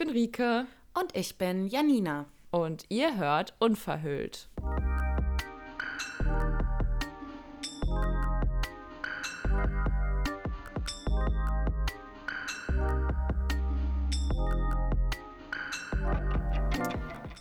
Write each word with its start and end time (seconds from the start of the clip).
bin 0.00 0.10
Rike. 0.10 0.66
Und 0.94 1.14
ich 1.14 1.36
bin 1.36 1.66
Janina. 1.66 2.24
Und 2.50 2.84
ihr 2.88 3.18
hört 3.18 3.52
Unverhüllt. 3.58 4.48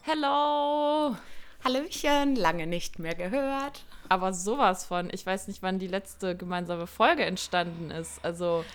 Hello! 0.03 1.15
Hallöchen, 1.63 2.35
lange 2.35 2.67
nicht 2.67 2.99
mehr 2.99 3.15
gehört. 3.15 3.85
Aber 4.09 4.33
sowas 4.33 4.85
von, 4.85 5.09
ich 5.13 5.25
weiß 5.25 5.47
nicht, 5.47 5.61
wann 5.63 5.79
die 5.79 5.87
letzte 5.87 6.35
gemeinsame 6.35 6.87
Folge 6.87 7.23
entstanden 7.23 7.89
ist. 7.89 8.23
Also 8.25 8.65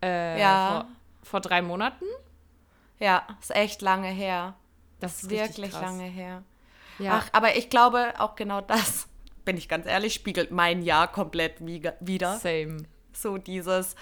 äh, 0.00 0.38
Ja. 0.40 0.86
vor, 1.22 1.30
vor 1.30 1.40
drei 1.40 1.60
Monaten? 1.60 2.04
Ja, 3.00 3.26
ist 3.40 3.54
echt 3.54 3.82
lange 3.82 4.08
her. 4.08 4.54
Das 5.00 5.22
ist 5.22 5.30
Wirklich 5.30 5.72
krass. 5.72 5.80
lange 5.82 6.04
her. 6.04 6.42
Ja. 6.98 7.22
Ach, 7.22 7.28
aber 7.32 7.56
ich 7.56 7.70
glaube 7.70 8.12
auch 8.18 8.36
genau 8.36 8.60
das, 8.60 9.08
bin 9.44 9.56
ich 9.56 9.68
ganz 9.68 9.86
ehrlich, 9.86 10.14
spiegelt 10.14 10.50
mein 10.50 10.82
Jahr 10.82 11.08
komplett 11.10 11.54
wieder. 11.64 12.36
Same. 12.38 12.84
So 13.12 13.38
dieses 13.38 13.96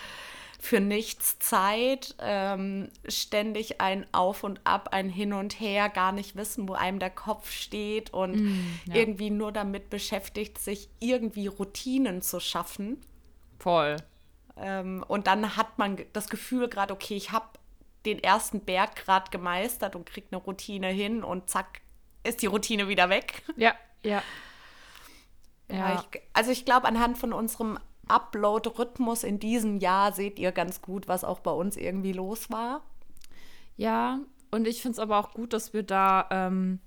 für 0.61 0.81
nichts 0.81 1.39
Zeit, 1.39 2.17
ähm, 2.19 2.89
ständig 3.07 3.81
ein 3.81 4.07
Auf 4.13 4.43
und 4.43 4.61
Ab, 4.65 4.89
ein 4.91 5.09
Hin 5.09 5.33
und 5.33 5.61
Her, 5.61 5.89
gar 5.89 6.11
nicht 6.11 6.35
wissen, 6.35 6.69
wo 6.69 6.73
einem 6.73 6.99
der 6.99 7.11
Kopf 7.11 7.53
steht 7.53 8.13
und 8.13 8.35
Mm, 8.35 8.81
ja. 8.87 8.97
irgendwie 8.97 9.31
nur 9.31 9.53
damit 9.53 9.89
beschäftigt, 9.89 10.59
sich 10.59 10.89
irgendwie 10.99 11.47
Routinen 11.47 12.23
zu 12.23 12.41
schaffen. 12.41 13.01
Voll. 13.61 13.97
Ähm, 14.57 15.05
und 15.07 15.29
dann 15.29 15.57
hat 15.57 15.79
man 15.79 15.97
das 16.13 16.29
Gefühl 16.29 16.69
gerade, 16.69 16.93
okay, 16.93 17.15
ich 17.15 17.31
habe 17.31 17.47
den 18.07 18.23
ersten 18.23 18.61
Berg 18.61 18.97
gerade 18.97 19.31
gemeistert 19.31 19.97
und 19.97 20.07
krieg 20.07 20.27
eine 20.31 20.41
Routine 20.41 20.89
hin 20.89 21.25
und 21.25 21.51
zack, 21.51 21.81
ist 22.25 22.43
die 22.43 22.47
Routine 22.47 22.89
wieder 22.89 23.09
weg. 23.09 23.43
Ja, 23.57 23.75
ja. 24.03 24.23
Ja. 25.71 26.01
Ich, 26.13 26.23
also 26.33 26.51
ich 26.51 26.65
glaube, 26.65 26.87
anhand 26.87 27.19
von 27.19 27.33
unserem 27.33 27.79
Upload-Rhythmus 28.09 29.23
in 29.23 29.39
diesem 29.39 29.79
Jahr 29.79 30.13
seht 30.13 30.39
ihr 30.39 30.53
ganz 30.53 30.81
gut, 30.81 31.09
was 31.09 31.25
auch 31.25 31.41
bei 31.41 31.51
uns 31.51 31.77
irgendwie 31.77 32.13
los 32.13 32.51
war. 32.51 32.83
Ja, 33.77 34.21
und 34.51 34.67
ich 34.67 34.81
finde 34.81 34.95
es 34.95 34.99
aber 34.99 35.19
auch 35.19 35.33
gut, 35.33 35.53
dass 35.53 35.75
wir 35.75 35.83
da 35.83 36.27
ähm, 36.31 36.81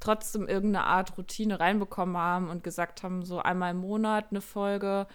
trotzdem 0.00 0.46
irgendeine 0.46 0.86
Art 0.86 1.18
Routine 1.18 1.58
reinbekommen 1.58 2.16
haben 2.16 2.48
und 2.48 2.62
gesagt 2.62 3.02
haben, 3.02 3.24
so 3.24 3.40
einmal 3.40 3.72
im 3.72 3.78
Monat 3.78 4.26
eine 4.30 4.40
Folge. 4.40 5.06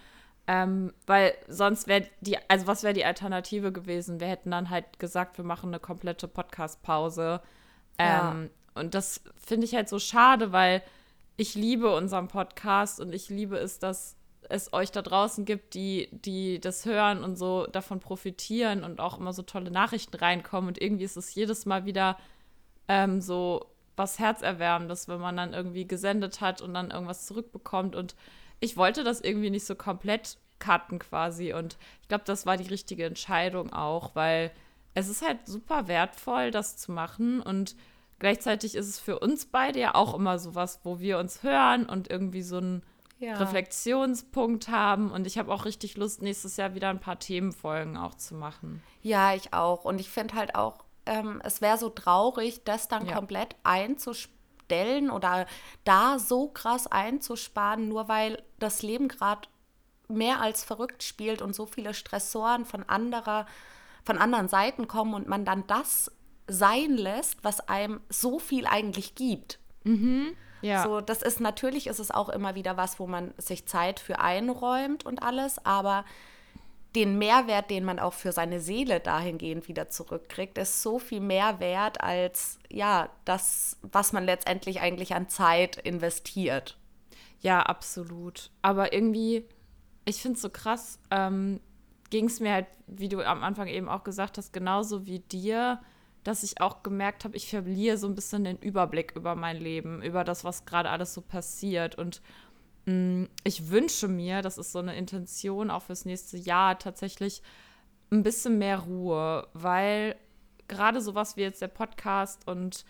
Ähm, 0.46 0.92
weil 1.06 1.34
sonst 1.48 1.86
wäre 1.86 2.06
die, 2.20 2.36
also 2.48 2.66
was 2.66 2.82
wäre 2.82 2.92
die 2.94 3.04
Alternative 3.04 3.72
gewesen? 3.72 4.20
Wir 4.20 4.26
hätten 4.28 4.50
dann 4.50 4.68
halt 4.70 4.98
gesagt, 4.98 5.38
wir 5.38 5.44
machen 5.44 5.70
eine 5.70 5.80
komplette 5.80 6.28
Podcast-Pause. 6.28 7.40
Ja. 7.98 8.32
Ähm, 8.32 8.50
Und 8.74 8.94
das 8.94 9.22
finde 9.36 9.66
ich 9.66 9.74
halt 9.74 9.88
so 9.88 9.98
schade, 9.98 10.52
weil 10.52 10.82
ich 11.36 11.54
liebe 11.54 11.94
unseren 11.94 12.28
Podcast 12.28 13.00
und 13.00 13.14
ich 13.14 13.28
liebe 13.28 13.56
es, 13.56 13.78
dass 13.78 14.16
es 14.48 14.72
euch 14.72 14.92
da 14.92 15.00
draußen 15.00 15.44
gibt, 15.44 15.74
die, 15.74 16.08
die 16.12 16.60
das 16.60 16.84
hören 16.84 17.24
und 17.24 17.36
so 17.36 17.66
davon 17.66 18.00
profitieren 18.00 18.84
und 18.84 19.00
auch 19.00 19.18
immer 19.18 19.32
so 19.32 19.42
tolle 19.42 19.70
Nachrichten 19.70 20.16
reinkommen. 20.16 20.68
Und 20.68 20.80
irgendwie 20.80 21.04
ist 21.04 21.16
es 21.16 21.34
jedes 21.34 21.64
Mal 21.66 21.86
wieder 21.86 22.18
ähm, 22.88 23.20
so 23.20 23.66
was 23.96 24.18
Herzerwärmendes, 24.18 25.08
wenn 25.08 25.20
man 25.20 25.36
dann 25.36 25.54
irgendwie 25.54 25.86
gesendet 25.86 26.40
hat 26.40 26.60
und 26.60 26.74
dann 26.74 26.90
irgendwas 26.90 27.26
zurückbekommt. 27.26 27.96
Und 27.96 28.14
ich 28.64 28.76
wollte 28.76 29.04
das 29.04 29.20
irgendwie 29.20 29.50
nicht 29.50 29.66
so 29.66 29.74
komplett 29.74 30.38
cutten 30.58 30.98
quasi. 30.98 31.52
Und 31.52 31.76
ich 32.02 32.08
glaube, 32.08 32.24
das 32.26 32.46
war 32.46 32.56
die 32.56 32.68
richtige 32.68 33.04
Entscheidung 33.04 33.72
auch, 33.72 34.14
weil 34.14 34.50
es 34.94 35.08
ist 35.08 35.22
halt 35.26 35.46
super 35.46 35.88
wertvoll, 35.88 36.50
das 36.50 36.76
zu 36.76 36.92
machen. 36.92 37.40
Und 37.40 37.76
gleichzeitig 38.18 38.74
ist 38.74 38.88
es 38.88 38.98
für 38.98 39.18
uns 39.18 39.46
beide 39.46 39.80
ja 39.80 39.94
auch 39.94 40.14
immer 40.14 40.38
sowas, 40.38 40.80
wo 40.84 40.98
wir 41.00 41.18
uns 41.18 41.42
hören 41.42 41.86
und 41.86 42.08
irgendwie 42.10 42.42
so 42.42 42.58
ein 42.58 42.82
Ja. 43.18 43.36
Reflexionspunkt 43.36 44.68
haben. 44.68 45.10
Und 45.10 45.26
ich 45.26 45.38
habe 45.38 45.52
auch 45.52 45.64
richtig 45.64 45.96
Lust, 45.96 46.22
nächstes 46.22 46.56
Jahr 46.56 46.74
wieder 46.74 46.88
ein 46.90 47.00
paar 47.00 47.18
Themenfolgen 47.18 47.96
auch 47.96 48.14
zu 48.14 48.34
machen. 48.34 48.82
Ja, 49.02 49.34
ich 49.34 49.52
auch. 49.52 49.84
Und 49.84 50.00
ich 50.00 50.08
finde 50.10 50.34
halt 50.34 50.54
auch, 50.54 50.78
ähm, 51.06 51.40
es 51.44 51.60
wäre 51.60 51.78
so 51.78 51.90
traurig, 51.90 52.62
das 52.64 52.88
dann 52.88 53.06
Ja. 53.06 53.14
komplett 53.16 53.56
einzustellen 54.64 55.10
oder 55.10 55.46
da 55.84 56.18
so 56.18 56.48
krass 56.48 56.86
einzusparen, 56.86 57.88
nur 57.88 58.08
weil 58.08 58.42
das 58.58 58.82
Leben 58.82 59.08
gerade 59.08 59.48
mehr 60.08 60.40
als 60.40 60.64
verrückt 60.64 61.02
spielt 61.02 61.42
und 61.42 61.54
so 61.54 61.66
viele 61.66 61.94
Stressoren 61.94 62.64
von 62.64 62.82
anderer, 62.88 63.46
von 64.04 64.18
anderen 64.18 64.48
Seiten 64.48 64.86
kommen 64.86 65.14
und 65.14 65.28
man 65.28 65.44
dann 65.44 65.66
das 65.66 66.10
sein 66.46 66.96
lässt, 66.96 67.42
was 67.42 67.68
einem 67.68 68.00
so 68.10 68.38
viel 68.38 68.66
eigentlich 68.66 69.14
gibt. 69.14 69.58
Ja. 70.60 70.82
So, 70.82 71.00
das 71.00 71.22
ist 71.22 71.40
natürlich 71.40 71.86
ist 71.86 71.98
es 71.98 72.10
auch 72.10 72.28
immer 72.28 72.54
wieder 72.54 72.76
was, 72.76 72.98
wo 72.98 73.06
man 73.06 73.32
sich 73.38 73.66
Zeit 73.66 74.00
für 74.00 74.18
einräumt 74.18 75.04
und 75.06 75.22
alles, 75.22 75.64
aber 75.64 76.04
den 76.94 77.18
Mehrwert, 77.18 77.70
den 77.70 77.84
man 77.84 77.98
auch 77.98 78.12
für 78.12 78.32
seine 78.32 78.60
Seele 78.60 79.00
dahingehend 79.00 79.68
wieder 79.68 79.88
zurückkriegt, 79.88 80.58
ist 80.58 80.82
so 80.82 80.98
viel 80.98 81.20
mehr 81.20 81.58
wert 81.58 82.00
als 82.00 82.58
ja, 82.70 83.08
das, 83.24 83.78
was 83.82 84.12
man 84.12 84.24
letztendlich 84.24 84.80
eigentlich 84.80 85.14
an 85.14 85.28
Zeit 85.28 85.76
investiert. 85.76 86.78
Ja, 87.40 87.60
absolut. 87.62 88.50
Aber 88.62 88.92
irgendwie, 88.92 89.44
ich 90.04 90.22
finde 90.22 90.36
es 90.36 90.42
so 90.42 90.50
krass, 90.50 90.98
ähm, 91.10 91.60
ging 92.10 92.26
es 92.26 92.40
mir 92.40 92.52
halt, 92.52 92.66
wie 92.86 93.08
du 93.08 93.22
am 93.22 93.42
Anfang 93.42 93.66
eben 93.66 93.88
auch 93.88 94.04
gesagt 94.04 94.38
hast, 94.38 94.52
genauso 94.52 95.04
wie 95.06 95.18
dir, 95.18 95.80
dass 96.22 96.42
ich 96.42 96.60
auch 96.60 96.82
gemerkt 96.82 97.24
habe, 97.24 97.36
ich 97.36 97.50
verliere 97.50 97.98
so 97.98 98.06
ein 98.06 98.14
bisschen 98.14 98.44
den 98.44 98.58
Überblick 98.58 99.12
über 99.16 99.34
mein 99.34 99.58
Leben, 99.58 100.00
über 100.02 100.24
das, 100.24 100.44
was 100.44 100.64
gerade 100.64 100.90
alles 100.90 101.12
so 101.12 101.20
passiert. 101.20 101.96
Und 101.96 102.22
ich 102.86 103.70
wünsche 103.70 104.08
mir, 104.08 104.42
das 104.42 104.58
ist 104.58 104.72
so 104.72 104.78
eine 104.78 104.94
Intention 104.96 105.70
auch 105.70 105.82
fürs 105.82 106.04
nächste 106.04 106.36
Jahr, 106.36 106.78
tatsächlich 106.78 107.42
ein 108.10 108.22
bisschen 108.22 108.58
mehr 108.58 108.80
Ruhe, 108.80 109.48
weil 109.54 110.16
gerade 110.68 111.00
sowas 111.00 111.36
wie 111.36 111.42
jetzt 111.42 111.62
der 111.62 111.68
Podcast 111.68 112.46
und 112.46 112.84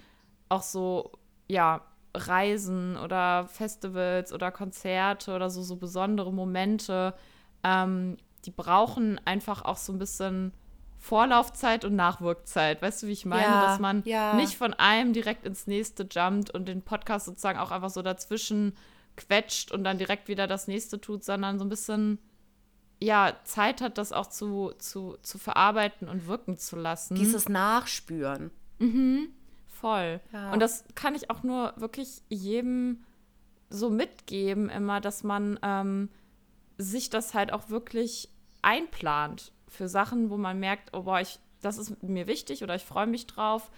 auch 0.48 0.62
so, 0.62 1.12
ja, 1.48 1.82
Reisen 2.14 2.96
oder 2.96 3.46
Festivals 3.48 4.32
oder 4.32 4.50
Konzerte 4.50 5.34
oder 5.34 5.50
so, 5.50 5.62
so 5.62 5.76
besondere 5.76 6.32
Momente, 6.32 7.14
ähm, 7.62 8.16
die 8.44 8.50
brauchen 8.50 9.20
einfach 9.24 9.64
auch 9.64 9.76
so 9.76 9.92
ein 9.92 9.98
bisschen 9.98 10.52
Vorlaufzeit 10.98 11.84
und 11.84 11.96
Nachwirkzeit. 11.96 12.80
Weißt 12.82 13.02
du, 13.02 13.08
wie 13.08 13.12
ich 13.12 13.26
meine? 13.26 13.42
Ja, 13.42 13.66
Dass 13.66 13.78
man 13.78 14.02
ja. 14.04 14.34
nicht 14.34 14.56
von 14.56 14.74
einem 14.74 15.12
direkt 15.12 15.44
ins 15.44 15.66
nächste 15.66 16.06
jumpt 16.10 16.50
und 16.50 16.66
den 16.66 16.82
Podcast 16.82 17.26
sozusagen 17.26 17.58
auch 17.58 17.70
einfach 17.70 17.90
so 17.90 18.02
dazwischen 18.02 18.74
quetscht 19.16 19.72
und 19.72 19.84
dann 19.84 19.98
direkt 19.98 20.28
wieder 20.28 20.46
das 20.46 20.68
nächste 20.68 21.00
tut, 21.00 21.24
sondern 21.24 21.58
so 21.58 21.64
ein 21.64 21.68
bisschen 21.68 22.18
ja, 23.00 23.36
Zeit 23.44 23.80
hat, 23.80 23.98
das 23.98 24.12
auch 24.12 24.26
zu, 24.26 24.72
zu, 24.78 25.16
zu 25.22 25.38
verarbeiten 25.38 26.08
und 26.08 26.26
wirken 26.26 26.56
zu 26.56 26.76
lassen. 26.76 27.14
Dieses 27.16 27.48
Nachspüren. 27.48 28.50
Voll. 29.66 30.20
Ja. 30.32 30.52
Und 30.52 30.60
das 30.60 30.84
kann 30.94 31.14
ich 31.14 31.30
auch 31.30 31.42
nur 31.42 31.74
wirklich 31.76 32.22
jedem 32.28 33.04
so 33.68 33.90
mitgeben, 33.90 34.70
immer, 34.70 35.00
dass 35.00 35.24
man 35.24 35.58
ähm, 35.62 36.08
sich 36.78 37.10
das 37.10 37.34
halt 37.34 37.52
auch 37.52 37.68
wirklich 37.68 38.28
einplant 38.62 39.52
für 39.68 39.88
Sachen, 39.88 40.30
wo 40.30 40.36
man 40.36 40.58
merkt, 40.58 40.90
oh 40.94 41.02
boah, 41.02 41.20
ich, 41.20 41.38
das 41.60 41.78
ist 41.78 42.02
mir 42.02 42.26
wichtig 42.26 42.62
oder 42.62 42.74
ich 42.74 42.84
freue 42.84 43.06
mich 43.06 43.26
drauf, 43.26 43.70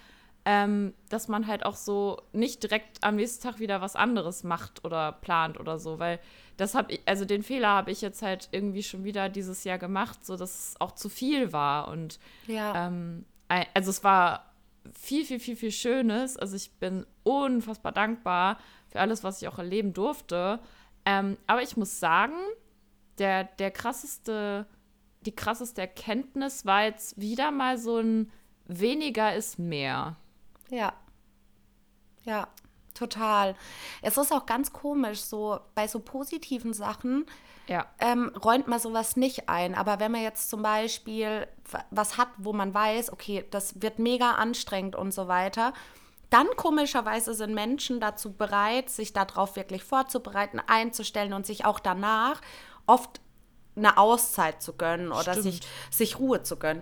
ähm, 0.49 0.93
dass 1.09 1.27
man 1.27 1.45
halt 1.45 1.65
auch 1.65 1.75
so 1.75 2.21
nicht 2.31 2.63
direkt 2.63 3.03
am 3.03 3.17
nächsten 3.17 3.43
Tag 3.43 3.59
wieder 3.59 3.81
was 3.81 3.97
anderes 3.97 4.45
macht 4.45 4.85
oder 4.85 5.11
plant 5.11 5.59
oder 5.59 5.77
so, 5.77 5.99
weil 5.99 6.21
das 6.55 6.73
habe 6.73 6.93
ich, 6.93 7.01
also 7.05 7.25
den 7.25 7.43
Fehler 7.43 7.67
habe 7.67 7.91
ich 7.91 7.99
jetzt 7.99 8.21
halt 8.21 8.47
irgendwie 8.51 8.81
schon 8.81 9.03
wieder 9.03 9.27
dieses 9.27 9.65
Jahr 9.65 9.77
gemacht, 9.77 10.25
so 10.25 10.37
dass 10.37 10.69
es 10.69 10.75
auch 10.79 10.93
zu 10.93 11.09
viel 11.09 11.51
war 11.51 11.89
und 11.89 12.17
Ja. 12.47 12.87
ähm, 12.87 13.25
also 13.73 13.89
es 13.89 14.05
war 14.05 14.53
viel, 14.93 15.25
viel, 15.25 15.41
viel, 15.41 15.57
viel 15.57 15.71
Schönes. 15.71 16.37
Also 16.37 16.55
ich 16.55 16.71
bin 16.79 17.05
unfassbar 17.23 17.91
dankbar 17.91 18.57
für 18.87 19.01
alles, 19.01 19.25
was 19.25 19.41
ich 19.41 19.49
auch 19.49 19.57
erleben 19.57 19.93
durfte. 19.93 20.61
Ähm, 21.05 21.35
aber 21.45 21.61
ich 21.61 21.75
muss 21.75 21.99
sagen, 21.99 22.35
der, 23.17 23.43
der 23.43 23.71
krasseste, 23.71 24.65
die 25.25 25.35
krasseste 25.35 25.81
Erkenntnis 25.81 26.65
war 26.65 26.85
jetzt 26.85 27.19
wieder 27.19 27.51
mal 27.51 27.77
so 27.77 27.97
ein 27.97 28.31
weniger 28.65 29.35
ist 29.35 29.59
mehr. 29.59 30.15
Ja. 30.69 30.93
Ja, 32.23 32.47
total. 32.93 33.55
Es 34.01 34.17
ist 34.17 34.33
auch 34.33 34.45
ganz 34.45 34.73
komisch, 34.73 35.21
so 35.21 35.59
bei 35.75 35.87
so 35.87 35.99
positiven 35.99 36.73
Sachen 36.73 37.25
Ja. 37.67 37.85
ähm, 37.99 38.31
räumt 38.43 38.67
man 38.67 38.79
sowas 38.79 39.15
nicht 39.15 39.47
ein. 39.49 39.75
Aber 39.75 39.99
wenn 39.99 40.11
man 40.11 40.21
jetzt 40.23 40.49
zum 40.49 40.61
Beispiel 40.61 41.47
wa- 41.71 41.85
was 41.91 42.17
hat, 42.17 42.29
wo 42.37 42.53
man 42.53 42.73
weiß, 42.73 43.13
okay, 43.13 43.45
das 43.51 43.81
wird 43.81 43.99
mega 43.99 44.33
anstrengend 44.33 44.95
und 44.95 45.11
so 45.13 45.27
weiter, 45.27 45.73
dann 46.29 46.47
komischerweise 46.57 47.33
sind 47.33 47.53
Menschen 47.53 48.01
dazu 48.01 48.33
bereit, 48.33 48.89
sich 48.89 49.13
darauf 49.13 49.55
wirklich 49.55 49.83
vorzubereiten, 49.85 50.59
einzustellen 50.67 51.31
und 51.31 51.45
sich 51.45 51.63
auch 51.63 51.79
danach 51.79 52.41
oft 52.85 53.21
eine 53.77 53.97
Auszeit 53.97 54.61
zu 54.61 54.73
gönnen 54.75 55.11
oder 55.11 55.21
Stimmt. 55.33 55.43
sich, 55.43 55.59
sich 55.91 56.19
Ruhe 56.19 56.43
zu 56.43 56.57
gönnen. 56.57 56.81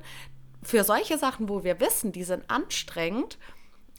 für 0.64 0.84
solche 0.84 1.20
Sachen, 1.20 1.48
wo 1.50 1.64
wir 1.64 1.80
wissen, 1.80 2.12
die 2.12 2.24
sind 2.24 2.50
anstrengend 2.50 3.38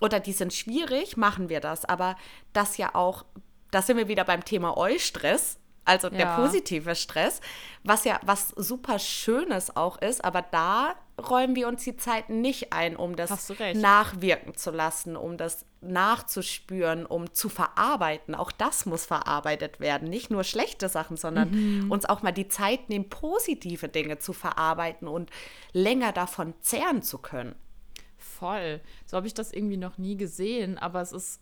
oder 0.00 0.20
die 0.20 0.32
sind 0.32 0.52
schwierig, 0.52 1.16
machen 1.16 1.48
wir 1.48 1.60
das. 1.60 1.84
Aber 1.84 2.16
das 2.52 2.76
ja 2.76 2.94
auch, 2.94 3.24
da 3.70 3.82
sind 3.82 3.96
wir 3.96 4.08
wieder 4.08 4.24
beim 4.24 4.44
Thema 4.44 4.76
Eustress, 4.76 5.58
also 5.84 6.10
der 6.10 6.20
Ja. 6.26 6.36
positive 6.36 6.94
Stress, 6.96 7.40
was 7.84 8.04
ja 8.04 8.18
was 8.24 8.48
super 8.48 8.98
Schönes 8.98 9.76
auch 9.76 9.98
ist, 10.02 10.24
aber 10.24 10.42
da 10.42 10.96
räumen 11.18 11.54
wir 11.54 11.68
uns 11.68 11.84
die 11.84 11.96
Zeit 11.96 12.28
nicht 12.28 12.72
ein, 12.72 12.96
um 12.96 13.14
das 13.16 13.30
nachwirken 13.80 14.56
zu 14.56 14.70
lassen, 14.70 15.16
um 15.16 15.36
das 15.36 15.64
nachzuspüren, 15.80 17.06
um 17.06 17.32
zu 17.32 17.48
verarbeiten. 17.48 18.34
Auch 18.34 18.50
das 18.52 18.84
muss 18.84 19.06
verarbeitet 19.06 19.80
werden. 19.80 20.08
Nicht 20.10 20.30
nur 20.30 20.44
schlechte 20.44 20.88
Sachen, 20.88 21.16
sondern 21.16 21.86
uns 21.88 22.04
auch 22.04 22.22
mal 22.22 22.32
die 22.32 22.48
Zeit 22.48 22.88
nehmen, 22.88 23.08
positive 23.08 23.88
Dinge 23.88 24.18
zu 24.18 24.32
verarbeiten 24.32 25.08
und 25.08 25.30
länger 25.72 26.12
davon 26.12 26.54
zehren 26.60 27.02
zu 27.02 27.18
können. 27.18 27.54
Voll. 28.38 28.80
So 29.06 29.16
habe 29.16 29.26
ich 29.26 29.34
das 29.34 29.52
irgendwie 29.52 29.76
noch 29.76 29.98
nie 29.98 30.16
gesehen, 30.16 30.78
aber 30.78 31.00
es 31.00 31.12
ist 31.12 31.40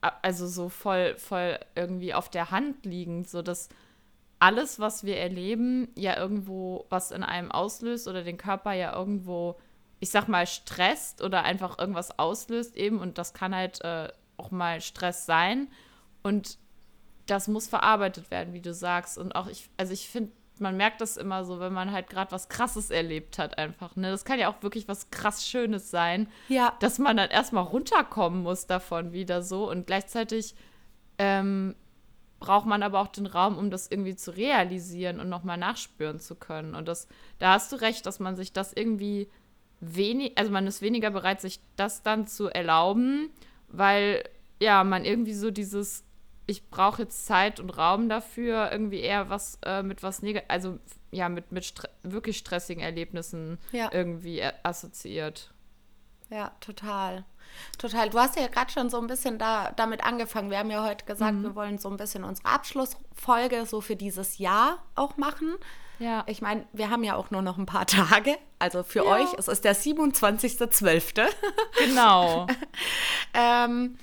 also 0.00 0.46
so 0.46 0.68
voll, 0.68 1.16
voll 1.16 1.58
irgendwie 1.74 2.12
auf 2.12 2.28
der 2.28 2.50
Hand 2.50 2.84
liegend, 2.84 3.28
so 3.28 3.40
dass 3.40 3.68
alles, 4.40 4.80
was 4.80 5.04
wir 5.04 5.16
erleben, 5.18 5.88
ja 5.94 6.16
irgendwo 6.16 6.86
was 6.90 7.12
in 7.12 7.22
einem 7.22 7.52
auslöst 7.52 8.08
oder 8.08 8.24
den 8.24 8.36
Körper 8.36 8.72
ja 8.72 8.92
irgendwo, 8.92 9.56
ich 10.00 10.10
sag 10.10 10.26
mal, 10.26 10.46
stresst 10.48 11.22
oder 11.22 11.44
einfach 11.44 11.78
irgendwas 11.78 12.18
auslöst 12.18 12.76
eben 12.76 12.98
und 12.98 13.18
das 13.18 13.34
kann 13.34 13.54
halt 13.54 13.80
äh, 13.84 14.08
auch 14.36 14.50
mal 14.50 14.80
Stress 14.80 15.24
sein 15.26 15.68
und 16.24 16.58
das 17.26 17.46
muss 17.46 17.68
verarbeitet 17.68 18.32
werden, 18.32 18.52
wie 18.52 18.60
du 18.60 18.74
sagst 18.74 19.16
und 19.16 19.36
auch 19.36 19.46
ich, 19.46 19.70
also 19.76 19.92
ich 19.92 20.08
finde, 20.08 20.32
man 20.62 20.76
merkt 20.78 21.00
das 21.02 21.18
immer 21.18 21.44
so, 21.44 21.60
wenn 21.60 21.72
man 21.74 21.92
halt 21.92 22.08
gerade 22.08 22.32
was 22.32 22.48
Krasses 22.48 22.90
erlebt 22.90 23.38
hat 23.38 23.58
einfach, 23.58 23.94
ne? 23.96 24.10
Das 24.10 24.24
kann 24.24 24.38
ja 24.38 24.48
auch 24.48 24.62
wirklich 24.62 24.88
was 24.88 25.10
krass 25.10 25.46
Schönes 25.46 25.90
sein, 25.90 26.28
Ja. 26.48 26.74
dass 26.80 26.98
man 26.98 27.16
dann 27.18 27.28
erstmal 27.30 27.64
runterkommen 27.64 28.42
muss 28.42 28.66
davon 28.66 29.12
wieder 29.12 29.42
so 29.42 29.68
und 29.70 29.86
gleichzeitig 29.86 30.54
ähm, 31.18 31.74
braucht 32.40 32.66
man 32.66 32.82
aber 32.82 33.00
auch 33.00 33.08
den 33.08 33.26
Raum, 33.26 33.56
um 33.58 33.70
das 33.70 33.88
irgendwie 33.90 34.16
zu 34.16 34.34
realisieren 34.36 35.20
und 35.20 35.28
nochmal 35.28 35.58
nachspüren 35.58 36.18
zu 36.18 36.34
können. 36.34 36.74
Und 36.74 36.88
das, 36.88 37.06
da 37.38 37.52
hast 37.52 37.70
du 37.72 37.76
recht, 37.76 38.06
dass 38.06 38.18
man 38.18 38.34
sich 38.36 38.52
das 38.52 38.72
irgendwie 38.72 39.28
wenig, 39.80 40.36
also 40.38 40.50
man 40.50 40.66
ist 40.66 40.82
weniger 40.82 41.10
bereit, 41.10 41.40
sich 41.40 41.60
das 41.76 42.02
dann 42.02 42.26
zu 42.26 42.48
erlauben, 42.48 43.30
weil 43.68 44.24
ja, 44.60 44.82
man 44.84 45.04
irgendwie 45.04 45.34
so 45.34 45.50
dieses, 45.50 46.04
ich 46.46 46.68
brauche 46.70 47.02
jetzt 47.02 47.26
Zeit 47.26 47.60
und 47.60 47.70
Raum 47.70 48.08
dafür, 48.08 48.70
irgendwie 48.72 49.00
eher 49.00 49.30
was 49.30 49.58
äh, 49.64 49.82
mit 49.82 50.02
was 50.02 50.22
negativ, 50.22 50.48
also 50.50 50.78
ja, 51.10 51.28
mit, 51.28 51.52
mit 51.52 51.64
stre 51.64 51.88
wirklich 52.02 52.38
stressigen 52.38 52.82
Erlebnissen 52.82 53.58
Ja. 53.72 53.90
irgendwie 53.92 54.40
äh, 54.40 54.52
assoziiert. 54.62 55.52
Ja, 56.30 56.52
total. 56.60 57.24
Total. 57.76 58.08
Du 58.08 58.18
hast 58.18 58.36
ja 58.36 58.46
gerade 58.46 58.72
schon 58.72 58.88
so 58.88 58.98
ein 58.98 59.06
bisschen 59.06 59.38
da, 59.38 59.72
damit 59.76 60.02
angefangen. 60.04 60.50
Wir 60.50 60.58
haben 60.58 60.70
ja 60.70 60.82
heute 60.82 61.04
gesagt, 61.04 61.34
Mhm. 61.34 61.42
wir 61.42 61.54
wollen 61.54 61.76
so 61.78 61.90
ein 61.90 61.98
bisschen 61.98 62.24
unsere 62.24 62.48
Abschlussfolge 62.48 63.66
so 63.66 63.82
für 63.82 63.94
dieses 63.96 64.38
Jahr 64.38 64.78
auch 64.94 65.18
machen. 65.18 65.54
Ja. 65.98 66.24
Ich 66.26 66.40
meine, 66.40 66.66
wir 66.72 66.88
haben 66.88 67.04
ja 67.04 67.14
auch 67.16 67.30
nur 67.30 67.42
noch 67.42 67.58
ein 67.58 67.66
paar 67.66 67.86
Tage. 67.86 68.36
Also 68.58 68.82
für 68.82 69.04
Ja. 69.04 69.12
euch, 69.16 69.28
es 69.38 69.46
ist 69.48 69.64
der 69.64 69.76
27.12. 69.76 71.26
Genau. 71.78 72.46
ähm, 73.34 73.98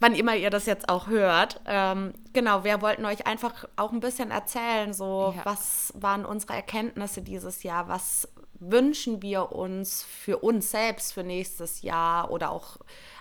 wann 0.00 0.14
immer 0.14 0.36
ihr 0.36 0.50
das 0.50 0.66
jetzt 0.66 0.88
auch 0.88 1.08
hört. 1.08 1.60
Ähm, 1.66 2.12
genau, 2.32 2.64
wir 2.64 2.80
wollten 2.82 3.04
euch 3.04 3.26
einfach 3.26 3.64
auch 3.76 3.92
ein 3.92 4.00
bisschen 4.00 4.30
erzählen, 4.30 4.92
so 4.92 5.34
Ja. 5.36 5.44
was 5.44 5.92
waren 5.96 6.24
unsere 6.24 6.54
Erkenntnisse 6.54 7.22
dieses 7.22 7.62
Jahr, 7.62 7.88
was 7.88 8.28
wünschen 8.60 9.22
wir 9.22 9.52
uns 9.52 10.02
für 10.02 10.38
uns 10.38 10.70
selbst 10.70 11.14
für 11.14 11.22
nächstes 11.22 11.82
Jahr 11.82 12.30
oder 12.30 12.50
auch 12.50 12.78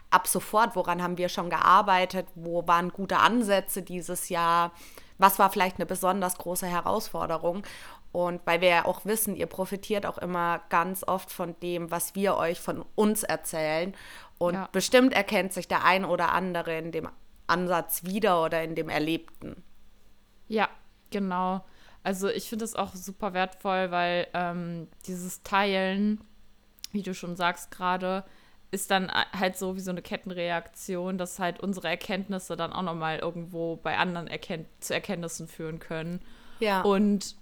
ab 0.09 0.27
sofort, 0.27 0.75
woran 0.75 1.03
haben 1.03 1.17
wir 1.17 1.29
schon 1.29 1.49
gearbeitet, 1.49 2.27
wo 2.35 2.65
waren 2.67 2.89
gute 2.89 3.17
Ansätze 3.17 3.81
dieses 3.81 4.29
Jahr, 4.29 4.71
was 5.17 5.37
war 5.37 5.49
vielleicht 5.51 5.77
eine 5.77 5.85
besonders 5.85 6.37
große 6.37 6.65
Herausforderung. 6.65 7.63
Und 8.13 8.41
weil 8.45 8.61
wir 8.61 8.69
ja 8.69 8.85
auch 8.85 9.05
wissen, 9.05 9.35
ihr 9.35 9.45
profitiert 9.47 10.05
auch 10.05 10.17
immer 10.17 10.61
ganz 10.69 11.03
oft 11.05 11.29
von 11.31 11.55
dem, 11.59 11.91
was 11.91 12.15
wir 12.15 12.35
euch 12.37 12.59
von 12.59 12.83
uns 12.95 13.21
erzählen. 13.23 13.93
Und 14.37 14.53
Ja. 14.53 14.69
bestimmt 14.71 15.13
erkennt 15.13 15.53
sich 15.53 15.67
der 15.67 15.83
ein 15.83 16.05
oder 16.05 16.31
andere 16.31 16.77
in 16.77 16.91
dem 16.91 17.09
Ansatz 17.47 18.03
wieder 18.03 18.43
oder 18.43 18.63
in 18.63 18.75
dem 18.75 18.89
Erlebten. 18.89 19.63
Ja, 20.47 20.69
genau. 21.11 21.65
Also 22.03 22.29
ich 22.29 22.47
finde 22.49 22.65
es 22.65 22.75
auch 22.75 22.93
super 22.95 23.33
wertvoll, 23.33 23.91
weil 23.91 24.27
ähm, 24.33 24.87
dieses 25.07 25.43
Teilen, 25.43 26.21
wie 26.91 27.01
du 27.01 27.13
schon 27.13 27.35
sagst 27.35 27.71
gerade, 27.71 28.23
ist 28.69 28.91
dann 28.91 29.09
halt 29.11 29.57
so 29.57 29.75
wie 29.75 29.79
so 29.81 29.91
eine 29.91 30.01
Kettenreaktion, 30.01 31.17
dass 31.17 31.39
halt 31.39 31.59
unsere 31.59 31.87
Erkenntnisse 31.87 32.55
dann 32.57 32.73
auch 32.73 32.81
nochmal 32.81 33.19
irgendwo 33.19 33.77
bei 33.77 33.97
anderen 33.97 34.27
erkennt 34.27 34.67
zu 34.81 34.93
Erkenntnissen 34.93 35.47
führen 35.47 35.79
können. 35.79 36.21
Ja. 36.59 36.81
Und 36.81 37.35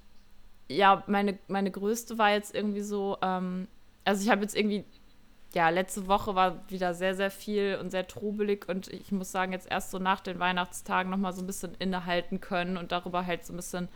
ja, 0.68 1.04
meine, 1.08 1.38
meine 1.48 1.72
größte 1.72 2.18
war 2.18 2.32
jetzt 2.32 2.54
irgendwie 2.54 2.82
so, 2.82 3.18
ähm, 3.22 3.68
also 4.04 4.24
ich 4.24 4.30
habe 4.30 4.42
jetzt 4.42 4.56
irgendwie, 4.56 4.86
ja, 5.56 5.70
letzte 5.70 6.08
Woche 6.08 6.36
war 6.36 6.70
wieder 6.70 6.94
sehr, 6.94 7.16
sehr 7.16 7.32
viel 7.32 7.78
und 7.82 7.90
sehr 7.90 8.06
trubelig 8.08 8.68
und 8.68 8.90
ich 8.90 9.14
muss 9.14 9.32
sagen, 9.32 9.54
jetzt 9.54 9.72
erst 9.72 9.90
so 9.90 10.00
nach 10.00 10.20
den 10.20 10.38
Weihnachtstagen 10.38 11.10
nochmal 11.10 11.32
so 11.32 11.42
ein 11.42 11.48
bisschen 11.48 11.74
innehalten 11.80 12.42
können 12.42 12.76
und 12.76 12.92
darüber 12.92 13.26
halt 13.26 13.46
so 13.46 13.54
ein 13.54 13.56
bisschen 13.56 13.88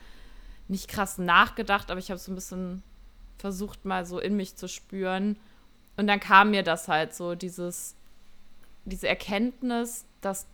nicht 0.70 0.88
krass 0.88 1.18
nachgedacht, 1.18 1.92
aber 1.92 2.00
ich 2.00 2.12
habe 2.12 2.18
so 2.18 2.32
ein 2.32 2.36
bisschen 2.36 2.82
versucht, 3.40 3.84
mal 3.84 4.06
so 4.06 4.20
in 4.20 4.38
mich 4.38 4.56
zu 4.56 4.70
spüren. 4.70 5.38
Und 5.98 6.08
dann 6.08 6.22
kam 6.22 6.52
mir 6.52 6.64
das 6.64 6.88
halt 6.88 7.14
so, 7.14 7.36
dieses, 7.36 7.96
diese 8.86 9.10
Erkenntnis, 9.10 10.06
dass 10.22 10.48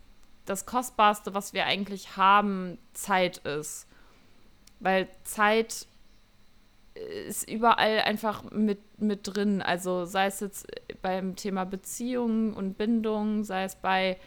das 0.46 0.66
Kostbarste, 0.66 1.36
was 1.36 1.54
wir 1.54 1.66
eigentlich 1.66 2.18
haben, 2.18 2.80
Zeit 2.94 3.38
ist. 3.40 3.86
Weil 4.80 5.08
Zeit 5.24 5.86
ist 7.28 7.50
überall 7.50 8.00
einfach 8.00 8.50
mit, 8.52 8.80
mit 9.02 9.22
drin. 9.24 9.62
Also 9.62 10.06
sei 10.06 10.28
es 10.28 10.40
jetzt 10.40 10.68
beim 11.02 11.36
Thema 11.36 11.66
Beziehungen 11.66 12.54
und 12.54 12.78
Bindung, 12.78 13.44
sei 13.44 13.64
es 13.66 13.76
bei 13.76 14.18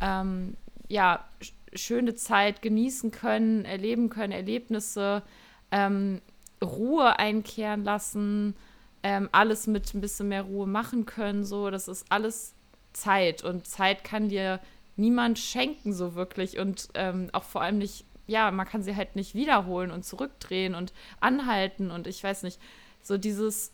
ähm, 0.00 0.56
ja, 0.88 1.24
sch- 1.40 1.52
schöne 1.74 2.14
Zeit 2.14 2.62
genießen 2.62 3.10
können, 3.10 3.64
erleben 3.64 4.10
können, 4.10 4.32
Erlebnisse, 4.32 5.22
ähm, 5.70 6.20
Ruhe 6.62 7.18
einkehren 7.18 7.84
lassen, 7.84 8.56
ähm, 9.02 9.28
alles 9.32 9.66
mit 9.66 9.94
ein 9.94 10.00
bisschen 10.00 10.28
mehr 10.28 10.42
Ruhe 10.42 10.66
machen 10.66 11.06
können. 11.06 11.44
So, 11.44 11.70
das 11.70 11.86
ist 11.88 12.06
alles 12.10 12.54
Zeit 12.92 13.44
und 13.44 13.66
Zeit 13.66 14.04
kann 14.04 14.28
dir 14.28 14.60
niemand 14.96 15.38
schenken 15.38 15.92
so 15.92 16.14
wirklich 16.14 16.58
und 16.58 16.88
ähm, 16.94 17.28
auch 17.32 17.42
vor 17.44 17.60
allem 17.62 17.78
nicht, 17.78 18.04
ja, 18.26 18.50
man 18.50 18.66
kann 18.66 18.82
sie 18.82 18.96
halt 18.96 19.16
nicht 19.16 19.34
wiederholen 19.34 19.90
und 19.90 20.04
zurückdrehen 20.04 20.74
und 20.74 20.92
anhalten 21.20 21.90
und 21.90 22.06
ich 22.06 22.22
weiß 22.22 22.42
nicht, 22.42 22.60
so 23.02 23.18
dieses 23.18 23.72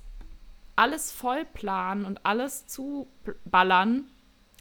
alles 0.77 1.13
vollplanen 1.13 2.05
und 2.05 2.25
alles 2.25 2.67
zuballern, 2.67 4.05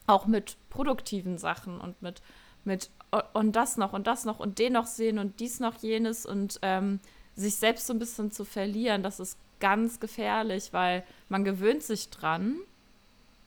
auch 0.07 0.27
mit 0.27 0.57
produktiven 0.69 1.37
Sachen 1.37 1.79
und 1.79 2.01
mit, 2.01 2.21
mit 2.63 2.89
und 3.33 3.55
das 3.55 3.77
noch 3.77 3.93
und 3.93 4.07
das 4.07 4.25
noch 4.25 4.39
und 4.39 4.59
den 4.59 4.73
noch 4.73 4.87
sehen 4.87 5.19
und 5.19 5.39
dies 5.39 5.59
noch 5.59 5.75
jenes 5.75 6.25
und 6.25 6.59
ähm, 6.61 6.99
sich 7.35 7.55
selbst 7.55 7.87
so 7.87 7.93
ein 7.93 7.99
bisschen 7.99 8.31
zu 8.31 8.45
verlieren, 8.45 9.03
das 9.03 9.19
ist 9.19 9.37
ganz 9.59 9.99
gefährlich, 9.99 10.73
weil 10.73 11.03
man 11.29 11.43
gewöhnt 11.43 11.83
sich 11.83 12.09
dran 12.09 12.57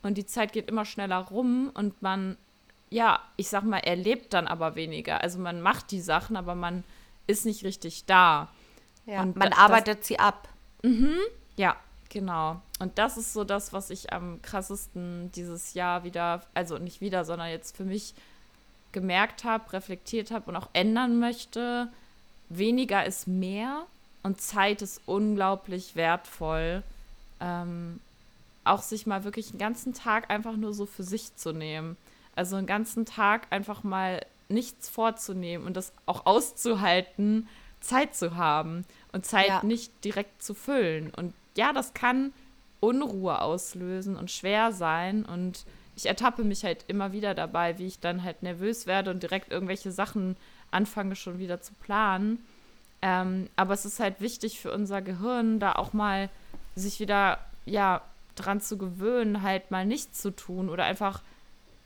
und 0.03 0.17
die 0.19 0.27
Zeit 0.27 0.53
geht 0.53 0.69
immer 0.69 0.85
schneller 0.85 1.19
rum 1.19 1.71
und 1.75 2.01
man, 2.03 2.37
ja, 2.95 3.21
ich 3.37 3.49
sag 3.49 3.65
mal, 3.65 3.79
erlebt 3.79 4.33
dann 4.35 4.47
aber 4.47 4.77
weniger. 4.77 5.21
Also 5.21 5.39
man 5.41 5.61
macht 5.61 5.91
die 5.91 6.01
Sachen, 6.01 6.37
aber 6.37 6.55
man 6.55 6.85
ist 7.27 7.45
nicht 7.45 7.65
richtig 7.65 8.05
da. 8.07 8.49
ja. 9.07 9.23
und 9.23 9.37
Man 9.37 9.51
da- 9.51 9.57
arbeitet 9.59 10.05
sie 10.05 10.19
ab. 10.19 10.49
Ja, 11.57 11.77
genau. 12.11 12.61
Und 12.79 12.99
das 12.99 13.17
ist 13.17 13.33
so 13.33 13.43
das, 13.45 13.73
was 13.73 13.91
ich 13.91 14.13
am 14.13 14.41
krassesten 14.43 15.33
dieses 15.33 15.75
Jahr 15.75 16.05
wieder, 16.05 16.43
also 16.55 16.79
nicht 16.79 17.01
wieder, 17.01 17.25
sondern 17.25 17.49
jetzt 17.49 17.77
für 17.77 17.85
mich 17.85 18.15
gemerkt 18.93 19.43
habe, 19.45 19.73
reflektiert 19.73 20.31
habe 20.31 20.51
und 20.51 20.57
auch 20.57 20.69
ändern 20.73 21.19
möchte. 21.19 21.89
Weniger 22.49 23.05
ist 23.07 23.27
mehr 23.27 23.87
und 24.23 24.41
Zeit 24.41 24.83
ist 24.83 25.01
unglaublich 25.07 25.97
wertvoll. 25.97 26.83
Ähm, 27.41 27.99
auch 28.63 28.83
sich 28.83 29.07
mal 29.07 29.25
wirklich 29.25 29.51
einen 29.51 29.59
ganzen 29.59 29.95
Tag 29.95 30.31
einfach 30.31 30.57
nur 30.57 30.73
so 30.75 30.87
für 30.87 31.03
sich 31.03 31.35
zu 31.37 31.53
nehmen. 31.53 31.97
Also 32.37 32.57
einen 32.57 32.67
ganzen 32.67 33.07
Tag 33.07 33.47
einfach 33.51 33.83
mal 33.85 34.25
nichts 34.49 34.89
vorzunehmen 34.89 35.67
und 35.67 35.77
das 35.77 35.93
auch 36.07 36.27
auszuhalten, 36.27 37.49
Zeit 37.81 38.15
zu 38.15 38.37
haben 38.37 38.85
und 39.13 39.27
Zeit 39.27 39.49
Ja. 39.49 39.63
nicht 39.63 40.05
direkt 40.05 40.43
zu 40.43 40.55
füllen. 40.55 41.13
Und 41.15 41.35
ja, 41.57 41.73
das 41.73 41.95
kann 41.95 42.33
Unruhe 42.81 43.41
auslösen 43.41 44.17
und 44.17 44.31
schwer 44.31 44.73
sein. 44.73 45.25
Und 45.25 45.65
ich 45.97 46.07
ertappe 46.07 46.45
mich 46.45 46.65
halt 46.65 46.85
immer 46.89 47.13
wieder 47.13 47.35
dabei, 47.35 47.79
wie 47.79 47.87
ich 47.87 48.01
dann 48.01 48.23
halt 48.23 48.43
nervös 48.43 48.87
werde 48.87 49.11
und 49.11 49.23
direkt 49.23 49.53
irgendwelche 49.53 49.93
Sachen 49.93 50.37
anfange 50.71 51.15
schon 51.17 51.39
wieder 51.39 51.61
zu 51.61 51.73
planen. 51.75 52.45
Ähm, 53.03 53.49
aber 53.57 53.75
es 53.75 53.85
ist 53.85 54.01
halt 54.01 54.21
wichtig 54.21 54.61
für 54.61 54.73
unser 54.73 55.03
Gehirn, 55.03 55.61
da 55.61 55.73
auch 55.73 55.93
mal 55.93 56.31
sich 56.75 57.01
wieder 57.01 57.39
ja, 57.67 58.03
dran 58.35 58.61
zu 58.61 58.77
gewöhnen, 58.79 59.43
halt 59.43 59.71
mal 59.71 59.87
nichts 59.87 60.21
zu 60.21 60.31
tun 60.35 60.69
oder 60.69 60.85
einfach 60.85 61.23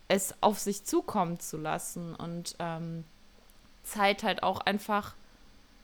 es 0.09 0.35
auf 0.41 0.59
sich 0.59 0.85
zukommen 0.85 1.39
zu 1.39 1.59
lassen 1.59 2.15
und 2.15 2.57
ähm, 2.59 3.05
Zeit 3.85 4.23
halt 4.23 4.43
auch 4.43 4.61
einfach 4.61 5.15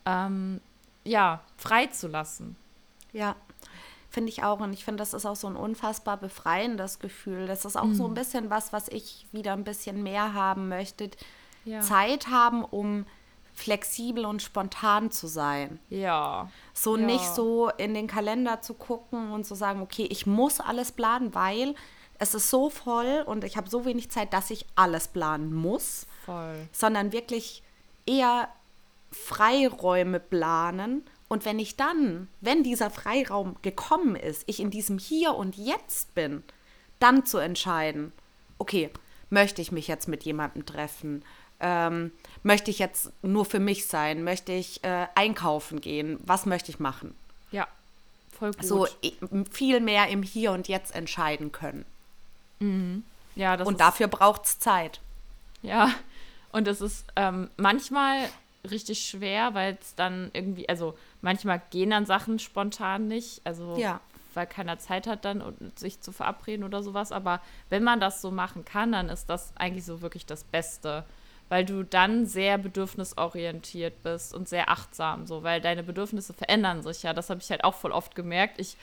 ähm, 0.06 0.60
ja, 1.04 1.40
freizulassen. 1.56 2.56
Ja, 3.12 3.36
finde 4.10 4.30
ich 4.30 4.42
auch. 4.42 4.60
Und 4.60 4.72
ich 4.72 4.84
finde, 4.84 4.98
das 4.98 5.14
ist 5.14 5.26
auch 5.26 5.36
so 5.36 5.46
ein 5.46 5.56
unfassbar 5.56 6.16
befreiendes 6.16 6.98
Gefühl. 6.98 7.46
Das 7.46 7.64
ist 7.64 7.76
auch 7.76 7.84
mhm. 7.84 7.94
so 7.94 8.06
ein 8.06 8.14
bisschen 8.14 8.50
was, 8.50 8.72
was 8.72 8.88
ich 8.88 9.26
wieder 9.32 9.52
ein 9.52 9.64
bisschen 9.64 10.02
mehr 10.02 10.32
haben 10.34 10.68
möchte. 10.68 11.10
Ja. 11.64 11.80
Zeit 11.80 12.28
haben, 12.28 12.64
um 12.64 13.06
flexibel 13.54 14.24
und 14.24 14.42
spontan 14.42 15.10
zu 15.10 15.26
sein. 15.26 15.78
Ja. 15.88 16.50
So 16.72 16.96
ja. 16.96 17.06
nicht 17.06 17.24
so 17.24 17.70
in 17.76 17.94
den 17.94 18.06
Kalender 18.06 18.60
zu 18.60 18.74
gucken 18.74 19.30
und 19.30 19.44
zu 19.44 19.54
sagen, 19.54 19.80
okay, 19.80 20.06
ich 20.10 20.26
muss 20.26 20.60
alles 20.60 20.92
planen, 20.92 21.34
weil 21.34 21.74
es 22.18 22.34
ist 22.34 22.50
so 22.50 22.70
voll 22.70 23.24
und 23.26 23.44
ich 23.44 23.56
habe 23.56 23.68
so 23.68 23.84
wenig 23.84 24.10
Zeit, 24.10 24.32
dass 24.32 24.50
ich 24.50 24.66
alles 24.74 25.08
planen 25.08 25.52
muss. 25.52 26.06
Voll. 26.24 26.68
Sondern 26.72 27.12
wirklich 27.12 27.62
eher 28.06 28.48
Freiräume 29.10 30.20
planen. 30.20 31.04
Und 31.28 31.44
wenn 31.44 31.58
ich 31.58 31.76
dann, 31.76 32.28
wenn 32.40 32.62
dieser 32.62 32.90
Freiraum 32.90 33.56
gekommen 33.62 34.16
ist, 34.16 34.44
ich 34.46 34.60
in 34.60 34.70
diesem 34.70 34.98
Hier 34.98 35.34
und 35.34 35.56
Jetzt 35.56 36.14
bin, 36.14 36.42
dann 37.00 37.26
zu 37.26 37.38
entscheiden, 37.38 38.12
okay, 38.58 38.90
möchte 39.30 39.62
ich 39.62 39.72
mich 39.72 39.88
jetzt 39.88 40.06
mit 40.08 40.22
jemandem 40.24 40.64
treffen? 40.66 41.24
Ähm, 41.60 42.12
möchte 42.42 42.70
ich 42.70 42.78
jetzt 42.78 43.10
nur 43.22 43.44
für 43.44 43.60
mich 43.60 43.86
sein? 43.86 44.22
Möchte 44.22 44.52
ich 44.52 44.84
äh, 44.84 45.06
einkaufen 45.14 45.80
gehen? 45.80 46.18
Was 46.24 46.46
möchte 46.46 46.70
ich 46.70 46.78
machen? 46.78 47.14
Ja, 47.50 47.66
voll 48.38 48.52
gut. 48.52 48.64
So 48.64 48.86
viel 49.50 49.80
mehr 49.80 50.08
im 50.08 50.22
Hier 50.22 50.52
und 50.52 50.68
Jetzt 50.68 50.94
entscheiden 50.94 51.52
können. 51.52 51.84
Mhm. 52.60 53.04
Ja, 53.36 53.54
und 53.62 53.80
dafür 53.80 54.06
braucht 54.06 54.44
es 54.44 54.58
Zeit. 54.58 55.00
Ja, 55.62 55.90
und 56.52 56.68
es 56.68 56.80
ist 56.80 57.04
ähm, 57.16 57.50
manchmal 57.56 58.28
richtig 58.70 59.06
schwer, 59.06 59.54
weil 59.54 59.76
es 59.80 59.94
dann 59.94 60.30
irgendwie, 60.32 60.68
also 60.68 60.96
manchmal 61.20 61.60
gehen 61.70 61.90
dann 61.90 62.06
Sachen 62.06 62.38
spontan 62.38 63.08
nicht, 63.08 63.40
also 63.44 63.76
ja. 63.76 64.00
weil 64.34 64.46
keiner 64.46 64.78
Zeit 64.78 65.06
hat 65.06 65.24
dann, 65.24 65.42
sich 65.74 66.00
zu 66.00 66.12
verabreden 66.12 66.64
oder 66.64 66.82
sowas. 66.82 67.12
Aber 67.12 67.40
wenn 67.70 67.82
man 67.82 68.00
das 68.00 68.22
so 68.22 68.30
machen 68.30 68.64
kann, 68.64 68.92
dann 68.92 69.08
ist 69.08 69.26
das 69.26 69.52
eigentlich 69.56 69.84
so 69.84 70.00
wirklich 70.00 70.26
das 70.26 70.44
Beste, 70.44 71.04
weil 71.48 71.64
du 71.64 71.84
dann 71.84 72.26
sehr 72.26 72.56
bedürfnisorientiert 72.56 74.02
bist 74.02 74.34
und 74.34 74.48
sehr 74.48 74.70
achtsam, 74.70 75.26
so, 75.26 75.42
weil 75.42 75.60
deine 75.60 75.82
Bedürfnisse 75.82 76.32
verändern 76.32 76.82
sich 76.82 77.02
ja. 77.02 77.12
Das 77.12 77.30
habe 77.30 77.40
ich 77.40 77.50
halt 77.50 77.64
auch 77.64 77.74
voll 77.74 77.92
oft 77.92 78.14
gemerkt. 78.14 78.58
Ich 78.58 78.76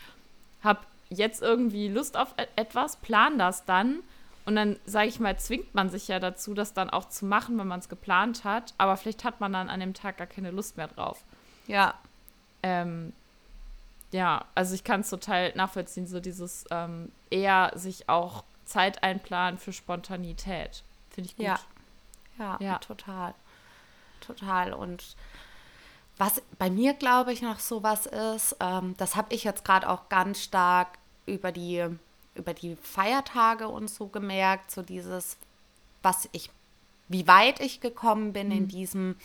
habe 0.64 0.82
jetzt 1.12 1.42
irgendwie 1.42 1.88
Lust 1.88 2.18
auf 2.18 2.34
e-, 2.38 2.48
etwas, 2.56 2.96
plan 2.96 3.38
das 3.38 3.66
dann 3.66 4.00
und 4.46 4.56
dann, 4.56 4.80
sage 4.86 5.08
ich 5.08 5.20
mal, 5.20 5.38
zwingt 5.38 5.76
man 5.76 5.90
sich 5.90 6.08
ja 6.08 6.20
dazu, 6.20 6.54
das 6.54 6.74
dann 6.74 6.90
auch 6.90 7.08
zu 7.08 7.26
machen, 7.26 7.58
wenn 7.60 7.68
man 7.68 7.80
es 7.80 7.90
geplant 7.90 8.44
hat. 8.44 8.74
Aber 8.78 8.98
vielleicht 8.98 9.24
hat 9.24 9.40
man 9.40 9.54
dann 9.54 9.70
an 9.70 9.80
dem 9.80 9.94
Tag 9.94 10.18
gar 10.18 10.28
keine 10.28 10.52
Lust 10.52 10.78
mehr 10.78 10.88
drauf. 10.88 11.24
Ja. 11.68 11.94
Ähm, 12.64 13.14
ja, 14.12 14.46
also 14.56 14.74
ich 14.74 14.84
kann 14.84 15.02
es 15.02 15.10
total 15.10 15.54
nachvollziehen, 15.56 16.08
so 16.08 16.20
dieses 16.20 16.66
ähm, 16.72 17.12
eher 17.30 17.72
sich 17.76 18.10
auch 18.10 18.44
Zeit 18.66 19.04
einplanen 19.04 19.60
für 19.60 19.74
Spontanität. 19.74 20.84
Finde 21.12 21.30
ich 21.30 21.38
gut. 21.38 21.46
Ja. 21.46 21.60
ja. 22.40 22.58
ja, 22.60 22.78
total. 22.80 23.36
Total. 24.22 24.74
Und 24.74 25.16
was 26.18 26.42
bei 26.58 26.70
mir, 26.70 26.94
glaube 26.94 27.32
ich, 27.32 27.42
noch 27.42 27.60
so 27.60 27.84
was 27.84 28.06
ist, 28.06 28.56
ähm, 28.60 28.96
das 28.98 29.16
habe 29.16 29.34
ich 29.34 29.44
jetzt 29.44 29.66
gerade 29.66 29.88
auch 29.88 30.10
ganz 30.10 30.42
stark 30.42 30.98
über 31.26 31.52
die 31.52 31.88
über 32.36 32.54
die 32.54 32.76
Feiertage 32.82 33.68
und 33.68 33.90
so 33.90 34.08
gemerkt, 34.08 34.72
so 34.72 34.82
dieses, 34.82 35.38
was 36.02 36.30
ich, 36.32 36.50
wie 37.08 37.28
weit 37.28 37.60
ich 37.60 37.82
gekommen 37.82 38.34
bin 38.34 38.48
mhm. 38.48 38.54
in 38.54 38.68
diesem 38.68 39.16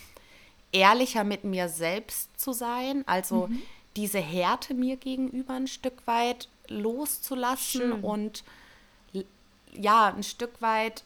ehrlicher 0.72 1.24
mit 1.24 1.44
mir 1.44 1.68
selbst 1.68 2.38
zu 2.38 2.52
sein, 2.52 3.04
also 3.06 3.46
mhm. 3.46 3.62
diese 3.94 4.18
Härte 4.18 4.74
mir 4.74 4.96
gegenüber 4.96 5.54
ein 5.54 5.68
Stück 5.68 6.06
weit 6.06 6.48
loszulassen 6.68 7.80
Schön. 7.80 8.00
und 8.00 8.44
ja, 9.72 10.12
ein 10.12 10.22
Stück 10.22 10.60
weit 10.60 11.04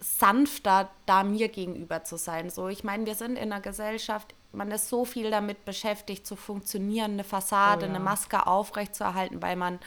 sanfter 0.00 0.90
da 1.06 1.22
mir 1.22 1.48
gegenüber 1.48 2.04
zu 2.04 2.16
sein. 2.16 2.50
So, 2.50 2.68
ich 2.68 2.84
meine, 2.84 3.06
wir 3.06 3.14
sind 3.14 3.36
in 3.36 3.52
einer 3.52 3.60
Gesellschaft, 3.60 4.34
man 4.52 4.70
ist 4.70 4.88
so 4.88 5.04
viel 5.04 5.30
damit 5.30 5.64
beschäftigt, 5.64 6.26
zu 6.26 6.36
funktionieren, 6.36 7.12
eine 7.12 7.24
Fassade, 7.24 7.84
oh 7.84 7.88
ja. 7.88 7.94
eine 7.94 8.02
Maske 8.02 8.46
aufrechtzuerhalten, 8.46 9.42
weil 9.42 9.56
man 9.56 9.78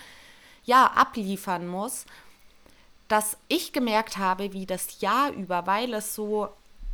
ja 0.65 0.85
abliefern 0.85 1.67
muss, 1.67 2.05
dass 3.07 3.37
ich 3.47 3.73
gemerkt 3.73 4.17
habe, 4.17 4.53
wie 4.53 4.65
das 4.65 5.01
Jahr 5.01 5.31
über, 5.31 5.67
weil 5.67 5.93
es 5.93 6.15
so 6.15 6.49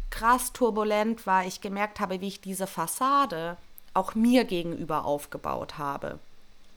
krass 0.09 0.53
turbulent 0.53 1.27
war, 1.27 1.45
ich 1.45 1.61
gemerkt 1.61 1.99
habe, 1.99 2.21
wie 2.21 2.27
ich 2.27 2.41
diese 2.41 2.67
Fassade 2.67 3.57
auch 3.93 4.15
mir 4.15 4.45
gegenüber 4.45 5.05
aufgebaut 5.05 5.77
habe. 5.77 6.19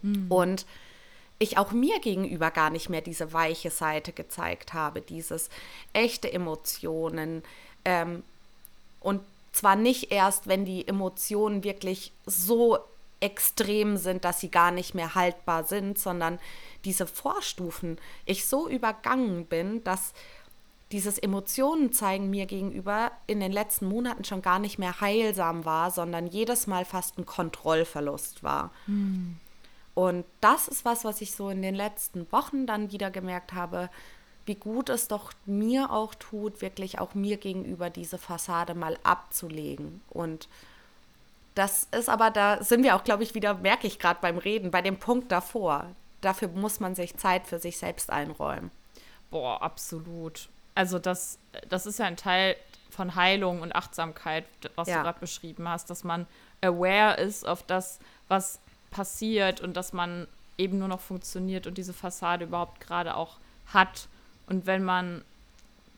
Mhm. 0.03 0.27
Und 0.31 0.67
ich 1.43 1.59
auch 1.59 1.73
mir 1.73 1.99
gegenüber 2.01 2.51
gar 2.51 2.71
nicht 2.71 2.89
mehr 2.89 3.01
diese 3.01 3.33
weiche 3.33 3.71
Seite 3.71 4.13
gezeigt 4.13 4.73
habe, 4.73 5.01
dieses 5.01 5.51
echte 5.93 6.33
Emotionen. 6.33 7.43
Ähm, 7.85 8.23
und 9.01 9.21
zwar 9.53 9.77
nicht 9.77 10.13
erst, 10.13 10.47
wenn 10.47 10.65
die 10.65 10.87
Emotionen 10.87 11.65
wirklich 11.65 12.13
so 12.27 12.79
extrem 13.21 13.97
sind, 13.97 14.25
dass 14.25 14.41
sie 14.41 14.51
gar 14.51 14.71
nicht 14.71 14.95
mehr 14.95 15.15
haltbar 15.15 15.65
sind, 15.65 15.99
sondern 15.99 16.39
diese 16.85 17.07
Vorstufen 17.07 17.99
ich 18.25 18.47
so 18.47 18.69
übergangen 18.69 19.47
bin, 19.47 19.85
dass 19.85 20.13
dieses 20.91 21.19
Emotionen 21.19 21.93
zeigen 21.93 22.31
mir 22.31 22.47
gegenüber 22.47 23.13
in 23.27 23.41
den 23.41 23.53
letzten 23.53 23.87
Monaten 23.87 24.25
schon 24.25 24.43
gar 24.43 24.59
nicht 24.59 24.79
mehr 24.79 25.01
heilsam 25.01 25.65
war, 25.65 25.91
sondern 25.91 26.27
jedes 26.27 26.67
Mal 26.67 26.85
fast 26.85 27.19
ein 27.19 27.25
Kontrollverlust 27.25 28.43
war. 28.43 28.71
Hm. 28.87 29.39
Und 29.95 30.25
das 30.41 30.69
ist 30.69 30.85
was, 30.85 31.05
was 31.05 31.21
ich 31.21 31.35
so 31.35 31.51
in 31.51 31.63
den 31.63 31.75
letzten 31.75 32.31
Wochen 32.33 32.67
dann 32.67 32.93
wieder 32.93 33.11
gemerkt 33.11 33.53
habe, 33.53 33.91
wie 34.47 34.55
gut 34.55 34.89
es 34.89 35.07
doch 35.07 35.33
mir 35.45 35.93
auch 35.93 36.15
tut, 36.15 36.63
wirklich 36.63 36.99
auch 36.99 37.15
mir 37.15 37.37
gegenüber 37.37 37.91
diese 37.91 38.19
Fassade 38.19 38.75
mal 38.75 38.99
abzulegen. 39.05 40.01
Und 40.11 40.49
das 41.55 41.87
ist 41.93 42.09
aber, 42.09 42.31
da 42.31 42.63
sind 42.65 42.83
wir 42.83 42.97
auch, 42.97 43.05
glaube 43.05 43.23
ich, 43.23 43.35
wieder, 43.35 43.55
merke 43.55 43.87
ich 43.87 43.99
gerade 43.99 44.21
beim 44.21 44.39
Reden, 44.39 44.71
bei 44.71 44.83
dem 44.83 44.99
Punkt 44.99 45.31
davor 45.31 45.87
dafür 46.23 46.49
muss 46.49 46.81
man 46.81 46.95
sich 46.95 47.17
Zeit 47.17 47.47
für 47.47 47.59
sich 47.59 47.77
selbst 47.77 48.11
einräumen. 48.11 48.71
Boah, 49.31 49.61
absolut. 49.61 50.49
Also 50.75 50.99
das, 50.99 51.39
das 51.69 51.85
ist 51.85 51.99
ja 51.99 52.07
ein 52.07 52.17
Teil 52.17 52.57
von 52.91 53.15
Heilung 53.15 53.61
und 53.61 53.75
Achtsamkeit, 53.75 54.45
was 54.75 54.89
ja. 54.89 54.97
du 54.97 55.03
gerade 55.03 55.21
beschrieben 55.21 55.69
hast, 55.69 55.91
dass 55.91 56.05
man 56.05 56.27
aware 56.63 57.17
ist 57.21 57.47
auf 57.47 57.63
das, 57.63 57.99
was 58.29 58.61
passiert 58.93 59.61
und 59.61 59.77
dass 59.77 59.93
man 59.93 60.29
eben 60.59 60.79
nur 60.79 60.89
noch 60.89 61.01
funktioniert 61.01 61.67
und 61.67 61.77
diese 61.79 61.93
Fassade 61.93 62.45
überhaupt 62.45 62.81
gerade 62.81 63.17
auch 63.17 63.39
hat. 63.67 64.07
Und 64.47 64.67
wenn 64.67 64.85
man, 64.85 65.25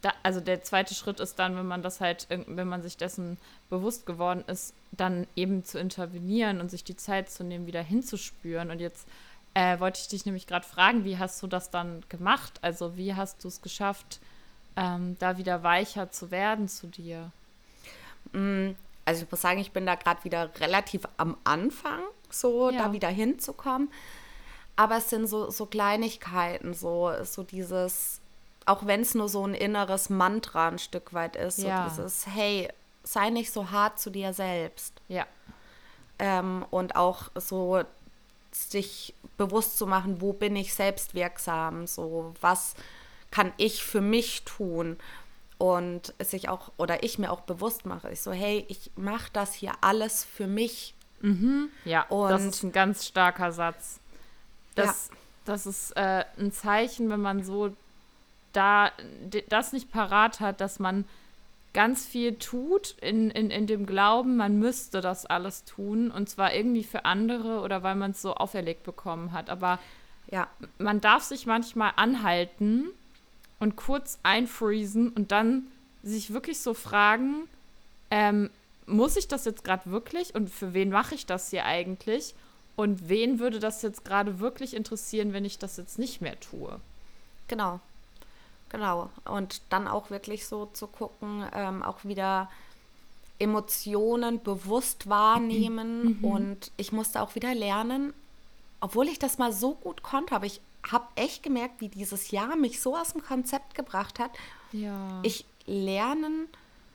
da, 0.01 0.13
also 0.23 0.41
der 0.41 0.63
zweite 0.63 0.95
Schritt 0.95 1.21
ist 1.21 1.39
dann, 1.39 1.57
wenn 1.57 1.67
man 1.67 1.83
das 1.83 2.01
halt, 2.01 2.27
wenn 2.31 2.69
man 2.69 2.83
sich 2.83 2.97
dessen 2.97 3.37
bewusst 3.69 4.07
geworden 4.07 4.45
ist, 4.47 4.75
dann 4.93 5.27
eben 5.37 5.65
zu 5.65 5.79
intervenieren 5.79 6.61
und 6.61 6.71
sich 6.71 6.85
die 6.85 6.97
Zeit 6.97 7.31
zu 7.31 7.45
nehmen, 7.45 7.67
wieder 7.67 7.83
hinzuspüren. 7.83 8.71
Und 8.71 8.81
jetzt 8.81 9.07
äh, 9.55 9.79
wollte 9.81 10.01
ich 10.01 10.09
dich 10.09 10.25
nämlich 10.25 10.47
gerade 10.47 10.67
fragen, 10.67 11.05
wie 11.05 11.19
hast 11.19 11.43
du 11.43 11.47
das 11.47 11.71
dann 11.71 12.05
gemacht? 12.09 12.59
Also 12.63 12.97
wie 12.97 13.15
hast 13.15 13.43
du 13.45 13.49
es 13.49 13.61
geschafft, 13.61 14.21
ähm, 14.77 15.17
da 15.19 15.37
wieder 15.37 15.63
weicher 15.63 16.11
zu 16.11 16.31
werden 16.31 16.69
zu 16.69 16.87
dir? 16.87 17.31
Mm, 18.33 18.71
also 19.05 19.25
ich 19.25 19.31
muss 19.31 19.41
sagen, 19.41 19.61
ich 19.61 19.73
bin 19.73 19.87
da 19.87 19.95
gerade 19.95 20.25
wieder 20.25 20.51
relativ 20.61 21.03
am 21.17 21.37
Anfang, 21.45 22.01
so 22.35 22.71
ja. 22.71 22.79
da 22.79 22.93
wieder 22.93 23.09
hinzukommen. 23.09 23.91
Aber 24.77 24.99
es 24.99 25.11
sind 25.11 25.27
so, 25.27 25.51
so 25.51 25.67
Kleinigkeiten, 25.67 26.75
so, 26.75 27.13
so 27.23 27.45
dieses, 27.45 28.21
auch 28.67 28.87
wenn 28.87 29.03
es 29.03 29.15
nur 29.15 29.29
so 29.29 29.47
ein 29.47 29.55
inneres 29.55 30.11
Mantra 30.11 30.69
ein 30.69 30.79
Stück 30.79 31.15
weit 31.15 31.37
ist, 31.37 31.59
so 31.59 31.69
ja. 31.69 31.89
dieses, 31.89 32.27
hey, 32.27 32.69
sei 33.05 33.31
nicht 33.31 33.53
so 33.53 33.71
hart 33.71 34.01
zu 34.01 34.11
dir 34.11 34.33
selbst. 34.33 35.01
Ja. 35.09 35.27
Ähm, 36.19 36.65
und 36.71 36.97
auch 36.97 37.31
so 37.35 37.83
sich 38.51 39.15
bewusst 39.37 39.79
zu 39.79 39.87
machen, 39.87 40.21
wo 40.21 40.33
bin 40.33 40.57
ich 40.57 40.75
selbst 40.75 41.15
wirksam, 41.15 41.87
so 41.87 42.35
was 42.41 42.75
kann 43.31 43.53
ich 43.57 43.85
für 43.85 44.01
mich 44.01 44.45
tun 44.45 44.97
und 45.59 46.15
sich 46.21 46.49
auch 46.49 46.71
oder 46.77 47.03
ich 47.03 47.19
mir 47.19 47.33
auch 47.33 47.41
bewusst 47.41 47.85
mache, 47.85 48.11
ich 48.11 48.21
so 48.21 48.33
hey, 48.33 48.65
ich 48.69 48.93
mache 48.97 49.31
das 49.33 49.55
hier 49.55 49.73
alles 49.81 50.25
für 50.25 50.47
mich. 50.47 50.95
Mhm. 51.25 51.71
Ja, 51.87 52.03
und 52.11 52.29
das 52.29 52.45
ist 52.45 52.63
ein 52.63 52.73
ganz 52.73 53.07
starker 53.07 53.51
Satz. 53.51 53.99
Das, 54.75 55.09
ja. 55.09 55.17
das 55.47 55.67
ist 55.67 55.93
äh, 55.97 56.25
ein 56.39 56.53
Zeichen, 56.53 57.09
wenn 57.09 57.21
man 57.21 57.43
so 57.43 57.75
da 58.53 58.93
das 59.49 59.73
nicht 59.73 59.91
parat 59.91 60.41
hat, 60.41 60.61
dass 60.61 60.79
man 60.79 61.07
ganz 61.73 62.05
viel 62.07 62.37
tut 62.37 62.95
in, 63.01 63.31
in, 63.31 63.51
in 63.51 63.67
dem 63.67 63.87
Glauben, 63.87 64.37
man 64.37 64.59
müsste 64.59 65.01
das 65.01 65.27
alles 65.27 65.65
tun 65.65 66.11
und 66.11 66.29
zwar 66.29 66.55
irgendwie 66.55 66.85
für 66.85 67.05
andere 67.05 67.63
oder 67.63 67.83
weil 67.83 67.97
man 67.97 68.13
es 68.13 68.23
so 68.23 68.35
auferlegt 68.35 68.85
bekommen 68.85 69.33
hat. 69.33 69.49
Aber 69.49 69.81
ja. 70.31 70.47
man 70.79 71.01
darf 71.01 71.23
sich 71.25 71.47
manchmal 71.47 71.93
anhalten 71.97 72.91
und 73.59 73.77
kurz 73.77 74.19
einfriesen 74.23 75.09
und 75.09 75.33
dann 75.33 75.65
sich 76.03 76.33
wirklich 76.33 76.61
so 76.61 76.75
fragen, 76.75 77.49
ähm, 78.11 78.51
muss 78.87 79.17
ich 79.17 79.29
das 79.29 79.45
jetzt 79.45 79.65
gerade 79.65 79.91
wirklich 79.91 80.35
und 80.35 80.51
für 80.51 80.75
wen 80.75 80.91
mache 80.91 81.15
ich 81.15 81.27
das 81.27 81.51
hier 81.51 81.65
eigentlich? 81.65 82.35
Und 82.77 83.09
wen 83.09 83.39
würde 83.39 83.61
das 83.61 83.83
jetzt 83.83 84.05
gerade 84.05 84.41
wirklich 84.41 84.75
interessieren, 84.75 85.33
wenn 85.33 85.45
ich 85.45 85.59
das 85.59 85.77
jetzt 85.77 85.99
nicht 85.99 86.21
mehr 86.21 86.39
tue? 86.41 86.81
Genau. 87.49 87.81
Genau. 88.69 89.11
Und 89.25 89.63
dann 89.71 89.87
auch 89.87 90.11
wirklich 90.11 90.47
so 90.47 90.67
zu 90.73 90.89
gucken, 90.89 91.47
ähm, 91.55 91.83
auch 91.83 92.05
wieder 92.05 92.51
Emotionen 93.39 94.43
bewusst 94.43 95.09
wahrnehmen. 95.09 96.19
Mhm. 96.19 96.25
Und 96.25 96.73
ich 96.77 96.91
musste 96.91 97.23
auch 97.23 97.37
wieder 97.37 97.55
lernen, 97.55 98.13
obwohl 98.81 99.09
ich 99.09 99.19
das 99.19 99.39
mal 99.39 99.53
so 99.53 99.75
gut 99.75 100.03
konnte, 100.03 100.35
aber 100.35 100.47
ich 100.47 100.61
habe 100.91 101.07
echt 101.15 101.43
gemerkt, 101.43 101.81
wie 101.81 101.89
dieses 101.89 102.31
Jahr 102.31 102.57
mich 102.57 102.81
so 102.81 102.97
aus 102.97 103.13
dem 103.13 103.23
Konzept 103.23 103.75
gebracht 103.75 104.19
hat. 104.19 104.33
Ja. 104.73 105.21
Ich 105.23 105.45
lernen 105.67 106.49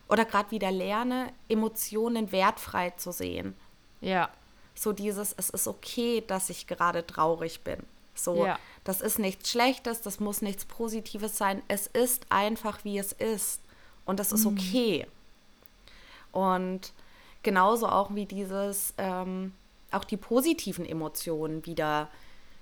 oder 0.10 0.26
gerade 0.26 0.52
wieder 0.52 0.72
lerne, 0.72 1.32
Emotionen 1.48 2.32
wertfrei 2.32 2.90
zu 2.92 3.12
sehen. 3.12 3.56
Ja. 4.02 4.30
So 4.76 4.92
dieses, 4.92 5.34
es 5.34 5.50
ist 5.50 5.68
okay, 5.68 6.24
dass 6.26 6.50
ich 6.50 6.68
gerade 6.68 7.06
traurig 7.06 7.62
bin. 7.62 7.84
So, 8.16 8.46
ja. 8.46 8.60
das 8.84 9.02
ist 9.02 9.20
nichts 9.20 9.52
Schlechtes, 9.52 10.02
das 10.02 10.20
muss 10.20 10.42
nichts 10.42 10.66
Positives 10.66 11.38
sein. 11.38 11.62
Es 11.68 11.88
ist 11.88 12.26
einfach, 12.30 12.84
wie 12.84 12.98
es 12.98 13.14
ist. 13.14 13.62
Und 14.06 14.20
das 14.20 14.32
ist 14.32 14.46
mhm. 14.46 14.58
okay. 14.58 15.08
Und 16.32 16.92
genauso 17.44 17.88
auch 17.88 18.14
wie 18.16 18.26
dieses, 18.26 18.94
ähm, 18.98 19.54
auch 19.92 20.04
die 20.04 20.18
positiven 20.18 20.86
Emotionen 20.86 21.66
wieder, 21.66 22.10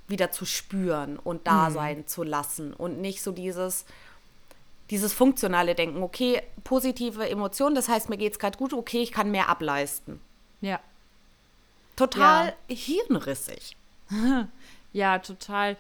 wieder 0.08 0.32
zu 0.32 0.46
spüren 0.46 1.18
und 1.18 1.48
da 1.48 1.70
mhm. 1.70 1.74
sein 1.74 2.08
zu 2.08 2.24
lassen. 2.24 2.74
Und 2.74 3.00
nicht 3.00 3.24
so 3.24 3.32
dieses, 3.32 3.86
dieses 4.90 5.14
funktionale 5.14 5.76
Denken, 5.76 6.02
okay, 6.02 6.42
positive 6.64 7.30
Emotionen, 7.30 7.76
das 7.76 7.90
heißt, 7.90 8.10
mir 8.10 8.18
geht 8.18 8.34
es 8.34 8.40
gerade 8.40 8.58
gut, 8.58 8.74
okay, 8.74 9.02
ich 9.02 9.12
kann 9.12 9.32
mehr 9.32 9.50
ableisten. 9.50 10.22
Ja. 10.62 10.80
Total 11.96 12.54
ja. 12.68 12.76
hirnrissig. 12.76 13.76
ja, 14.94 15.20
total. 15.20 15.76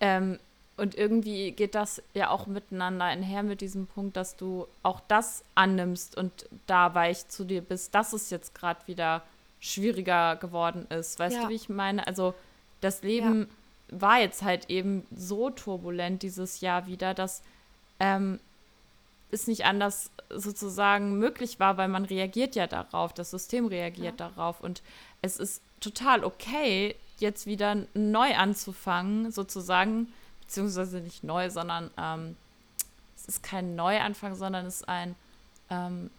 Ähm, 0.00 0.38
und 0.76 0.96
irgendwie 0.96 1.52
geht 1.52 1.74
das 1.74 2.02
ja 2.14 2.30
auch 2.30 2.46
miteinander 2.46 3.04
einher 3.04 3.42
mit 3.42 3.60
diesem 3.60 3.86
Punkt, 3.86 4.16
dass 4.16 4.36
du 4.36 4.66
auch 4.82 5.00
das 5.06 5.44
annimmst 5.54 6.16
und 6.16 6.48
da 6.66 6.94
weich 6.94 7.28
zu 7.28 7.44
dir 7.44 7.62
bist, 7.62 7.94
dass 7.94 8.12
es 8.12 8.30
jetzt 8.30 8.54
gerade 8.54 8.86
wieder 8.86 9.22
schwieriger 9.60 10.36
geworden 10.36 10.86
ist. 10.90 11.18
Weißt 11.18 11.36
ja. 11.36 11.42
du, 11.44 11.48
wie 11.48 11.54
ich 11.54 11.68
meine? 11.68 12.06
Also 12.06 12.34
das 12.80 13.02
Leben 13.02 13.48
ja. 13.88 14.00
war 14.00 14.20
jetzt 14.20 14.42
halt 14.42 14.68
eben 14.68 15.06
so 15.14 15.50
turbulent 15.50 16.22
dieses 16.22 16.60
Jahr 16.60 16.86
wieder, 16.86 17.14
dass 17.14 17.42
ähm, 18.00 18.40
es 19.30 19.46
nicht 19.46 19.64
anders 19.64 20.10
sozusagen 20.30 21.18
möglich 21.18 21.60
war, 21.60 21.76
weil 21.76 21.88
man 21.88 22.04
reagiert 22.04 22.54
ja 22.54 22.66
darauf, 22.66 23.12
das 23.12 23.30
System 23.30 23.66
reagiert 23.66 24.20
ja. 24.20 24.28
darauf 24.28 24.60
und 24.60 24.82
es 25.22 25.38
ist 25.38 25.62
total 25.80 26.24
okay, 26.24 26.96
jetzt 27.18 27.46
wieder 27.46 27.76
neu 27.94 28.34
anzufangen, 28.34 29.30
sozusagen, 29.30 30.12
beziehungsweise 30.42 30.98
nicht 30.98 31.24
neu, 31.24 31.50
sondern 31.50 31.90
ähm, 31.98 32.36
es 33.16 33.26
ist 33.26 33.42
kein 33.42 33.76
Neuanfang, 33.76 34.34
sondern 34.34 34.66
es 34.66 34.76
ist 34.76 34.88
ein 34.88 35.14
ähm, 35.70 36.10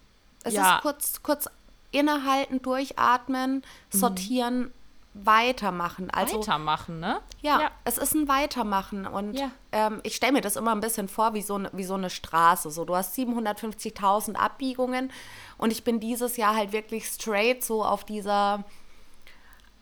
es 0.44 0.54
ja. 0.54 0.76
ist 0.76 0.82
kurz, 0.82 1.24
kurz 1.24 1.50
innehalten, 1.92 2.62
durchatmen, 2.62 3.56
mhm. 3.56 3.98
sortieren, 3.98 4.60
mhm 4.60 4.72
weitermachen. 5.16 6.10
Also, 6.12 6.40
weitermachen, 6.40 7.00
ne? 7.00 7.22
Ja, 7.42 7.62
ja, 7.62 7.72
es 7.86 7.98
ist 7.98 8.14
ein 8.14 8.28
Weitermachen. 8.28 9.08
Und 9.08 9.36
ja. 9.36 9.50
ähm, 9.72 10.02
ich 10.04 10.16
stelle 10.16 10.34
mir 10.34 10.42
das 10.42 10.58
immer 10.58 10.74
ein 10.74 10.82
bisschen 10.82 11.08
vor 11.08 11.34
wie 11.34 11.42
so, 11.42 11.58
ne, 11.58 11.70
wie 11.74 11.86
so 11.86 11.94
eine 11.94 12.10
Straße. 12.10 12.70
So, 12.70 12.84
du 12.84 12.96
hast 12.96 13.18
750.000 13.18 14.36
Abbiegungen 14.36 15.12
und 15.58 15.72
ich 15.72 15.84
bin 15.86 16.00
dieses 16.00 16.36
Jahr 16.36 16.56
halt 16.56 16.74
wirklich 16.74 17.08
straight 17.08 17.64
so 17.64 17.84
auf 17.84 18.04
dieser, 18.04 18.66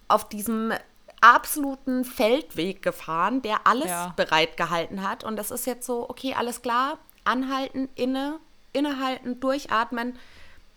auf 0.08 0.29
diesem 0.29 0.73
absoluten 1.21 2.05
Feldweg 2.05 2.84
gefahren, 2.84 3.41
der 3.41 3.65
alles 3.65 3.89
ja. 3.89 4.13
bereitgehalten 4.15 5.08
hat. 5.08 5.23
Und 5.23 5.36
das 5.38 5.49
ist 5.49 5.65
jetzt 5.65 5.86
so, 5.88 6.08
okay, 6.10 6.36
alles 6.38 6.62
klar, 6.62 6.99
anhalten, 7.23 7.89
inne, 7.95 8.39
innehalten, 8.71 9.39
durchatmen. 9.39 10.19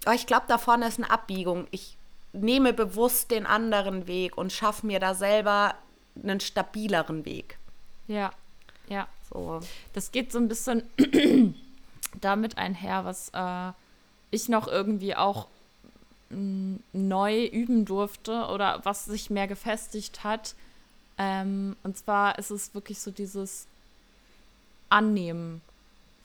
Aber 0.06 0.14
ich 0.14 0.26
glaube, 0.26 0.44
da 0.48 0.56
vorne 0.56 0.86
ist 0.86 0.98
eine 0.98 1.10
Abbiegung. 1.10 1.66
Ich 1.72 1.95
nehme 2.36 2.72
bewusst 2.72 3.30
den 3.30 3.46
anderen 3.46 4.06
Weg 4.06 4.36
und 4.36 4.52
schaffe 4.52 4.86
mir 4.86 5.00
da 5.00 5.14
selber 5.14 5.74
einen 6.22 6.40
stabileren 6.40 7.24
Weg. 7.24 7.58
Ja, 8.08 8.30
ja. 8.88 9.08
So. 9.30 9.60
Das 9.92 10.12
geht 10.12 10.32
so 10.32 10.38
ein 10.38 10.48
bisschen 10.48 10.82
damit 12.20 12.58
einher, 12.58 13.04
was 13.04 13.30
äh, 13.34 13.72
ich 14.30 14.48
noch 14.48 14.68
irgendwie 14.68 15.16
auch 15.16 15.48
mm, 16.30 16.76
neu 16.92 17.44
üben 17.46 17.84
durfte 17.84 18.46
oder 18.46 18.80
was 18.84 19.04
sich 19.04 19.30
mehr 19.30 19.48
gefestigt 19.48 20.24
hat. 20.24 20.54
Ähm, 21.18 21.76
und 21.82 21.96
zwar 21.96 22.38
ist 22.38 22.50
es 22.50 22.74
wirklich 22.74 23.00
so 23.00 23.10
dieses 23.10 23.66
Annehmen 24.88 25.60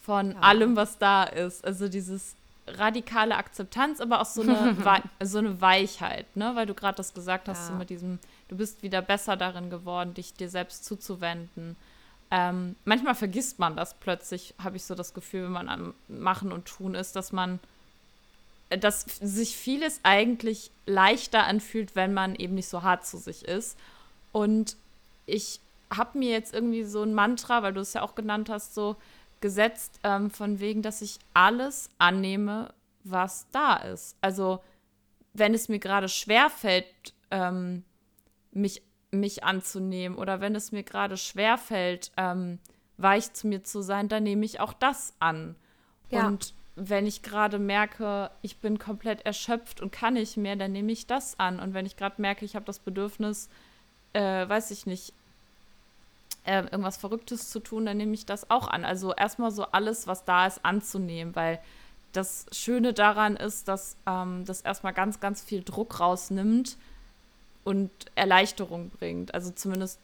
von 0.01 0.31
ja. 0.31 0.39
allem, 0.39 0.75
was 0.75 0.97
da 0.97 1.23
ist. 1.23 1.65
Also 1.65 1.87
dieses 1.87 2.35
radikale 2.77 3.35
Akzeptanz, 3.35 3.99
aber 4.01 4.21
auch 4.21 4.25
so 4.25 4.41
eine, 4.41 4.75
so 5.23 5.37
eine 5.37 5.61
Weichheit, 5.61 6.35
ne? 6.35 6.51
Weil 6.55 6.65
du 6.65 6.73
gerade 6.73 6.95
das 6.95 7.13
gesagt 7.13 7.47
hast, 7.47 7.59
ja. 7.59 7.67
so 7.67 7.73
mit 7.73 7.89
diesem, 7.89 8.19
du 8.47 8.57
bist 8.57 8.83
wieder 8.83 9.01
besser 9.01 9.37
darin 9.37 9.69
geworden, 9.69 10.13
dich 10.13 10.33
dir 10.33 10.49
selbst 10.49 10.85
zuzuwenden. 10.85 11.75
Ähm, 12.31 12.75
manchmal 12.85 13.15
vergisst 13.15 13.59
man 13.59 13.75
das 13.75 13.93
plötzlich, 13.93 14.53
habe 14.63 14.77
ich 14.77 14.85
so 14.85 14.95
das 14.95 15.13
Gefühl, 15.13 15.43
wenn 15.43 15.51
man 15.51 15.69
am 15.69 15.93
Machen 16.07 16.51
und 16.51 16.65
Tun 16.65 16.95
ist, 16.95 17.15
dass 17.15 17.33
man, 17.33 17.59
äh, 18.69 18.77
dass 18.77 19.01
sich 19.01 19.57
vieles 19.57 19.99
eigentlich 20.03 20.71
leichter 20.85 21.43
anfühlt, 21.43 21.95
wenn 21.95 22.13
man 22.13 22.35
eben 22.35 22.55
nicht 22.55 22.69
so 22.69 22.83
hart 22.83 23.05
zu 23.05 23.17
sich 23.17 23.45
ist. 23.45 23.77
Und 24.31 24.77
ich 25.25 25.59
habe 25.93 26.17
mir 26.17 26.31
jetzt 26.31 26.53
irgendwie 26.53 26.83
so 26.83 27.03
ein 27.03 27.13
Mantra, 27.13 27.63
weil 27.63 27.73
du 27.73 27.81
es 27.81 27.93
ja 27.93 28.01
auch 28.01 28.15
genannt 28.15 28.49
hast, 28.49 28.73
so, 28.73 28.95
gesetzt, 29.41 29.99
ähm, 30.03 30.29
von 30.29 30.59
wegen, 30.59 30.81
dass 30.81 31.01
ich 31.01 31.19
alles 31.33 31.89
annehme, 31.97 32.73
was 33.03 33.47
da 33.51 33.75
ist. 33.77 34.15
Also, 34.21 34.63
wenn 35.33 35.53
es 35.53 35.69
mir 35.69 35.79
gerade 35.79 36.09
schwerfällt, 36.09 37.13
ähm, 37.31 37.83
mich, 38.51 38.83
mich 39.11 39.43
anzunehmen 39.43 40.17
oder 40.17 40.41
wenn 40.41 40.55
es 40.55 40.71
mir 40.71 40.83
gerade 40.83 41.17
schwerfällt, 41.17 42.11
ähm, 42.17 42.59
weich 42.97 43.33
zu 43.33 43.47
mir 43.47 43.63
zu 43.63 43.81
sein, 43.81 44.07
dann 44.07 44.23
nehme 44.23 44.45
ich 44.45 44.59
auch 44.59 44.73
das 44.73 45.13
an. 45.19 45.55
Ja. 46.09 46.27
Und 46.27 46.53
wenn 46.75 47.05
ich 47.05 47.21
gerade 47.21 47.59
merke, 47.59 48.31
ich 48.41 48.57
bin 48.59 48.79
komplett 48.79 49.25
erschöpft 49.25 49.81
und 49.81 49.91
kann 49.91 50.13
nicht 50.13 50.37
mehr, 50.37 50.55
dann 50.55 50.71
nehme 50.71 50.91
ich 50.91 51.07
das 51.07 51.39
an. 51.39 51.59
Und 51.59 51.73
wenn 51.73 51.85
ich 51.85 51.95
gerade 51.95 52.21
merke, 52.21 52.45
ich 52.45 52.55
habe 52.55 52.65
das 52.65 52.79
Bedürfnis, 52.79 53.49
äh, 54.13 54.47
weiß 54.47 54.71
ich 54.71 54.85
nicht, 54.85 55.13
äh, 56.45 56.61
irgendwas 56.63 56.97
Verrücktes 56.97 57.49
zu 57.49 57.59
tun, 57.59 57.85
dann 57.85 57.97
nehme 57.97 58.13
ich 58.13 58.25
das 58.25 58.49
auch 58.49 58.67
an. 58.67 58.85
Also 58.85 59.13
erstmal 59.13 59.51
so 59.51 59.65
alles, 59.65 60.07
was 60.07 60.25
da 60.25 60.47
ist, 60.47 60.63
anzunehmen, 60.65 61.35
weil 61.35 61.59
das 62.13 62.45
Schöne 62.51 62.93
daran 62.93 63.35
ist, 63.35 63.67
dass 63.67 63.95
ähm, 64.05 64.43
das 64.45 64.61
erstmal 64.61 64.93
ganz, 64.93 65.19
ganz 65.19 65.41
viel 65.41 65.63
Druck 65.63 65.99
rausnimmt 65.99 66.77
und 67.63 67.91
Erleichterung 68.15 68.89
bringt. 68.89 69.33
Also 69.33 69.51
zumindest 69.51 69.99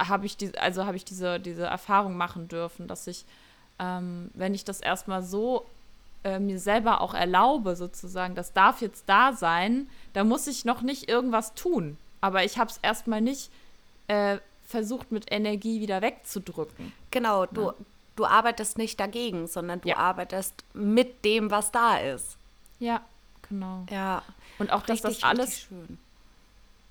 habe 0.00 0.26
ich 0.26 0.36
die, 0.36 0.56
also 0.58 0.84
habe 0.84 0.96
ich 0.96 1.04
diese, 1.04 1.40
diese 1.40 1.64
Erfahrung 1.64 2.16
machen 2.16 2.48
dürfen, 2.48 2.86
dass 2.86 3.06
ich, 3.06 3.24
ähm, 3.78 4.30
wenn 4.34 4.54
ich 4.54 4.64
das 4.64 4.80
erstmal 4.80 5.22
so 5.22 5.66
äh, 6.24 6.38
mir 6.38 6.58
selber 6.58 7.00
auch 7.00 7.14
erlaube, 7.14 7.76
sozusagen, 7.76 8.34
das 8.34 8.52
darf 8.52 8.80
jetzt 8.80 9.04
da 9.06 9.32
sein, 9.32 9.88
da 10.12 10.24
muss 10.24 10.46
ich 10.46 10.64
noch 10.64 10.82
nicht 10.82 11.08
irgendwas 11.08 11.54
tun. 11.54 11.96
Aber 12.20 12.44
ich 12.44 12.58
habe 12.58 12.70
es 12.70 12.78
erstmal 12.78 13.20
nicht 13.20 13.50
äh, 14.08 14.38
versucht, 14.66 15.12
mit 15.12 15.32
Energie 15.32 15.80
wieder 15.80 16.02
wegzudrücken. 16.02 16.92
Genau, 17.10 17.46
du, 17.46 17.66
ja. 17.66 17.74
du 18.16 18.26
arbeitest 18.26 18.78
nicht 18.78 18.98
dagegen, 19.00 19.46
sondern 19.46 19.80
du 19.80 19.88
ja. 19.88 19.96
arbeitest 19.96 20.64
mit 20.74 21.24
dem, 21.24 21.50
was 21.50 21.70
da 21.70 21.98
ist. 21.98 22.36
Ja, 22.78 23.00
genau. 23.48 23.86
Ja. 23.90 24.22
Und 24.58 24.72
auch, 24.72 24.82
dass 24.82 25.04
richtig, 25.04 25.20
das 25.20 25.30
alles. 25.30 25.60
Schön. 25.60 25.98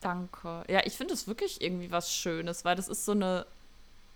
Danke. 0.02 0.64
Ja, 0.68 0.82
ich 0.86 0.94
finde 0.94 1.14
es 1.14 1.28
wirklich 1.28 1.62
irgendwie 1.62 1.92
was 1.92 2.14
Schönes, 2.14 2.64
weil 2.64 2.76
das 2.76 2.88
ist 2.88 3.06
so 3.06 3.12
eine, 3.12 3.46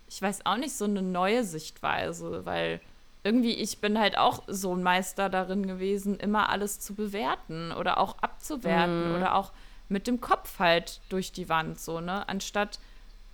ich 0.08 0.20
weiß 0.22 0.46
auch 0.46 0.56
nicht, 0.56 0.74
so 0.74 0.84
eine 0.84 1.02
neue 1.02 1.44
Sichtweise, 1.44 2.46
weil 2.46 2.80
irgendwie 3.22 3.54
ich 3.54 3.78
bin 3.78 3.98
halt 3.98 4.16
auch 4.16 4.42
so 4.46 4.74
ein 4.74 4.82
Meister 4.82 5.28
darin 5.28 5.66
gewesen, 5.66 6.18
immer 6.18 6.48
alles 6.48 6.80
zu 6.80 6.94
bewerten 6.94 7.72
oder 7.72 7.98
auch 7.98 8.18
abzuwerten 8.18 9.12
mm. 9.12 9.16
oder 9.16 9.34
auch 9.34 9.52
mit 9.88 10.06
dem 10.06 10.20
Kopf 10.20 10.58
halt 10.58 11.00
durch 11.08 11.32
die 11.32 11.48
Wand 11.48 11.78
so, 11.78 12.00
ne? 12.00 12.26
Anstatt 12.28 12.78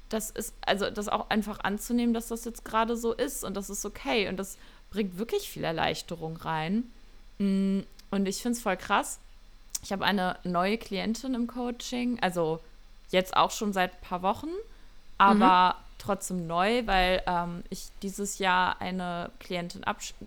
das 0.09 0.31
ist, 0.31 0.55
also 0.61 0.91
das 0.91 1.09
auch 1.09 1.31
einfach 1.31 1.61
anzunehmen, 1.61 2.15
dass 2.15 2.29
das 2.29 2.45
jetzt 2.45 2.65
gerade 2.65 2.97
so 2.97 3.13
ist 3.13 3.45
und 3.45 3.55
das 3.57 3.71
ist 3.71 3.85
okay. 3.85 4.29
Und 4.29 4.37
das 4.37 4.57
bringt 4.91 5.19
wirklich 5.19 5.49
viel 5.49 5.65
Erleichterung 5.65 6.37
rein. 6.37 6.85
Mm, 7.39 7.81
und 8.11 8.27
ich 8.27 8.41
finde 8.43 8.57
es 8.57 8.63
voll 8.63 8.77
krass. 8.77 9.19
Ich 9.83 9.93
habe 9.93 10.05
eine 10.05 10.39
neue 10.45 10.79
Klientin 10.79 11.35
im 11.35 11.47
Coaching, 11.47 12.19
also 12.21 12.61
jetzt 13.11 13.37
auch 13.37 13.51
schon 13.51 13.73
seit 13.73 13.95
ein 13.95 14.01
paar 14.01 14.23
Wochen, 14.23 14.49
aber 15.19 15.75
mhm. 15.75 15.83
trotzdem 15.99 16.47
neu, 16.47 16.87
weil 16.87 17.23
ähm, 17.27 17.63
ich 17.71 17.89
dieses 18.03 18.39
Jahr 18.39 18.81
eine 18.81 19.31
Klientin 19.39 19.85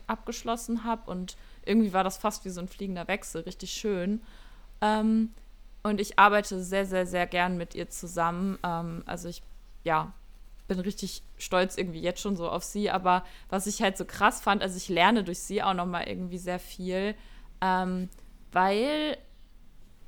abgeschlossen 0.08 0.84
habe 0.84 1.10
und 1.10 1.36
irgendwie 1.66 1.94
war 1.94 2.04
das 2.04 2.18
fast 2.18 2.46
wie 2.46 2.50
so 2.50 2.62
ein 2.62 2.68
fliegender 2.68 3.08
Wechsel, 3.08 3.42
richtig 3.42 3.72
schön. 3.72 4.22
Ähm, 4.82 5.34
und 5.84 6.02
ich 6.02 6.20
arbeite 6.20 6.62
sehr, 6.64 6.86
sehr, 6.86 7.06
sehr 7.06 7.28
gern 7.28 7.58
mit 7.58 7.76
ihr 7.76 7.90
zusammen. 7.90 8.58
Ähm, 8.64 9.04
also 9.06 9.30
ich, 9.30 9.42
ja, 9.84 10.14
bin 10.70 10.80
richtig 10.80 11.24
stolz 11.38 11.78
irgendwie 11.78 12.00
jetzt 12.00 12.22
schon 12.22 12.38
so 12.38 12.50
auf 12.50 12.64
sie. 12.64 12.90
Aber 12.90 13.26
was 13.50 13.68
ich 13.68 13.82
halt 13.82 13.98
so 13.98 14.06
krass 14.06 14.40
fand, 14.40 14.62
also 14.62 14.78
ich 14.78 14.88
lerne 14.88 15.26
durch 15.26 15.40
sie 15.40 15.62
auch 15.62 15.74
nochmal 15.74 16.08
irgendwie 16.08 16.38
sehr 16.38 16.60
viel, 16.60 17.16
ähm, 17.60 18.10
weil 18.52 19.18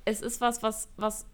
es 0.05 0.21
ist 0.21 0.39
was, 0.39 0.63
was, 0.63 0.89
was, 0.95 1.25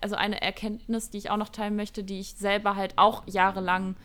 also 0.00 0.14
eine 0.14 0.40
Erkenntnis, 0.40 1.10
die 1.10 1.18
ich 1.18 1.30
auch 1.30 1.36
noch 1.36 1.48
teilen 1.48 1.76
möchte, 1.76 2.04
die 2.04 2.20
ich 2.20 2.34
selber 2.36 2.76
halt 2.76 2.94
auch 2.96 3.22
jahrelang 3.26 3.96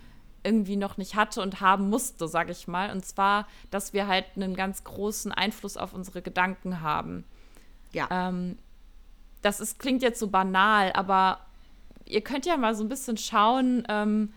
irgendwie 0.43 0.77
noch 0.77 0.97
nicht 0.97 1.15
hatte 1.15 1.41
und 1.41 1.59
haben 1.61 1.89
musste, 1.89 2.27
sage 2.27 2.51
ich 2.51 2.67
mal. 2.67 2.91
Und 2.91 3.05
zwar, 3.05 3.47
dass 3.71 3.93
wir 3.93 4.07
halt 4.07 4.25
einen 4.35 4.55
ganz 4.55 4.83
großen 4.83 5.31
Einfluss 5.31 5.77
auf 5.77 5.93
unsere 5.93 6.21
Gedanken 6.21 6.81
haben. 6.81 7.25
Ja. 7.91 8.07
Ähm, 8.09 8.57
das 9.41 9.59
ist, 9.59 9.79
klingt 9.79 10.01
jetzt 10.01 10.19
so 10.19 10.27
banal, 10.27 10.91
aber 10.93 11.39
ihr 12.09 12.21
könnt 12.21 12.45
ja 12.45 12.57
mal 12.57 12.75
so 12.75 12.83
ein 12.83 12.89
bisschen 12.89 13.17
schauen, 13.17 13.85
ähm, 13.87 14.33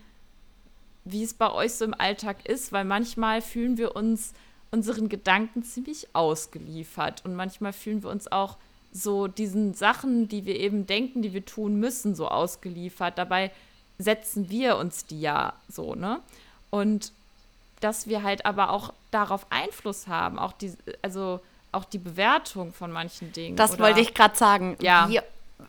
wie 1.03 1.23
es 1.23 1.33
bei 1.33 1.51
euch 1.51 1.73
so 1.73 1.83
im 1.83 1.93
Alltag 1.93 2.47
ist, 2.47 2.71
weil 2.71 2.85
manchmal 2.85 3.41
fühlen 3.41 3.77
wir 3.77 3.95
uns 3.95 4.33
unseren 4.71 5.09
Gedanken 5.09 5.63
ziemlich 5.63 6.07
ausgeliefert 6.13 7.25
und 7.25 7.35
manchmal 7.35 7.73
fühlen 7.73 8.01
wir 8.01 8.09
uns 8.09 8.31
auch 8.31 8.57
so 8.91 9.27
diesen 9.27 9.73
Sachen, 9.73 10.27
die 10.27 10.45
wir 10.45 10.59
eben 10.59 10.85
denken, 10.85 11.21
die 11.21 11.33
wir 11.33 11.45
tun 11.45 11.79
müssen, 11.79 12.15
so 12.15 12.27
ausgeliefert. 12.27 13.17
Dabei 13.17 13.51
setzen 13.97 14.49
wir 14.49 14.77
uns 14.77 15.05
die 15.05 15.19
ja 15.19 15.53
so, 15.67 15.95
ne? 15.95 16.21
Und 16.69 17.11
dass 17.81 18.07
wir 18.07 18.23
halt 18.23 18.45
aber 18.45 18.69
auch 18.69 18.93
darauf 19.11 19.45
Einfluss 19.49 20.07
haben, 20.07 20.39
auch 20.39 20.53
die, 20.53 20.73
also 21.01 21.39
auch 21.71 21.85
die 21.85 21.97
Bewertung 21.97 22.71
von 22.71 22.91
manchen 22.91 23.33
Dingen. 23.33 23.57
Das 23.57 23.79
wollte 23.79 23.99
ich 23.99 24.13
gerade 24.13 24.35
sagen. 24.35 24.77
Ja. 24.79 25.09
Wie, 25.09 25.19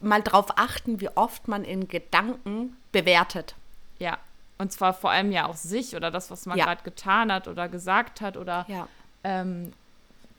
mal 0.04 0.22
drauf 0.22 0.56
achten, 0.56 1.00
wie 1.00 1.08
oft 1.08 1.48
man 1.48 1.64
in 1.64 1.88
Gedanken 1.88 2.76
bewertet. 2.92 3.54
Ja. 3.98 4.18
Und 4.58 4.72
zwar 4.72 4.94
vor 4.94 5.10
allem 5.10 5.32
ja 5.32 5.46
auch 5.46 5.56
sich 5.56 5.96
oder 5.96 6.10
das, 6.10 6.30
was 6.30 6.46
man 6.46 6.58
ja. 6.58 6.64
gerade 6.64 6.82
getan 6.84 7.32
hat 7.32 7.48
oder 7.48 7.68
gesagt 7.68 8.20
hat 8.20 8.36
oder 8.36 8.64
ja. 8.68 8.88
ähm, 9.24 9.72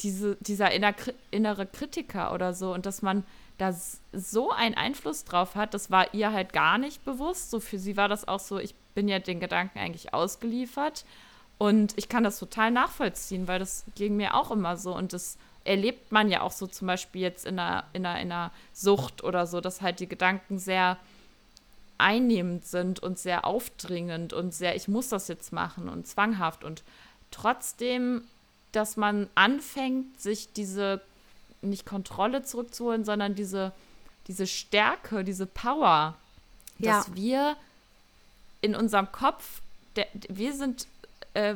diese, 0.01 0.37
dieser 0.39 0.71
innere 1.31 1.65
Kritiker 1.65 2.33
oder 2.33 2.53
so. 2.53 2.73
Und 2.73 2.85
dass 2.85 3.01
man 3.01 3.23
da 3.57 3.73
so 4.13 4.51
einen 4.51 4.75
Einfluss 4.75 5.25
drauf 5.25 5.55
hat, 5.55 5.73
das 5.73 5.91
war 5.91 6.13
ihr 6.13 6.31
halt 6.31 6.53
gar 6.53 6.77
nicht 6.77 7.03
bewusst. 7.05 7.51
So 7.51 7.59
für 7.59 7.79
sie 7.79 7.97
war 7.97 8.07
das 8.07 8.27
auch 8.27 8.39
so, 8.39 8.57
ich 8.57 8.75
bin 8.93 9.07
ja 9.07 9.19
den 9.19 9.39
Gedanken 9.39 9.79
eigentlich 9.79 10.13
ausgeliefert. 10.13 11.05
Und 11.57 11.93
ich 11.97 12.09
kann 12.09 12.23
das 12.23 12.39
total 12.39 12.71
nachvollziehen, 12.71 13.47
weil 13.47 13.59
das 13.59 13.85
ging 13.95 14.17
mir 14.17 14.35
auch 14.35 14.51
immer 14.51 14.75
so. 14.75 14.93
Und 14.95 15.13
das 15.13 15.37
erlebt 15.65 16.11
man 16.11 16.29
ja 16.29 16.41
auch 16.41 16.51
so 16.51 16.67
zum 16.67 16.87
Beispiel 16.87 17.21
jetzt 17.21 17.45
in 17.45 17.59
einer, 17.59 17.83
in 17.93 18.05
einer, 18.05 18.21
in 18.21 18.31
einer 18.31 18.51
Sucht 18.71 19.23
oder 19.23 19.47
so, 19.47 19.59
dass 19.59 19.81
halt 19.81 19.99
die 19.99 20.07
Gedanken 20.07 20.59
sehr 20.59 20.97
einnehmend 21.97 22.65
sind 22.65 22.99
und 23.01 23.17
sehr 23.19 23.45
aufdringend 23.45 24.33
und 24.33 24.53
sehr, 24.53 24.75
ich 24.75 24.87
muss 24.87 25.09
das 25.09 25.27
jetzt 25.27 25.51
machen 25.51 25.89
und 25.89 26.07
zwanghaft 26.07 26.63
und 26.63 26.83
trotzdem, 27.31 28.23
dass 28.71 28.97
man 28.97 29.29
anfängt, 29.35 30.19
sich 30.19 30.53
diese 30.53 31.01
nicht 31.61 31.85
Kontrolle 31.85 32.43
zurückzuholen, 32.43 33.05
sondern 33.05 33.33
diese, 33.33 33.71
diese 34.27 34.45
Stärke, 34.45 35.23
diese 35.23 35.45
Power, 35.45 36.15
ja. 36.77 36.97
dass 36.97 37.15
wir 37.15 37.55
in 38.61 38.75
unserem 38.75 39.11
Kopf, 39.11 39.61
der, 39.95 40.07
wir 40.27 40.53
sind, 40.53 40.87
äh, 41.33 41.55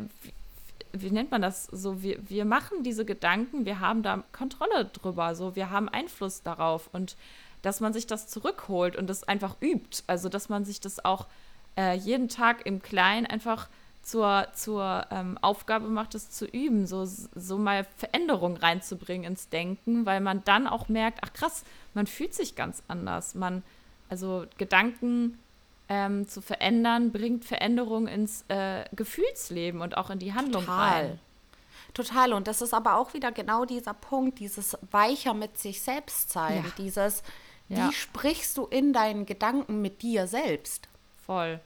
wie 0.92 1.12
nennt 1.12 1.32
man 1.32 1.42
das 1.42 1.66
so, 1.66 2.02
wir, 2.02 2.18
wir 2.28 2.46
machen 2.46 2.84
diese 2.84 3.06
Gedanken, 3.06 3.66
wir 3.66 3.80
haben 3.80 4.04
da 4.04 4.24
Kontrolle 4.32 4.86
drüber, 4.86 5.36
so, 5.36 5.56
wir 5.56 5.70
haben 5.70 5.90
Einfluss 5.90 6.42
darauf 6.44 6.90
und 6.94 7.16
dass 7.62 7.82
man 7.82 7.94
sich 7.94 8.08
das 8.08 8.28
zurückholt 8.28 8.96
und 8.96 9.08
das 9.08 9.24
einfach 9.24 9.58
übt. 9.62 10.04
Also, 10.08 10.30
dass 10.30 10.50
man 10.50 10.66
sich 10.66 10.80
das 10.80 11.04
auch 11.04 11.28
äh, 11.78 11.96
jeden 11.96 12.30
Tag 12.30 12.66
im 12.66 12.82
Kleinen 12.82 13.26
einfach 13.26 13.68
zur, 14.02 14.48
zur 14.54 15.06
ähm, 15.12 15.38
Aufgabe 15.42 15.88
macht, 15.88 16.16
es 16.16 16.32
zu 16.32 16.46
üben, 16.46 16.88
so, 16.88 17.06
so 17.06 17.58
mal 17.58 17.86
Veränderung 17.98 18.58
reinzubringen 18.58 19.32
ins 19.32 19.50
Denken, 19.50 20.06
weil 20.06 20.22
man 20.22 20.44
dann 20.46 20.68
auch 20.68 20.88
merkt, 20.88 21.20
ach 21.22 21.34
krass, 21.34 21.64
man 21.94 22.08
fühlt 22.08 22.34
sich 22.34 22.56
ganz 22.56 22.82
anders. 22.88 23.36
Man, 23.36 23.62
also 24.10 24.46
Gedanken 24.58 25.38
ähm, 25.90 26.28
zu 26.28 26.42
verändern, 26.42 27.12
bringt 27.12 27.46
Veränderung 27.46 28.08
ins 28.08 28.46
äh, 28.48 28.86
Gefühlsleben 28.96 29.82
und 29.82 29.98
auch 29.98 30.10
in 30.10 30.20
die 30.20 30.34
Handlung 30.34 30.66
Total. 30.66 31.06
rein. 31.06 31.20
Total. 31.94 32.34
Und 32.34 32.48
das 32.48 32.62
ist 32.62 32.74
aber 32.74 32.96
auch 32.98 33.14
wieder 33.14 33.32
genau 33.32 33.66
dieser 33.66 33.96
Punkt, 33.96 34.40
dieses 34.40 34.78
weicher 34.92 35.34
mit 35.34 35.58
sich 35.58 35.82
selbst 35.82 36.32
sein, 36.32 36.64
ja. 36.64 36.72
dieses, 36.78 37.24
wie 37.68 37.80
ja. 37.80 37.92
sprichst 37.92 38.56
du 38.58 38.68
in 38.68 38.94
deinen 38.94 39.26
Gedanken 39.26 39.82
mit 39.82 40.04
dir 40.04 40.28
selbst? 40.28 40.88
Voll 41.26 41.60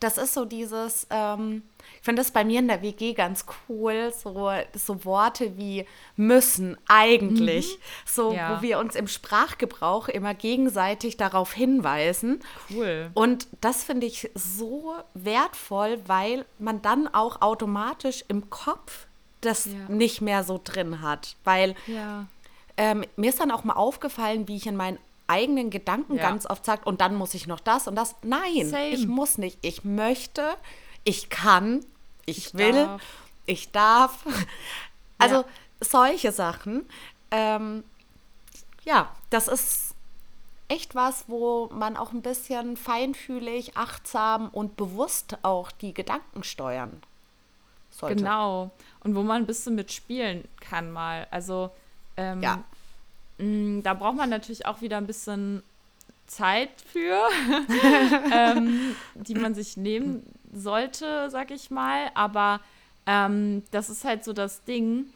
das 0.00 0.16
ist 0.16 0.32
so 0.34 0.46
dieses, 0.46 1.06
ähm, 1.10 1.62
ich 1.98 2.04
finde 2.04 2.22
das 2.22 2.30
bei 2.30 2.42
mir 2.42 2.58
in 2.58 2.68
der 2.68 2.80
WG 2.80 3.12
ganz 3.12 3.44
cool, 3.68 4.12
so, 4.12 4.50
so 4.74 5.04
Worte 5.04 5.58
wie 5.58 5.86
müssen, 6.16 6.78
eigentlich, 6.88 7.76
mhm. 7.76 7.82
so, 8.06 8.32
ja. 8.32 8.56
wo 8.56 8.62
wir 8.62 8.78
uns 8.78 8.96
im 8.96 9.06
Sprachgebrauch 9.06 10.08
immer 10.08 10.34
gegenseitig 10.34 11.18
darauf 11.18 11.52
hinweisen. 11.52 12.40
Cool. 12.70 13.10
Und 13.12 13.46
das 13.60 13.84
finde 13.84 14.06
ich 14.06 14.30
so 14.34 14.94
wertvoll, 15.12 16.00
weil 16.06 16.46
man 16.58 16.80
dann 16.80 17.06
auch 17.06 17.42
automatisch 17.42 18.24
im 18.28 18.48
Kopf 18.48 19.06
das 19.42 19.66
ja. 19.66 19.72
nicht 19.88 20.22
mehr 20.22 20.44
so 20.44 20.60
drin 20.62 21.02
hat, 21.02 21.36
weil 21.44 21.74
ja. 21.86 22.26
ähm, 22.76 23.04
mir 23.16 23.30
ist 23.30 23.40
dann 23.40 23.50
auch 23.50 23.64
mal 23.64 23.74
aufgefallen, 23.74 24.48
wie 24.48 24.56
ich 24.56 24.66
in 24.66 24.76
meinen 24.76 24.98
eigenen 25.30 25.70
Gedanken 25.70 26.16
ja. 26.16 26.22
ganz 26.22 26.44
oft 26.44 26.64
sagt, 26.64 26.86
und 26.86 27.00
dann 27.00 27.14
muss 27.14 27.34
ich 27.34 27.46
noch 27.46 27.60
das 27.60 27.88
und 27.88 27.94
das. 27.94 28.16
Nein, 28.22 28.68
Same. 28.68 28.88
ich 28.88 29.06
muss 29.06 29.38
nicht. 29.38 29.58
Ich 29.62 29.84
möchte, 29.84 30.56
ich 31.04 31.30
kann, 31.30 31.84
ich, 32.26 32.38
ich 32.38 32.54
will, 32.54 32.72
darf. 32.72 33.02
ich 33.46 33.70
darf. 33.70 34.24
Also 35.22 35.36
ja. 35.36 35.44
solche 35.80 36.32
Sachen. 36.32 36.86
Ähm, 37.30 37.84
ja, 38.84 39.14
das 39.28 39.48
ist 39.48 39.94
echt 40.68 40.94
was, 40.94 41.24
wo 41.26 41.68
man 41.74 41.98
auch 41.98 42.12
ein 42.12 42.22
bisschen 42.22 42.78
feinfühlig, 42.78 43.76
achtsam 43.76 44.48
und 44.48 44.78
bewusst 44.78 45.36
auch 45.42 45.70
die 45.72 45.92
Gedanken 45.92 46.42
steuern 46.42 47.02
sollte. 47.90 48.16
Genau. 48.16 48.70
Und 49.04 49.14
wo 49.14 49.22
man 49.22 49.42
ein 49.42 49.46
bisschen 49.46 49.74
mitspielen 49.74 50.48
kann 50.60 50.90
mal. 50.90 51.26
Also 51.30 51.70
ähm, 52.16 52.42
ja. 52.42 52.64
Mm, 53.40 53.82
da 53.82 53.94
braucht 53.94 54.16
man 54.16 54.30
natürlich 54.30 54.66
auch 54.66 54.82
wieder 54.82 54.98
ein 54.98 55.06
bisschen 55.06 55.62
Zeit 56.26 56.70
für, 56.86 57.28
ähm, 58.32 58.94
die 59.14 59.34
man 59.34 59.54
sich 59.54 59.76
nehmen 59.76 60.22
sollte, 60.52 61.30
sag 61.30 61.50
ich 61.50 61.70
mal. 61.70 62.10
Aber 62.14 62.60
ähm, 63.06 63.62
das 63.70 63.90
ist 63.90 64.04
halt 64.04 64.24
so 64.24 64.32
das 64.32 64.64
Ding, 64.64 65.06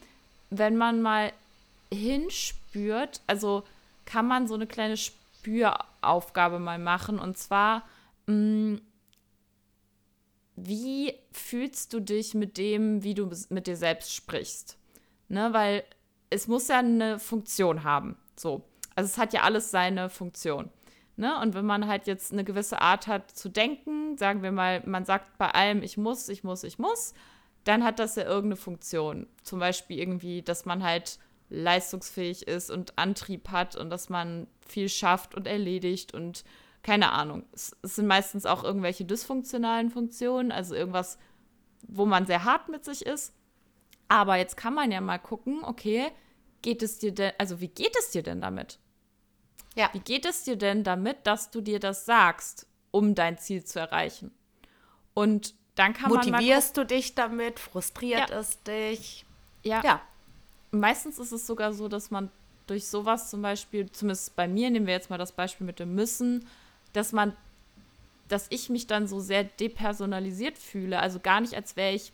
wenn 0.51 0.77
man 0.77 1.03
mal 1.03 1.33
hinspürt, 1.93 3.21
also 3.27 3.63
kann 4.05 4.27
man 4.27 4.49
so 4.49 4.55
eine 4.55 4.67
kleine 4.67 4.97
Spüraufgabe 4.97 6.59
mal 6.59 6.79
machen. 6.79 7.19
Und 7.19 7.39
zwar, 7.39 7.85
mh, 8.27 8.35
mm, 8.35 8.81
wie 10.57 11.15
fühlst 11.33 11.93
du 11.93 12.01
dich 12.01 12.35
mit 12.35 12.59
dem, 12.59 13.03
wie 13.03 13.15
du 13.15 13.29
mit 13.49 13.67
dir 13.67 13.77
selbst 13.77 14.15
sprichst? 14.15 14.77
Ne, 15.29 15.53
weil 15.53 15.83
es 16.31 16.49
muss 16.49 16.69
ja 16.69 16.79
eine 16.79 17.19
Funktion 17.19 17.85
haben. 17.85 18.17
So. 18.37 18.63
Also 18.95 19.09
es 19.09 19.19
hat 19.19 19.33
ja 19.33 19.43
alles 19.43 19.71
seine 19.71 20.09
Funktion. 20.09 20.71
Ne? 21.17 21.39
Und 21.41 21.55
wenn 21.55 21.67
man 21.67 21.87
halt 21.87 22.07
jetzt 22.07 22.33
eine 22.33 22.45
gewisse 22.45 22.81
Art 22.81 23.07
hat 23.07 23.31
zu 23.31 23.49
denken, 23.49 24.19
sagen 24.19 24.43
wir 24.43 24.53
mal, 24.53 24.83
man 24.87 25.05
sagt 25.05 25.39
bei 25.39 25.51
allem, 25.51 25.83
ich 25.83 25.97
muss, 25.97 26.29
ich 26.29 26.43
muss, 26.43 26.65
ich 26.65 26.79
muss, 26.79 27.15
dann 27.65 27.85
hat 27.85 27.99
das 27.99 28.17
ja 28.17 28.25
irgendeine 28.25 28.57
Funktion. 28.57 29.27
Zum 29.43 29.61
Beispiel 29.61 29.99
irgendwie, 29.99 30.43
dass 30.43 30.65
man 30.65 30.83
halt 30.83 31.19
leistungsfähig 31.51 32.49
ist 32.49 32.71
und 32.71 32.99
Antrieb 32.99 33.51
hat 33.51 33.77
und 33.77 33.91
dass 33.91 34.09
man 34.09 34.49
viel 34.67 34.89
schafft 34.89 35.35
und 35.35 35.47
erledigt 35.47 36.15
und 36.15 36.45
keine 36.83 37.13
Ahnung. 37.13 37.45
Es, 37.53 37.77
es 37.83 37.97
sind 37.97 38.07
meistens 38.07 38.45
auch 38.45 38.65
irgendwelche 38.65 39.05
dysfunktionalen 39.05 39.91
Funktionen, 39.91 40.53
also 40.53 40.75
irgendwas, 40.75 41.19
wo 41.87 42.07
man 42.07 42.27
sehr 42.27 42.45
hart 42.45 42.69
mit 42.69 42.85
sich 42.85 43.07
ist. 43.07 43.35
Aber 44.09 44.37
jetzt 44.37 44.57
kann 44.57 44.75
man 44.75 44.93
ja 44.93 45.01
mal 45.01 45.19
gucken, 45.19 45.65
okay, 45.65 46.11
geht 46.63 46.83
es 46.83 46.99
dir 46.99 47.13
denn, 47.13 47.33
also 47.39 47.61
wie 47.61 47.69
geht 47.69 47.97
es 47.99 48.11
dir 48.11 48.23
denn 48.23 48.41
damit? 48.41 48.79
Ja. 49.75 49.91
Wie 49.93 50.01
geht 50.01 50.25
es 50.25 50.45
dir 50.45 50.57
denn 50.57 50.85
damit, 50.85 51.27
dass 51.27 51.51
du 51.51 51.61
dir 51.61 51.81
das 51.81 52.05
sagst, 52.05 52.67
um 52.91 53.15
dein 53.15 53.39
Ziel 53.39 53.65
zu 53.65 53.81
erreichen? 53.81 54.31
Und 55.15 55.55
dann 55.75 55.93
kann 55.93 56.09
Motivierst 56.11 56.31
man. 56.31 56.41
Motivierst 56.41 56.77
du 56.77 56.87
dich 56.87 57.15
damit? 57.15 57.59
Frustriert 57.59 58.31
ja. 58.31 58.39
es 58.39 58.63
dich? 58.63 59.27
Ja. 59.63 59.83
ja. 59.83 60.01
meistens 60.71 61.19
ist 61.19 61.33
es 61.33 61.47
sogar 61.47 61.73
so, 61.73 61.89
dass 61.89 62.11
man 62.11 62.31
durch 62.67 62.87
sowas 62.87 63.31
zum 63.31 63.43
Beispiel, 63.43 63.91
zumindest 63.91 64.37
bei 64.37 64.49
mir, 64.49 64.71
nehmen 64.71 64.87
wir 64.87 64.95
jetzt 64.95 65.11
mal 65.11 65.19
das 65.19 65.33
Beispiel 65.33 65.67
mit 65.67 65.79
dem 65.81 65.95
Müssen, 65.95 66.47
dass 66.93 67.13
man, 67.13 67.37
dass 68.29 68.47
ich 68.51 68.71
mich 68.71 68.87
dann 68.87 69.07
so 69.07 69.21
sehr 69.21 69.45
depersonalisiert 69.45 70.57
fühle. 70.57 71.01
Also 71.01 71.21
gar 71.21 71.41
nicht, 71.41 71.55
als 71.55 71.77
wäre 71.77 71.93
ich 71.93 72.13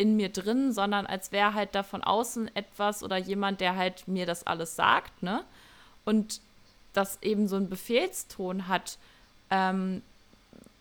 in 0.00 0.16
mir 0.16 0.30
drin, 0.30 0.72
sondern 0.72 1.04
als 1.04 1.30
wäre 1.30 1.52
halt 1.52 1.74
da 1.74 1.82
von 1.82 2.02
außen 2.02 2.56
etwas 2.56 3.02
oder 3.02 3.18
jemand, 3.18 3.60
der 3.60 3.76
halt 3.76 4.08
mir 4.08 4.24
das 4.24 4.46
alles 4.46 4.74
sagt, 4.74 5.22
ne? 5.22 5.44
Und 6.06 6.40
das 6.94 7.18
eben 7.22 7.48
so 7.48 7.56
einen 7.56 7.68
Befehlston 7.68 8.66
hat, 8.66 8.96
ähm, 9.50 10.00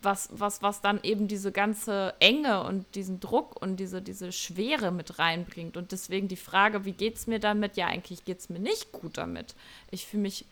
was, 0.01 0.29
was, 0.32 0.62
was 0.62 0.79
dann 0.79 1.01
eben 1.03 1.27
diese 1.27 1.51
ganze 1.51 2.13
Enge 2.19 2.63
und 2.63 2.86
diesen 2.95 3.19
Druck 3.19 3.62
und 3.62 3.75
diese, 3.75 4.01
diese 4.01 4.32
Schwere 4.32 4.91
mit 4.91 5.19
reinbringt. 5.19 5.75
Und 5.75 5.91
deswegen 5.91 6.29
die 6.29 6.38
Frage, 6.38 6.86
wie 6.86 6.93
geht 6.93 7.17
es 7.17 7.27
mir 7.27 7.39
damit? 7.39 7.75
Ja, 7.75 7.88
eigentlich 7.88 8.23
geht 8.23 8.39
es 8.39 8.47
mir 8.47 8.60
nicht 8.60 8.93
gut 8.93 9.17
damit. 9.17 9.53
Ich 9.91 10.08
fühle 10.08 10.23
mich 10.23 10.45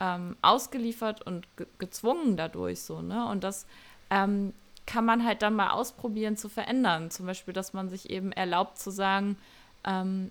ähm, 0.00 0.34
ausgeliefert 0.40 1.20
und 1.26 1.46
ge 1.58 1.66
gezwungen 1.78 2.38
dadurch 2.38 2.80
so, 2.80 3.02
ne? 3.02 3.28
Und 3.28 3.44
das 3.44 3.66
ähm, 4.08 4.54
kann 4.86 5.04
man 5.04 5.24
halt 5.24 5.42
dann 5.42 5.54
mal 5.54 5.70
ausprobieren 5.70 6.36
zu 6.36 6.48
verändern. 6.48 7.10
Zum 7.10 7.26
Beispiel, 7.26 7.54
dass 7.54 7.72
man 7.72 7.88
sich 7.88 8.10
eben 8.10 8.32
erlaubt 8.32 8.78
zu 8.78 8.90
sagen, 8.90 9.36
ähm, 9.84 10.30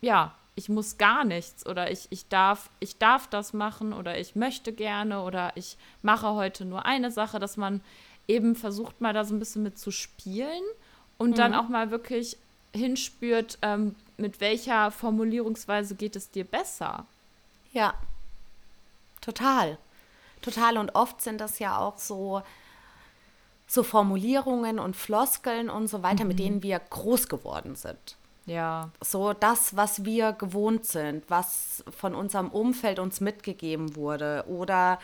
ja, 0.00 0.34
ich 0.54 0.68
muss 0.68 0.98
gar 0.98 1.24
nichts 1.24 1.66
oder 1.66 1.90
ich, 1.90 2.08
ich, 2.10 2.28
darf, 2.28 2.68
ich 2.78 2.98
darf 2.98 3.26
das 3.26 3.52
machen 3.52 3.92
oder 3.92 4.18
ich 4.18 4.36
möchte 4.36 4.72
gerne 4.72 5.22
oder 5.22 5.52
ich 5.54 5.76
mache 6.02 6.34
heute 6.34 6.64
nur 6.64 6.84
eine 6.84 7.10
Sache, 7.10 7.38
dass 7.38 7.56
man 7.56 7.80
eben 8.28 8.54
versucht 8.54 9.00
mal 9.00 9.14
da 9.14 9.24
so 9.24 9.34
ein 9.34 9.38
bisschen 9.38 9.62
mit 9.62 9.78
zu 9.78 9.90
spielen 9.90 10.62
und 11.18 11.30
mhm. 11.30 11.34
dann 11.36 11.54
auch 11.54 11.68
mal 11.68 11.90
wirklich 11.90 12.36
hinspürt, 12.74 13.58
ähm, 13.62 13.94
mit 14.16 14.40
welcher 14.40 14.90
Formulierungsweise 14.90 15.94
geht 15.94 16.16
es 16.16 16.30
dir 16.30 16.44
besser. 16.44 17.06
Ja, 17.72 17.94
total. 19.20 19.78
Total. 20.42 20.76
Und 20.76 20.94
oft 20.94 21.22
sind 21.22 21.40
das 21.40 21.58
ja 21.58 21.78
auch 21.78 21.98
so, 21.98 22.42
so 23.72 23.82
Formulierungen 23.82 24.78
und 24.78 24.96
Floskeln 24.96 25.70
und 25.70 25.86
so 25.86 26.02
weiter, 26.02 26.24
mhm. 26.24 26.28
mit 26.28 26.38
denen 26.40 26.62
wir 26.62 26.78
groß 26.78 27.28
geworden 27.28 27.74
sind. 27.74 28.18
Ja. 28.44 28.90
So 29.00 29.32
das, 29.32 29.74
was 29.74 30.04
wir 30.04 30.32
gewohnt 30.32 30.84
sind, 30.84 31.24
was 31.28 31.82
von 31.96 32.14
unserem 32.14 32.48
Umfeld 32.50 32.98
uns 32.98 33.22
mitgegeben 33.22 33.96
wurde 33.96 34.44
oder 34.46 34.98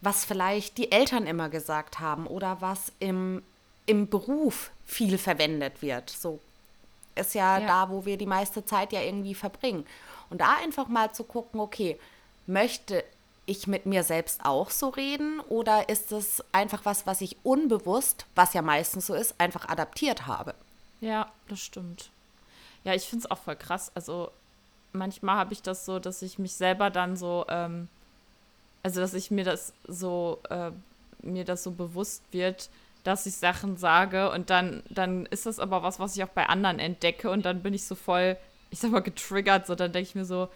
was 0.00 0.24
vielleicht 0.24 0.78
die 0.78 0.92
Eltern 0.92 1.26
immer 1.26 1.48
gesagt 1.48 1.98
haben 1.98 2.28
oder 2.28 2.58
was 2.60 2.92
im, 3.00 3.42
im 3.86 4.08
Beruf 4.08 4.70
viel 4.86 5.18
verwendet 5.18 5.82
wird. 5.82 6.08
So 6.08 6.38
ist 7.16 7.34
ja, 7.34 7.58
ja 7.58 7.66
da, 7.66 7.90
wo 7.90 8.04
wir 8.04 8.16
die 8.16 8.26
meiste 8.26 8.64
Zeit 8.64 8.92
ja 8.92 9.02
irgendwie 9.02 9.34
verbringen. 9.34 9.84
Und 10.30 10.40
da 10.40 10.54
einfach 10.62 10.86
mal 10.86 11.12
zu 11.12 11.24
gucken, 11.24 11.58
okay, 11.58 11.98
möchte 12.46 13.02
ich 13.48 13.66
mit 13.66 13.86
mir 13.86 14.04
selbst 14.04 14.44
auch 14.44 14.70
so 14.70 14.88
reden 14.88 15.40
oder 15.48 15.88
ist 15.88 16.12
es 16.12 16.44
einfach 16.52 16.84
was, 16.84 17.06
was 17.06 17.20
ich 17.20 17.36
unbewusst, 17.42 18.26
was 18.34 18.54
ja 18.54 18.62
meistens 18.62 19.06
so 19.06 19.14
ist, 19.14 19.40
einfach 19.40 19.68
adaptiert 19.68 20.26
habe? 20.26 20.54
Ja, 21.00 21.30
das 21.48 21.60
stimmt. 21.60 22.10
Ja, 22.84 22.94
ich 22.94 23.04
finde 23.04 23.24
es 23.24 23.30
auch 23.30 23.38
voll 23.38 23.56
krass. 23.56 23.90
Also 23.94 24.30
manchmal 24.92 25.36
habe 25.36 25.52
ich 25.52 25.62
das 25.62 25.84
so, 25.84 25.98
dass 25.98 26.22
ich 26.22 26.38
mich 26.38 26.54
selber 26.54 26.90
dann 26.90 27.16
so, 27.16 27.46
ähm, 27.48 27.88
also 28.82 29.00
dass 29.00 29.14
ich 29.14 29.30
mir 29.30 29.44
das 29.44 29.72
so, 29.86 30.40
äh, 30.50 30.70
mir 31.22 31.44
das 31.44 31.62
so 31.62 31.70
bewusst 31.72 32.22
wird, 32.30 32.68
dass 33.04 33.26
ich 33.26 33.36
Sachen 33.36 33.76
sage 33.76 34.30
und 34.30 34.50
dann, 34.50 34.82
dann 34.90 35.26
ist 35.26 35.46
das 35.46 35.58
aber 35.58 35.82
was, 35.82 35.98
was 35.98 36.16
ich 36.16 36.24
auch 36.24 36.28
bei 36.28 36.46
anderen 36.46 36.78
entdecke 36.78 37.30
und 37.30 37.44
dann 37.46 37.62
bin 37.62 37.74
ich 37.74 37.84
so 37.84 37.94
voll, 37.94 38.36
ich 38.70 38.80
sag 38.80 38.90
mal, 38.90 39.00
getriggert. 39.00 39.66
So, 39.66 39.74
dann 39.74 39.92
denke 39.92 40.08
ich 40.08 40.14
mir 40.14 40.24
so, 40.24 40.48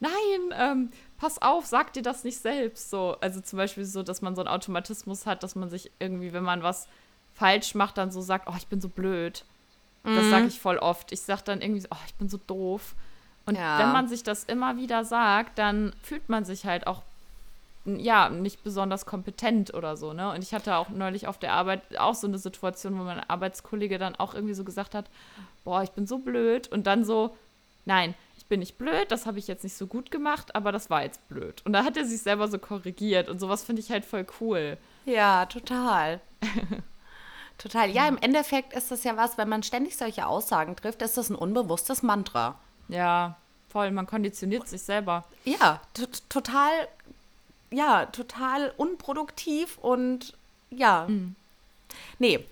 nein, 0.00 0.54
ähm, 0.54 0.90
pass 1.18 1.40
auf, 1.40 1.66
sag 1.66 1.92
dir 1.92 2.02
das 2.02 2.24
nicht 2.24 2.38
selbst. 2.38 2.90
So, 2.90 3.16
also 3.20 3.40
zum 3.40 3.56
Beispiel 3.56 3.84
so, 3.84 4.02
dass 4.02 4.22
man 4.22 4.34
so 4.34 4.42
einen 4.42 4.48
Automatismus 4.48 5.26
hat, 5.26 5.42
dass 5.42 5.54
man 5.54 5.70
sich 5.70 5.90
irgendwie, 5.98 6.32
wenn 6.32 6.44
man 6.44 6.62
was 6.62 6.88
falsch 7.34 7.74
macht, 7.74 7.98
dann 7.98 8.10
so 8.10 8.20
sagt, 8.20 8.48
oh, 8.48 8.54
ich 8.56 8.66
bin 8.66 8.80
so 8.80 8.88
blöd. 8.88 9.44
Das 10.04 10.30
sage 10.30 10.42
mhm. 10.42 10.48
ich 10.48 10.60
voll 10.60 10.78
oft. 10.78 11.12
Ich 11.12 11.20
sage 11.20 11.42
dann 11.44 11.60
irgendwie 11.60 11.80
so, 11.80 11.88
oh, 11.90 12.04
ich 12.06 12.14
bin 12.14 12.28
so 12.28 12.38
doof. 12.46 12.94
Und 13.46 13.56
ja. 13.56 13.78
wenn 13.78 13.92
man 13.92 14.08
sich 14.08 14.22
das 14.22 14.44
immer 14.44 14.76
wieder 14.76 15.04
sagt, 15.04 15.58
dann 15.58 15.92
fühlt 16.02 16.28
man 16.28 16.44
sich 16.44 16.64
halt 16.64 16.86
auch 16.86 17.02
ja, 17.84 18.28
nicht 18.28 18.62
besonders 18.62 19.06
kompetent 19.06 19.72
oder 19.72 19.96
so, 19.96 20.12
ne? 20.12 20.30
Und 20.32 20.42
ich 20.42 20.52
hatte 20.52 20.76
auch 20.76 20.90
neulich 20.90 21.26
auf 21.26 21.38
der 21.38 21.54
Arbeit 21.54 21.98
auch 21.98 22.14
so 22.14 22.26
eine 22.26 22.38
Situation, 22.38 22.98
wo 22.98 23.04
mein 23.04 23.20
Arbeitskollege 23.30 23.98
dann 23.98 24.14
auch 24.16 24.34
irgendwie 24.34 24.54
so 24.54 24.64
gesagt 24.64 24.94
hat, 24.94 25.06
boah, 25.64 25.82
ich 25.82 25.90
bin 25.92 26.06
so 26.06 26.18
blöd 26.18 26.68
und 26.68 26.86
dann 26.86 27.04
so, 27.04 27.34
nein, 27.86 28.14
ich 28.38 28.46
bin 28.46 28.60
nicht 28.60 28.78
blöd, 28.78 29.10
das 29.10 29.26
habe 29.26 29.40
ich 29.40 29.48
jetzt 29.48 29.64
nicht 29.64 29.76
so 29.76 29.88
gut 29.88 30.12
gemacht, 30.12 30.54
aber 30.54 30.70
das 30.70 30.88
war 30.90 31.02
jetzt 31.02 31.28
blöd. 31.28 31.60
Und 31.66 31.72
da 31.72 31.84
hat 31.84 31.96
er 31.96 32.04
sich 32.04 32.22
selber 32.22 32.46
so 32.46 32.58
korrigiert 32.58 33.28
und 33.28 33.40
sowas 33.40 33.64
finde 33.64 33.82
ich 33.82 33.90
halt 33.90 34.04
voll 34.04 34.24
cool. 34.40 34.78
Ja, 35.04 35.46
total. 35.46 36.20
Total. 37.58 37.90
Ja, 37.90 38.06
im 38.06 38.18
Endeffekt 38.18 38.72
ist 38.72 38.92
das 38.92 39.02
ja 39.02 39.16
was, 39.16 39.36
wenn 39.36 39.48
man 39.48 39.64
ständig 39.64 39.96
solche 39.96 40.28
Aussagen 40.28 40.76
trifft, 40.76 41.02
ist 41.02 41.16
das 41.16 41.28
ein 41.28 41.34
unbewusstes 41.34 42.04
Mantra. 42.04 42.54
Ja, 42.86 43.36
voll. 43.68 43.90
Man 43.90 44.06
konditioniert 44.06 44.68
sich 44.68 44.82
selber. 44.82 45.24
Ja, 45.44 45.80
total, 46.28 46.70
ja, 47.72 48.06
total 48.06 48.72
unproduktiv 48.76 49.76
und 49.78 50.34
ja. 50.70 51.06
Mhm. 51.08 51.34
Nee. 52.20 52.46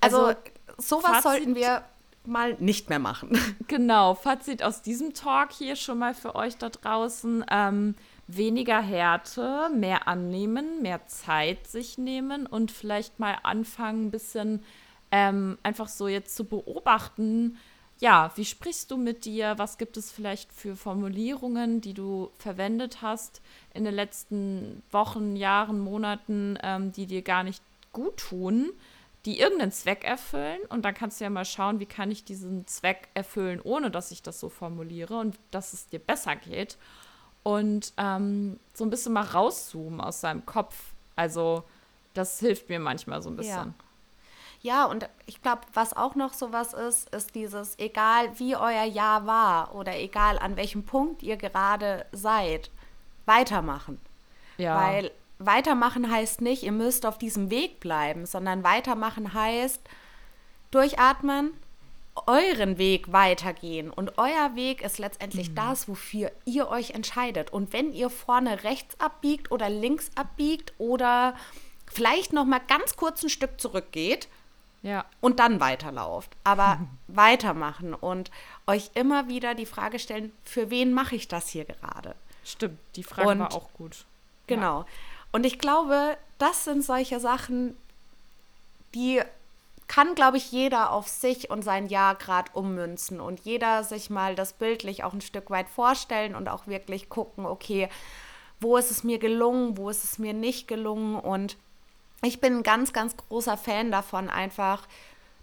Also, 0.00 0.24
also 0.26 0.40
sowas 0.78 1.04
Fazit, 1.04 1.22
sollten 1.22 1.54
wir 1.54 1.84
mal 2.28 2.54
nicht 2.58 2.88
mehr 2.88 2.98
machen. 2.98 3.38
Genau, 3.68 4.14
Fazit 4.14 4.62
aus 4.62 4.80
diesem 4.80 5.12
Talk 5.12 5.52
hier 5.52 5.76
schon 5.76 5.98
mal 5.98 6.14
für 6.14 6.34
euch 6.34 6.56
da 6.56 6.70
draußen. 6.70 7.44
Ähm, 7.50 7.94
weniger 8.26 8.80
Härte, 8.80 9.68
mehr 9.74 10.08
annehmen, 10.08 10.80
mehr 10.80 11.06
Zeit 11.06 11.66
sich 11.66 11.98
nehmen 11.98 12.46
und 12.46 12.70
vielleicht 12.70 13.18
mal 13.18 13.36
anfangen, 13.42 14.06
ein 14.06 14.10
bisschen 14.10 14.62
ähm, 15.10 15.58
einfach 15.62 15.88
so 15.88 16.08
jetzt 16.08 16.34
zu 16.34 16.44
beobachten, 16.44 17.58
ja, 18.00 18.30
wie 18.36 18.44
sprichst 18.44 18.90
du 18.90 18.96
mit 18.96 19.24
dir? 19.24 19.54
Was 19.58 19.76
gibt 19.76 19.96
es 19.96 20.12
vielleicht 20.12 20.52
für 20.52 20.76
Formulierungen, 20.76 21.80
die 21.80 21.94
du 21.94 22.30
verwendet 22.38 23.02
hast 23.02 23.42
in 23.74 23.84
den 23.84 23.94
letzten 23.94 24.82
Wochen, 24.92 25.34
Jahren, 25.34 25.80
Monaten, 25.80 26.56
ähm, 26.62 26.92
die 26.92 27.06
dir 27.06 27.22
gar 27.22 27.42
nicht 27.42 27.62
gut 27.92 28.16
tun, 28.18 28.70
die 29.28 29.38
irgendeinen 29.38 29.72
Zweck 29.72 30.04
erfüllen? 30.04 30.58
Und 30.70 30.86
dann 30.86 30.94
kannst 30.94 31.20
du 31.20 31.24
ja 31.24 31.30
mal 31.30 31.44
schauen, 31.44 31.80
wie 31.80 31.86
kann 31.86 32.10
ich 32.10 32.24
diesen 32.24 32.66
Zweck 32.66 33.08
erfüllen, 33.12 33.60
ohne 33.62 33.90
dass 33.90 34.10
ich 34.10 34.22
das 34.22 34.40
so 34.40 34.48
formuliere 34.48 35.18
und 35.18 35.38
dass 35.50 35.74
es 35.74 35.86
dir 35.86 35.98
besser 35.98 36.34
geht 36.34 36.78
und 37.42 37.92
ähm, 37.98 38.58
so 38.72 38.84
ein 38.84 38.90
bisschen 38.90 39.12
mal 39.12 39.24
rauszoomen 39.24 40.00
aus 40.00 40.22
seinem 40.22 40.46
Kopf. 40.46 40.92
Also 41.14 41.62
das 42.14 42.40
hilft 42.40 42.70
mir 42.70 42.80
manchmal 42.80 43.20
so 43.20 43.28
ein 43.28 43.36
bisschen. 43.36 43.74
Ja, 44.62 44.84
ja 44.84 44.84
und 44.86 45.06
ich 45.26 45.42
glaube, 45.42 45.60
was 45.74 45.94
auch 45.94 46.14
noch 46.14 46.32
so 46.32 46.50
was 46.54 46.72
ist, 46.72 47.14
ist 47.14 47.34
dieses, 47.34 47.78
egal 47.78 48.30
wie 48.38 48.56
euer 48.56 48.84
Jahr 48.84 49.26
war 49.26 49.74
oder 49.74 49.94
egal 49.98 50.38
an 50.38 50.56
welchem 50.56 50.84
Punkt 50.84 51.22
ihr 51.22 51.36
gerade 51.36 52.06
seid, 52.12 52.70
weitermachen. 53.26 54.00
Ja. 54.56 54.74
Weil 54.74 55.10
weitermachen 55.38 56.10
heißt 56.10 56.40
nicht, 56.40 56.62
ihr 56.62 56.72
müsst 56.72 57.06
auf 57.06 57.18
diesem 57.18 57.50
Weg 57.50 57.80
bleiben, 57.80 58.26
sondern 58.26 58.64
weitermachen 58.64 59.34
heißt 59.34 59.80
durchatmen, 60.70 61.52
euren 62.26 62.78
Weg 62.78 63.12
weitergehen. 63.12 63.90
Und 63.90 64.18
euer 64.18 64.54
Weg 64.54 64.82
ist 64.82 64.98
letztendlich 64.98 65.50
mhm. 65.50 65.54
das, 65.54 65.88
wofür 65.88 66.32
ihr 66.44 66.68
euch 66.68 66.90
entscheidet. 66.90 67.52
Und 67.52 67.72
wenn 67.72 67.92
ihr 67.92 68.10
vorne 68.10 68.64
rechts 68.64 68.98
abbiegt 69.00 69.50
oder 69.50 69.68
links 69.68 70.10
abbiegt 70.16 70.72
oder 70.78 71.34
vielleicht 71.90 72.32
noch 72.32 72.44
mal 72.44 72.60
ganz 72.66 72.96
kurz 72.96 73.22
ein 73.22 73.30
Stück 73.30 73.60
zurückgeht 73.60 74.28
ja. 74.82 75.04
und 75.20 75.40
dann 75.40 75.60
weiterlauft, 75.60 76.30
aber 76.44 76.80
weitermachen 77.08 77.94
und 77.94 78.30
euch 78.66 78.90
immer 78.94 79.28
wieder 79.28 79.54
die 79.54 79.66
Frage 79.66 79.98
stellen, 79.98 80.32
für 80.44 80.70
wen 80.70 80.92
mache 80.92 81.16
ich 81.16 81.28
das 81.28 81.48
hier 81.48 81.64
gerade? 81.64 82.14
Stimmt, 82.44 82.78
die 82.96 83.04
Frage 83.04 83.28
und, 83.28 83.38
war 83.40 83.54
auch 83.54 83.72
gut. 83.74 84.04
Genau. 84.46 84.80
Ja. 84.80 84.86
Und 85.32 85.44
ich 85.44 85.58
glaube, 85.58 86.16
das 86.38 86.64
sind 86.64 86.84
solche 86.84 87.20
Sachen, 87.20 87.76
die 88.94 89.20
kann, 89.88 90.14
glaube 90.14 90.36
ich, 90.36 90.52
jeder 90.52 90.92
auf 90.92 91.08
sich 91.08 91.50
und 91.50 91.62
sein 91.62 91.88
Jahr 91.88 92.14
gerade 92.14 92.52
ummünzen 92.52 93.20
und 93.20 93.40
jeder 93.40 93.84
sich 93.84 94.10
mal 94.10 94.34
das 94.34 94.52
bildlich 94.52 95.02
auch 95.02 95.14
ein 95.14 95.22
Stück 95.22 95.50
weit 95.50 95.68
vorstellen 95.68 96.34
und 96.34 96.48
auch 96.48 96.66
wirklich 96.66 97.08
gucken, 97.08 97.46
okay, 97.46 97.88
wo 98.60 98.76
ist 98.76 98.90
es 98.90 99.02
mir 99.02 99.18
gelungen, 99.18 99.76
wo 99.78 99.88
ist 99.88 100.04
es 100.04 100.18
mir 100.18 100.34
nicht 100.34 100.68
gelungen? 100.68 101.16
Und 101.16 101.56
ich 102.22 102.40
bin 102.40 102.58
ein 102.58 102.62
ganz, 102.62 102.92
ganz 102.92 103.16
großer 103.16 103.56
Fan 103.56 103.90
davon, 103.90 104.28
einfach 104.28 104.86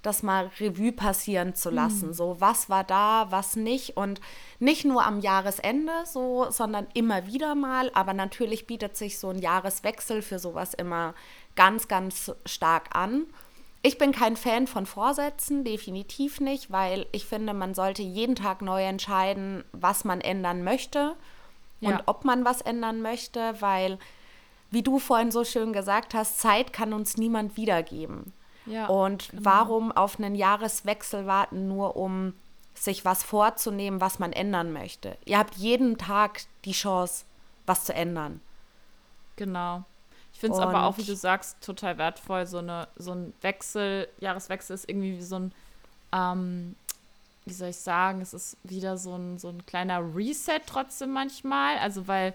das 0.05 0.23
mal 0.23 0.51
Revue 0.59 0.91
passieren 0.91 1.55
zu 1.55 1.69
lassen. 1.69 2.09
Mhm. 2.09 2.13
So, 2.13 2.37
was 2.39 2.69
war 2.69 2.83
da, 2.83 3.27
was 3.29 3.55
nicht. 3.55 3.97
Und 3.97 4.21
nicht 4.59 4.85
nur 4.85 5.05
am 5.05 5.19
Jahresende 5.19 5.91
so, 6.05 6.47
sondern 6.49 6.87
immer 6.93 7.27
wieder 7.27 7.55
mal. 7.55 7.91
Aber 7.93 8.13
natürlich 8.13 8.67
bietet 8.67 8.95
sich 8.97 9.19
so 9.19 9.29
ein 9.29 9.39
Jahreswechsel 9.39 10.21
für 10.21 10.39
sowas 10.39 10.73
immer 10.73 11.13
ganz, 11.55 11.87
ganz 11.87 12.31
stark 12.45 12.95
an 12.95 13.25
ich 13.85 13.99
bin 13.99 14.11
kein 14.11 14.35
Fan 14.35 14.65
von 14.65 14.87
Vorsätzen, 14.87 15.63
definitiv 15.63 16.39
nicht, 16.39 16.71
weil 16.71 17.05
ich 17.11 17.27
finde, 17.27 17.53
man 17.53 17.75
sollte 17.75 18.01
jeden 18.01 18.33
Tag 18.33 18.63
neu 18.63 18.83
entscheiden, 18.83 19.63
was 19.73 20.03
man 20.03 20.21
ändern 20.21 20.63
möchte 20.63 21.15
und 21.81 21.91
Ja. 21.91 22.01
ob 22.07 22.25
man 22.25 22.45
was 22.45 22.61
ändern 22.61 23.03
möchte, 23.03 23.61
weil, 23.61 23.99
wie 24.71 24.81
du 24.81 24.97
vorhin 24.97 25.29
so 25.29 25.43
schön 25.43 25.71
gesagt 25.71 26.15
hast, 26.15 26.39
Zeit 26.39 26.73
kann 26.73 26.93
uns 26.93 27.17
niemand 27.17 27.57
wiedergeben. 27.57 28.33
Ja, 28.65 28.87
und 28.87 29.29
genau. 29.29 29.45
warum 29.45 29.91
auf 29.91 30.19
einen 30.19 30.35
Jahreswechsel 30.35 31.25
warten, 31.25 31.67
nur 31.67 31.95
um 31.95 32.33
sich 32.73 33.05
was 33.05 33.23
vorzunehmen, 33.23 34.01
was 34.01 34.19
man 34.19 34.33
ändern 34.33 34.73
möchte? 34.73 35.17
Ihr 35.25 35.37
habt 35.37 35.55
jeden 35.55 35.97
Tag 35.97 36.41
die 36.65 36.73
Chance, 36.73 37.25
was 37.65 37.85
zu 37.85 37.93
ändern. 37.93 38.41
Genau. 39.35 39.83
Ich 40.33 40.39
finde 40.39 40.57
es 40.57 40.61
aber 40.61 40.83
auch, 40.83 40.97
wie 40.97 41.03
du 41.03 41.15
sagst, 41.15 41.61
total 41.61 41.97
wertvoll. 41.97 42.45
So, 42.45 42.57
eine, 42.57 42.89
so 42.97 43.13
ein 43.13 43.33
Wechsel, 43.41 44.09
Jahreswechsel 44.19 44.73
ist 44.73 44.89
irgendwie 44.89 45.17
wie 45.17 45.23
so 45.23 45.39
ein, 45.39 45.51
ähm, 46.11 46.75
wie 47.45 47.53
soll 47.53 47.69
ich 47.69 47.77
sagen, 47.77 48.19
es 48.19 48.33
ist 48.33 48.57
wieder 48.63 48.97
so 48.97 49.15
ein, 49.15 49.37
so 49.37 49.47
ein 49.47 49.65
kleiner 49.65 50.01
Reset 50.13 50.59
trotzdem 50.65 51.13
manchmal. 51.13 51.77
Also, 51.77 52.09
weil 52.09 52.33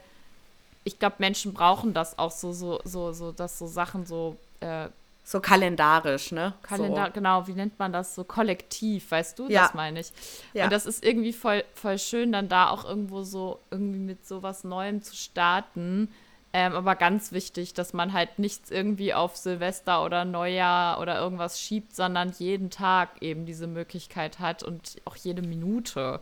ich 0.85 0.99
glaube, 0.99 1.17
Menschen 1.19 1.53
brauchen 1.53 1.93
das 1.93 2.19
auch 2.19 2.31
so, 2.31 2.53
so, 2.53 2.81
so, 2.85 3.13
so, 3.13 3.33
dass 3.33 3.59
so 3.59 3.67
Sachen 3.67 4.07
so 4.07 4.37
äh, 4.61 4.89
So 5.23 5.41
kalendarisch, 5.41 6.33
ne? 6.33 6.55
Kalender, 6.63 7.07
So. 7.07 7.13
genau, 7.13 7.47
wie 7.47 7.53
nennt 7.53 7.79
man 7.79 7.93
das? 7.93 8.15
So 8.15 8.25
kollektiv, 8.25 9.11
weißt 9.11 9.39
du? 9.39 9.49
Ja. 9.49 9.63
Das 9.63 9.75
meine 9.75 10.01
ich. 10.01 10.13
Ja. 10.55 10.65
Und 10.65 10.73
das 10.73 10.87
ist 10.87 11.05
irgendwie 11.05 11.33
voll, 11.33 11.63
voll 11.75 11.99
schön, 11.99 12.33
dann 12.33 12.49
da 12.49 12.71
auch 12.71 12.85
irgendwo 12.85 13.23
so 13.23 13.61
irgendwie 13.71 13.99
mit 14.01 14.27
sowas 14.27 14.65
Neuem 14.65 15.03
zu 15.03 15.15
starten. 15.15 16.09
Ähm, 16.53 16.73
aber 16.73 16.97
ganz 16.97 17.31
wichtig, 17.31 17.75
dass 17.75 17.93
man 17.93 18.13
halt 18.13 18.41
nichts 18.41 18.73
irgendwie 18.73 19.15
auf 19.15 19.37
Silvester 19.37 20.05
oder 20.05 20.25
Neujahr 20.25 21.01
oder 21.01 21.21
irgendwas 21.21 21.61
schiebt, 21.61 21.95
sondern 21.95 22.33
jeden 22.39 22.71
Tag 22.71 23.23
eben 23.23 23.47
diese 23.47 23.69
Möglichkeit 23.69 24.41
hat 24.41 24.65
und 24.65 24.97
auch 25.05 25.15
jede 25.15 25.43
Minute. 25.43 26.21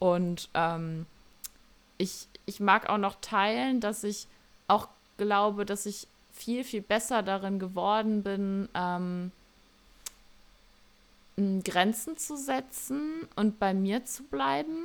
Und 0.00 0.48
ähm, 0.54 1.06
ich, 1.96 2.26
ich 2.46 2.58
mag 2.58 2.88
auch 2.88 2.98
noch 2.98 3.16
teilen, 3.20 3.80
dass 3.80 4.02
ich 4.02 4.26
auch 4.66 4.88
glaube, 5.16 5.64
dass 5.64 5.86
ich 5.86 6.08
viel, 6.38 6.64
viel 6.64 6.82
besser 6.82 7.22
darin 7.22 7.58
geworden 7.58 8.22
bin, 8.22 8.68
ähm, 8.74 9.32
Grenzen 11.64 12.16
zu 12.16 12.36
setzen 12.36 13.28
und 13.36 13.58
bei 13.58 13.74
mir 13.74 14.04
zu 14.04 14.22
bleiben. 14.24 14.84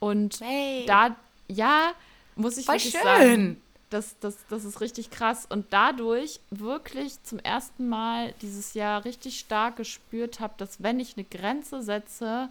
Und 0.00 0.40
Hey. 0.40 0.84
da, 0.86 1.16
ja, 1.48 1.92
muss 2.36 2.58
ich 2.58 2.66
Voll 2.66 2.74
wirklich 2.76 2.92
schön. 2.92 3.02
sagen, 3.02 3.62
das, 3.90 4.16
das, 4.20 4.36
das 4.48 4.64
ist 4.64 4.80
richtig 4.80 5.10
krass. 5.10 5.46
Und 5.48 5.66
dadurch 5.70 6.40
wirklich 6.50 7.22
zum 7.22 7.38
ersten 7.38 7.88
Mal 7.88 8.34
dieses 8.42 8.74
Jahr 8.74 9.04
richtig 9.04 9.38
stark 9.38 9.76
gespürt 9.76 10.40
habe, 10.40 10.54
dass 10.58 10.82
wenn 10.82 11.00
ich 11.00 11.16
eine 11.16 11.24
Grenze 11.24 11.82
setze, 11.82 12.48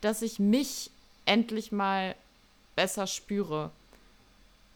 dass 0.00 0.22
ich 0.22 0.38
mich 0.38 0.90
endlich 1.24 1.72
mal 1.72 2.14
besser 2.76 3.06
spüre. 3.06 3.70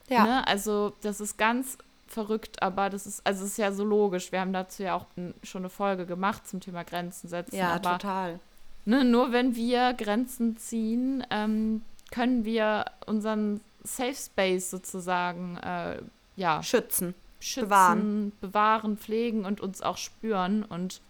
Ja. 0.09 0.25
Ne? 0.25 0.47
Also, 0.49 0.93
das 1.03 1.21
ist 1.21 1.39
ganz 1.39 1.79
verrückt, 2.13 2.63
aber 2.63 2.91
das 2.91 3.07
ist, 3.07 3.27
also 3.27 3.45
es 3.45 3.53
ist 3.53 3.57
ja 3.59 3.73
so 3.73 3.85
logisch. 3.85 4.33
Wir 4.33 4.41
haben 4.41 4.53
dazu 4.53 4.83
ja 4.83 4.95
auch 4.95 5.07
schon 5.43 5.63
eine 5.63 5.71
Folge 5.71 6.07
gemacht 6.07 6.47
zum 6.47 6.61
Thema 6.61 6.85
Grenzen 6.85 7.29
setzen. 7.29 7.57
ja, 7.57 7.75
aber 7.75 7.93
total. 7.93 8.41
ne, 8.85 9.05
nur 9.05 9.33
wenn 9.33 9.55
wir 9.55 9.95
Grenzen 9.95 10.57
ziehen, 10.57 11.25
ähm, 11.31 11.83
können 12.11 12.45
wir 12.45 12.87
unseren 13.07 13.61
Safe 13.85 14.15
Space 14.15 14.71
sozusagen 14.71 15.57
äh, 15.59 16.03
ja, 16.37 16.63
Schützen. 16.63 17.15
schützen, 17.39 17.69
bewahren. 17.69 18.33
bewahren. 18.41 18.97
pflegen 18.99 19.45
und 19.45 19.61
uns 19.61 19.81
auch 19.81 19.97
spüren. 19.97 20.65
Und 20.65 21.01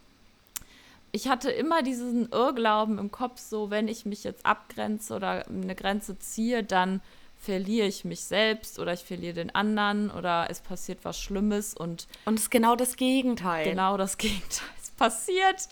ich 1.12 1.28
hatte 1.28 1.50
immer 1.50 1.82
diesen 1.82 2.28
Irrglauben 2.30 2.98
im 2.98 3.10
Kopf, 3.10 3.40
so 3.40 3.70
wenn 3.70 3.88
ich 3.88 4.06
mich 4.06 4.24
jetzt 4.24 4.46
abgrenze 4.46 5.14
oder 5.14 5.46
eine 5.48 5.74
Grenze 5.74 6.18
ziehe, 6.18 6.62
dann 6.62 7.00
verliere 7.40 7.86
ich 7.86 8.04
mich 8.04 8.24
selbst 8.24 8.78
oder 8.78 8.92
ich 8.92 9.00
verliere 9.00 9.34
den 9.34 9.54
anderen 9.54 10.10
oder 10.10 10.46
es 10.50 10.60
passiert 10.60 11.00
was 11.04 11.18
Schlimmes 11.20 11.74
und 11.74 12.06
Und 12.26 12.34
es 12.34 12.42
ist 12.42 12.50
genau 12.50 12.76
das 12.76 12.96
Gegenteil. 12.96 13.64
genau 13.64 13.96
das 13.96 14.18
Gegenteil 14.18 14.68
ist 14.82 14.96
passiert. 14.96 15.68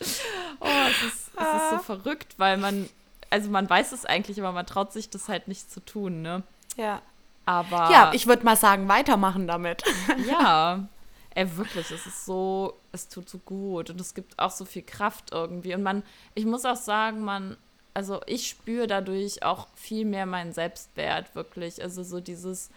Oh, 0.59 0.65
es 0.89 1.03
ist, 1.13 1.31
es 1.37 1.61
ist 1.61 1.69
so 1.71 1.77
verrückt, 1.79 2.33
weil 2.37 2.57
man, 2.57 2.89
also 3.29 3.49
man 3.49 3.69
weiß 3.69 3.91
es 3.91 4.05
eigentlich, 4.05 4.39
aber 4.39 4.51
man 4.51 4.65
traut 4.65 4.91
sich 4.91 5.09
das 5.11 5.29
halt 5.29 5.47
nicht 5.47 5.71
zu 5.71 5.79
tun, 5.79 6.21
ne? 6.23 6.41
Ja. 6.75 7.01
Aber 7.45 7.91
Ja, 7.91 8.11
ich 8.13 8.25
würde 8.27 8.43
mal 8.43 8.57
sagen, 8.57 8.87
weitermachen 8.87 9.47
damit. 9.47 9.83
Ja, 10.27 10.87
ey, 11.35 11.55
wirklich, 11.57 11.89
es 11.91 12.05
ist 12.07 12.25
so, 12.25 12.73
es 12.91 13.07
tut 13.07 13.29
so 13.29 13.37
gut 13.37 13.89
und 13.91 14.01
es 14.01 14.13
gibt 14.15 14.37
auch 14.39 14.51
so 14.51 14.65
viel 14.65 14.81
Kraft 14.83 15.31
irgendwie. 15.31 15.73
Und 15.75 15.83
man, 15.83 16.01
ich 16.33 16.45
muss 16.45 16.65
auch 16.65 16.75
sagen, 16.75 17.21
man, 17.23 17.57
also 17.93 18.21
ich 18.25 18.47
spüre 18.47 18.87
dadurch 18.87 19.43
auch 19.43 19.67
viel 19.75 20.05
mehr 20.05 20.25
meinen 20.25 20.53
Selbstwert, 20.53 21.35
wirklich. 21.35 21.81
Also 21.81 22.03
so 22.03 22.19
dieses, 22.19 22.69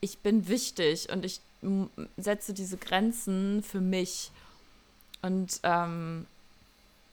ich 0.00 0.18
bin 0.18 0.48
wichtig 0.48 1.10
und 1.10 1.24
ich 1.24 1.40
setze 2.16 2.54
diese 2.54 2.76
Grenzen 2.76 3.62
für 3.62 3.80
mich. 3.80 4.30
Und 5.22 5.60
ähm, 5.62 6.26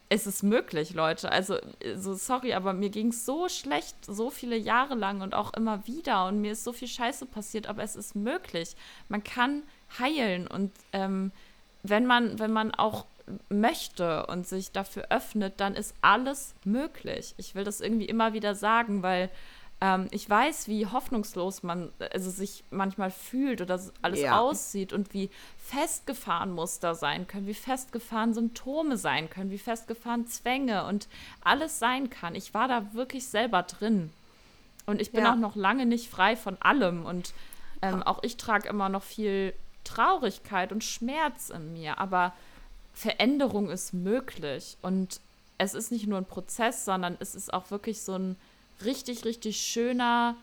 es 0.10 0.26
ist 0.26 0.44
möglich, 0.44 0.94
Leute. 0.94 1.32
Also, 1.32 1.58
so 1.96 2.14
sorry, 2.14 2.54
aber 2.54 2.74
mir 2.74 2.90
ging 2.90 3.10
es 3.10 3.26
so 3.26 3.50
schlecht, 3.50 3.96
so 4.06 4.30
viele 4.30 4.56
Jahre 4.56 4.96
lang 4.96 5.22
und 5.22 5.34
auch 5.34 5.54
immer 5.54 5.86
wieder. 5.86 6.28
Und 6.28 6.42
mir 6.42 6.54
ist 6.54 6.64
so 6.64 6.72
viel 6.72 6.88
Scheiße 6.88 7.26
passiert, 7.26 7.68
aber 7.68 7.84
es 7.84 7.96
ist 7.96 8.16
möglich. 8.16 8.76
Man 9.10 9.24
kann 9.24 9.64
heilen. 10.00 10.48
Und 10.48 10.72
ähm, 10.94 11.32
wenn 11.84 12.06
man, 12.06 12.40
wenn 12.40 12.54
man 12.54 12.74
auch 12.74 13.06
möchte 13.50 14.26
und 14.28 14.48
sich 14.48 14.72
dafür 14.72 15.08
öffnet, 15.10 15.56
dann 15.60 15.76
ist 15.76 15.94
alles 16.02 16.54
möglich. 16.64 17.34
Ich 17.38 17.56
will 17.56 17.64
das 17.64 17.82
irgendwie 17.82 18.06
immer 18.06 18.34
wieder 18.34 18.56
sagen, 18.56 19.04
weil 19.04 19.30
ähm, 19.82 20.08
ich 20.12 20.28
weiß, 20.30 20.68
wie 20.68 20.88
hoffnungslos 20.88 21.62
man 21.62 21.92
also 22.14 22.30
sich 22.32 22.64
manchmal 22.72 23.12
fühlt 23.12 23.62
oder 23.62 23.80
alles 24.02 24.22
Ja. 24.22 24.40
aussieht 24.40 24.92
und 24.94 25.14
wie 25.14 25.30
festgefahren 25.60 26.52
Muster 26.52 26.96
sein 26.96 27.28
können, 27.28 27.46
wie 27.48 27.54
festgefahren 27.54 28.34
Symptome 28.34 28.98
sein 28.98 29.30
können, 29.30 29.52
wie 29.52 29.58
festgefahren 29.60 30.26
Zwänge 30.28 30.86
und 30.86 31.08
alles 31.44 31.78
sein 31.80 32.10
kann. 32.10 32.34
Ich 32.34 32.54
war 32.54 32.68
da 32.68 32.94
wirklich 32.94 33.28
selber 33.28 33.64
drin. 33.64 34.12
Und 34.86 35.02
ich 35.02 35.12
bin 35.12 35.26
Ja. 35.26 35.34
auch 35.34 35.38
noch 35.38 35.56
lange 35.56 35.86
nicht 35.86 36.10
frei 36.10 36.36
von 36.38 36.58
allem. 36.62 37.06
Und 37.06 37.34
ähm, 37.82 38.02
auch 38.02 38.24
ich 38.24 38.38
trage 38.38 38.70
immer 38.70 38.88
noch 38.90 39.04
viel 39.04 39.54
Traurigkeit 39.84 40.72
und 40.72 40.84
Schmerz 40.84 41.50
in 41.50 41.74
mir. 41.74 42.00
Aber 42.00 42.34
Veränderung 42.98 43.70
ist 43.70 43.94
möglich. 43.94 44.76
Und 44.82 45.22
es 45.60 45.76
ist 45.76 45.92
nicht 45.92 46.08
nur 46.08 46.18
ein 46.18 46.26
Prozess, 46.26 46.84
sondern 46.84 47.16
es 47.20 47.36
ist 47.36 47.54
auch 47.54 47.70
wirklich 47.70 48.02
so 48.02 48.16
ein 48.16 48.36
richtig, 48.84 49.24
richtig 49.24 49.62
schöner, 49.62 50.36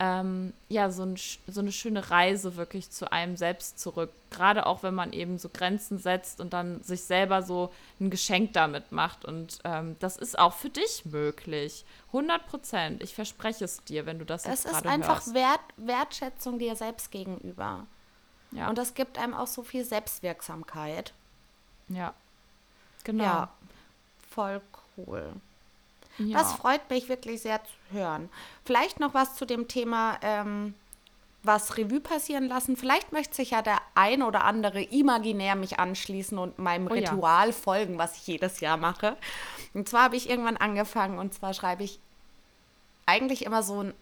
ähm, 0.00 0.52
ja, 0.68 0.90
so, 0.90 1.04
ein, 1.04 1.16
so 1.46 1.60
eine 1.60 1.70
schöne 1.70 2.10
Reise 2.10 2.56
wirklich 2.56 2.90
zu 2.90 3.12
einem 3.12 3.36
selbst 3.36 3.78
zurück. 3.78 4.10
Gerade 4.30 4.66
auch, 4.66 4.82
wenn 4.82 4.94
man 4.94 5.12
eben 5.12 5.38
so 5.38 5.48
Grenzen 5.48 5.98
setzt 5.98 6.40
und 6.40 6.52
dann 6.52 6.82
sich 6.82 7.04
selber 7.04 7.42
so 7.42 7.72
ein 8.00 8.10
Geschenk 8.10 8.54
damit 8.54 8.90
macht. 8.90 9.24
Und 9.24 9.60
ähm, 9.62 9.94
das 10.00 10.16
ist 10.16 10.36
auch 10.36 10.54
für 10.54 10.70
dich 10.70 11.04
möglich. 11.04 11.84
100 12.08 12.44
Prozent. 12.48 13.02
Ich 13.04 13.14
verspreche 13.14 13.64
es 13.64 13.84
dir, 13.84 14.04
wenn 14.04 14.18
du 14.18 14.24
das 14.24 14.42
Es 14.42 14.48
jetzt 14.48 14.64
ist 14.64 14.72
gerade 14.72 14.88
einfach 14.88 15.20
hörst. 15.20 15.34
Wert, 15.34 15.60
Wertschätzung 15.76 16.58
dir 16.58 16.74
selbst 16.74 17.12
gegenüber. 17.12 17.86
Ja, 18.50 18.68
Und 18.68 18.78
das 18.78 18.94
gibt 18.94 19.16
einem 19.16 19.34
auch 19.34 19.46
so 19.46 19.62
viel 19.62 19.84
Selbstwirksamkeit. 19.84 21.12
Ja. 21.88 22.14
Genau. 23.04 23.24
Ja, 23.24 23.48
voll 24.30 24.60
cool. 24.96 25.32
Ja. 26.18 26.38
Das 26.38 26.52
freut 26.54 26.88
mich 26.90 27.08
wirklich 27.08 27.42
sehr 27.42 27.60
zu 27.64 27.72
hören. 27.96 28.28
Vielleicht 28.64 29.00
noch 29.00 29.14
was 29.14 29.34
zu 29.34 29.44
dem 29.44 29.68
Thema, 29.68 30.18
ähm, 30.22 30.74
was 31.42 31.76
Revue 31.76 32.00
passieren 32.00 32.48
lassen. 32.48 32.76
Vielleicht 32.76 33.12
möchte 33.12 33.34
sich 33.34 33.50
ja 33.50 33.62
der 33.62 33.78
ein 33.94 34.22
oder 34.22 34.44
andere 34.44 34.82
imaginär 34.82 35.56
mich 35.56 35.78
anschließen 35.78 36.38
und 36.38 36.58
meinem 36.58 36.86
Oh 36.86 36.94
ja. 36.94 37.10
Ritual 37.10 37.52
folgen, 37.52 37.98
was 37.98 38.16
ich 38.16 38.26
jedes 38.26 38.60
Jahr 38.60 38.76
mache. 38.76 39.16
Und 39.74 39.88
zwar 39.88 40.04
habe 40.04 40.16
ich 40.16 40.30
irgendwann 40.30 40.56
angefangen 40.56 41.18
und 41.18 41.34
zwar 41.34 41.52
schreibe 41.52 41.82
ich 41.82 41.98
eigentlich 43.06 43.44
immer 43.44 43.62
so 43.62 43.80
einen 43.80 43.94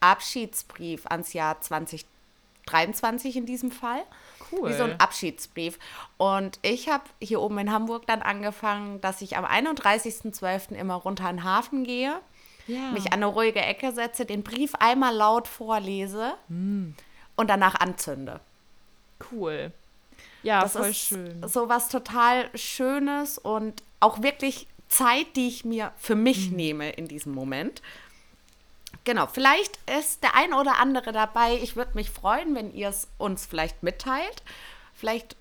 Abschiedsbrief 0.00 1.06
ans 1.06 1.32
Jahr 1.32 1.60
2023 2.66 3.36
in 3.36 3.46
diesem 3.46 3.70
Fall. 3.70 4.02
cool. 4.52 4.68
Wie 4.70 4.74
so 4.74 4.84
ein 4.84 5.00
Abschiedsbrief. 5.00 5.78
Und 6.18 6.58
ich 6.62 6.88
habe 6.88 7.04
hier 7.20 7.40
oben 7.40 7.58
in 7.58 7.72
Hamburg 7.72 8.06
dann 8.06 8.22
angefangen, 8.22 9.00
dass 9.00 9.20
ich 9.22 9.36
am 9.36 9.44
31.12. 9.44 10.74
immer 10.74 10.94
runter 10.94 11.28
in 11.30 11.36
den 11.38 11.44
Hafen 11.44 11.84
gehe, 11.84 12.14
ja. 12.68 12.90
mich 12.92 13.06
an 13.06 13.14
eine 13.14 13.26
ruhige 13.26 13.60
Ecke 13.60 13.92
setze, 13.92 14.24
den 14.24 14.42
Brief 14.42 14.74
einmal 14.76 15.14
laut 15.14 15.48
vorlese 15.48 16.34
Hm. 16.48 16.94
und 17.36 17.48
danach 17.50 17.74
anzünde. 17.76 18.40
cool. 19.32 19.72
Ja, 20.42 20.60
Das 20.62 20.72
voll 20.74 20.86
ist 20.90 20.98
schön. 20.98 21.42
so 21.48 21.68
was 21.68 21.88
total 21.88 22.48
Schönes 22.56 23.38
und 23.38 23.82
auch 23.98 24.22
wirklich 24.22 24.68
Zeit, 24.88 25.26
die 25.34 25.48
ich 25.48 25.64
mir 25.64 25.90
für 25.96 26.14
mich 26.14 26.50
Mhm. 26.50 26.56
nehme 26.56 26.90
in 26.90 27.08
diesem 27.08 27.32
Moment. 27.34 27.82
Genau, 29.06 29.28
vielleicht 29.32 29.78
ist 29.88 30.24
der 30.24 30.34
ein 30.34 30.52
oder 30.52 30.78
andere 30.80 31.12
dabei. 31.12 31.54
Ich 31.62 31.76
würde 31.76 31.92
mich 31.94 32.10
freuen, 32.10 32.56
wenn 32.56 32.74
ihr 32.74 32.88
es 32.88 33.06
uns 33.18 33.46
vielleicht 33.46 33.84
mitteilt. 33.84 34.42
Vielleicht 34.94 35.36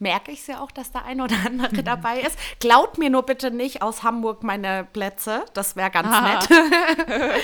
merke 0.00 0.32
ich 0.32 0.40
es 0.40 0.48
ja 0.48 0.60
auch, 0.60 0.72
dass 0.72 0.90
der 0.90 1.04
eine 1.04 1.22
oder 1.22 1.36
andere 1.46 1.84
dabei 1.84 2.20
ist. 2.20 2.36
Klaut 2.58 2.98
mir 2.98 3.10
nur 3.10 3.22
bitte 3.22 3.52
nicht 3.52 3.80
aus 3.80 4.02
Hamburg 4.02 4.42
meine 4.42 4.88
Plätze. 4.92 5.44
Das 5.54 5.76
wäre 5.76 5.88
ganz 5.92 6.08
Aha. 6.08 6.40
nett. 6.40 6.48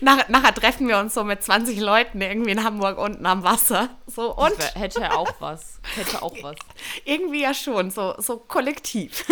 Nach, 0.00 0.28
nachher 0.28 0.54
treffen 0.54 0.88
wir 0.88 0.98
uns 0.98 1.12
so 1.12 1.24
mit 1.24 1.42
20 1.42 1.78
Leuten 1.78 2.22
irgendwie 2.22 2.50
in 2.50 2.64
Hamburg 2.64 2.96
unten 2.96 3.26
am 3.26 3.44
Wasser. 3.44 3.90
So, 4.06 4.34
und 4.34 4.58
wär, 4.58 4.80
hätte 4.80 5.12
auch 5.12 5.32
was. 5.40 5.78
Hätte 5.94 6.22
auch 6.22 6.34
was. 6.40 6.56
irgendwie 7.04 7.42
ja 7.42 7.52
schon, 7.52 7.90
so, 7.90 8.14
so 8.16 8.38
kollektiv. 8.38 9.26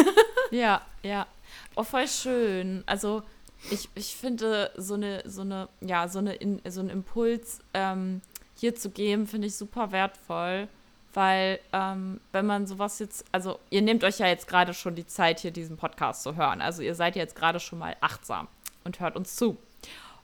ja, 0.50 0.82
ja. 1.02 1.26
Oh, 1.74 1.84
voll 1.84 2.06
schön. 2.06 2.84
Also 2.86 3.22
ich, 3.70 3.88
ich 3.94 4.16
finde 4.16 4.70
so 4.76 4.94
eine, 4.94 5.22
so 5.24 5.42
eine, 5.42 5.68
ja, 5.80 6.08
so 6.08 6.18
eine, 6.18 6.38
so 6.68 6.80
einen 6.80 6.90
Impuls 6.90 7.60
ähm, 7.74 8.20
hier 8.56 8.74
zu 8.74 8.90
geben, 8.90 9.26
finde 9.26 9.46
ich 9.48 9.56
super 9.56 9.92
wertvoll. 9.92 10.68
Weil, 11.14 11.60
ähm, 11.74 12.20
wenn 12.32 12.46
man 12.46 12.66
sowas 12.66 12.98
jetzt, 12.98 13.26
also 13.32 13.58
ihr 13.68 13.82
nehmt 13.82 14.02
euch 14.02 14.18
ja 14.18 14.28
jetzt 14.28 14.48
gerade 14.48 14.72
schon 14.72 14.94
die 14.94 15.06
Zeit, 15.06 15.40
hier 15.40 15.50
diesen 15.50 15.76
Podcast 15.76 16.22
zu 16.22 16.36
hören. 16.36 16.62
Also 16.62 16.80
ihr 16.80 16.94
seid 16.94 17.16
jetzt 17.16 17.36
gerade 17.36 17.60
schon 17.60 17.78
mal 17.78 17.94
achtsam 18.00 18.48
und 18.84 18.98
hört 18.98 19.14
uns 19.14 19.36
zu. 19.36 19.58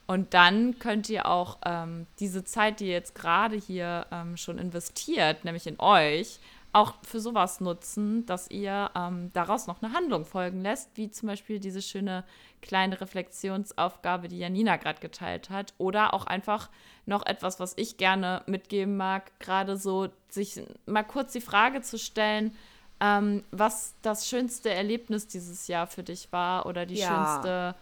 Und 0.07 0.33
dann 0.33 0.79
könnt 0.79 1.11
ihr 1.11 1.27
auch 1.27 1.59
ähm, 1.67 2.07
diese 2.19 2.43
Zeit, 2.43 2.81
die 2.81 2.87
ihr 2.87 2.93
jetzt 2.93 3.15
gerade 3.15 3.57
hier 3.57 4.07
ähm, 4.11 4.39
schon 4.39 4.57
investiert, 4.57 5.45
nämlich 5.45 5.67
in 5.67 5.79
euch, 5.79 6.41
auch 6.73 6.95
für 7.03 7.21
sowas 7.21 7.61
nutzen, 7.61 8.27
dass 8.27 8.51
ihr 8.51 8.91
ähm, 8.95 9.31
daraus 9.33 9.67
noch 9.67 9.83
eine 9.83 9.95
Handlung 9.95 10.25
folgen 10.25 10.61
lässt, 10.61 10.91
wie 10.97 11.11
zum 11.11 11.29
Beispiel 11.29 11.61
diese 11.61 11.81
schöne 11.81 12.25
kleine 12.61 13.01
Reflexionsaufgabe, 13.01 14.29
die 14.29 14.39
Janina 14.39 14.77
gerade 14.77 15.01
geteilt 15.01 15.51
hat. 15.51 15.73
Oder 15.79 16.13
auch 16.15 16.27
einfach 16.27 16.69
noch 17.07 17.25
etwas, 17.25 17.59
was 17.59 17.73
ich 17.77 17.97
gerne 17.97 18.43
mitgeben 18.47 18.97
mag, 18.97 19.33
gerade 19.39 19.77
so 19.77 20.09
sich 20.29 20.61
mal 20.87 21.05
kurz 21.05 21.33
die 21.33 21.41
Frage 21.41 21.81
zu 21.81 21.99
stellen, 21.99 22.55
ähm, 23.01 23.45
was 23.51 23.95
das 24.03 24.29
schönste 24.29 24.71
Erlebnis 24.71 25.27
dieses 25.27 25.69
Jahr 25.69 25.87
für 25.87 26.03
dich 26.03 26.33
war 26.33 26.67
oder 26.67 26.85
die 26.85 26.97
ja. 26.97 27.09
schönste 27.09 27.75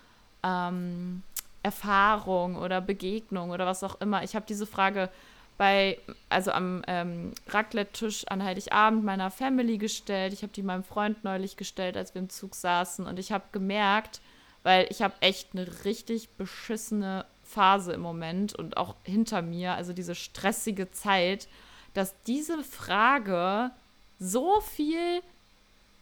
ähm, 0.43 1.23
Erfahrung 1.63 2.57
oder 2.57 2.81
Begegnung 2.81 3.51
oder 3.51 3.67
was 3.67 3.83
auch 3.83 4.01
immer. 4.01 4.23
Ich 4.23 4.37
habe 4.37 4.47
diese 4.47 4.67
Frage 4.67 5.11
bei, 5.59 5.99
also 6.29 6.51
am 6.51 6.83
ähm, 6.87 7.33
Raclette-Tisch 7.49 8.27
an 8.29 8.43
Heiligabend 8.43 9.05
meiner 9.05 9.31
Family 9.31 9.79
gestellt. 9.79 10.33
Ich 10.33 10.43
habe 10.43 10.53
die 10.53 10.63
meinem 10.63 10.85
Freund 10.85 11.25
neulich 11.25 11.57
gestellt, 11.57 11.97
als 11.97 12.15
wir 12.15 12.21
im 12.21 12.29
Zug 12.29 12.55
saßen. 12.55 13.07
Und 13.07 13.19
ich 13.19 13.33
habe 13.33 13.45
gemerkt, 13.53 14.21
weil 14.63 14.87
ich 14.91 15.03
habe 15.03 15.15
echt 15.21 15.51
eine 15.53 15.85
richtig 15.85 16.29
beschissene 16.31 17.25
Phase 17.45 17.93
im 17.93 18.01
Moment 18.01 18.55
und 18.55 18.77
auch 18.77 18.97
hinter 19.05 19.41
mir, 19.41 19.75
also 19.75 19.93
diese 19.93 20.15
stressige 20.15 20.91
Zeit, 20.91 21.49
dass 21.95 22.15
diese 22.27 22.63
Frage 22.63 23.71
so 24.19 24.61
viel 24.61 25.23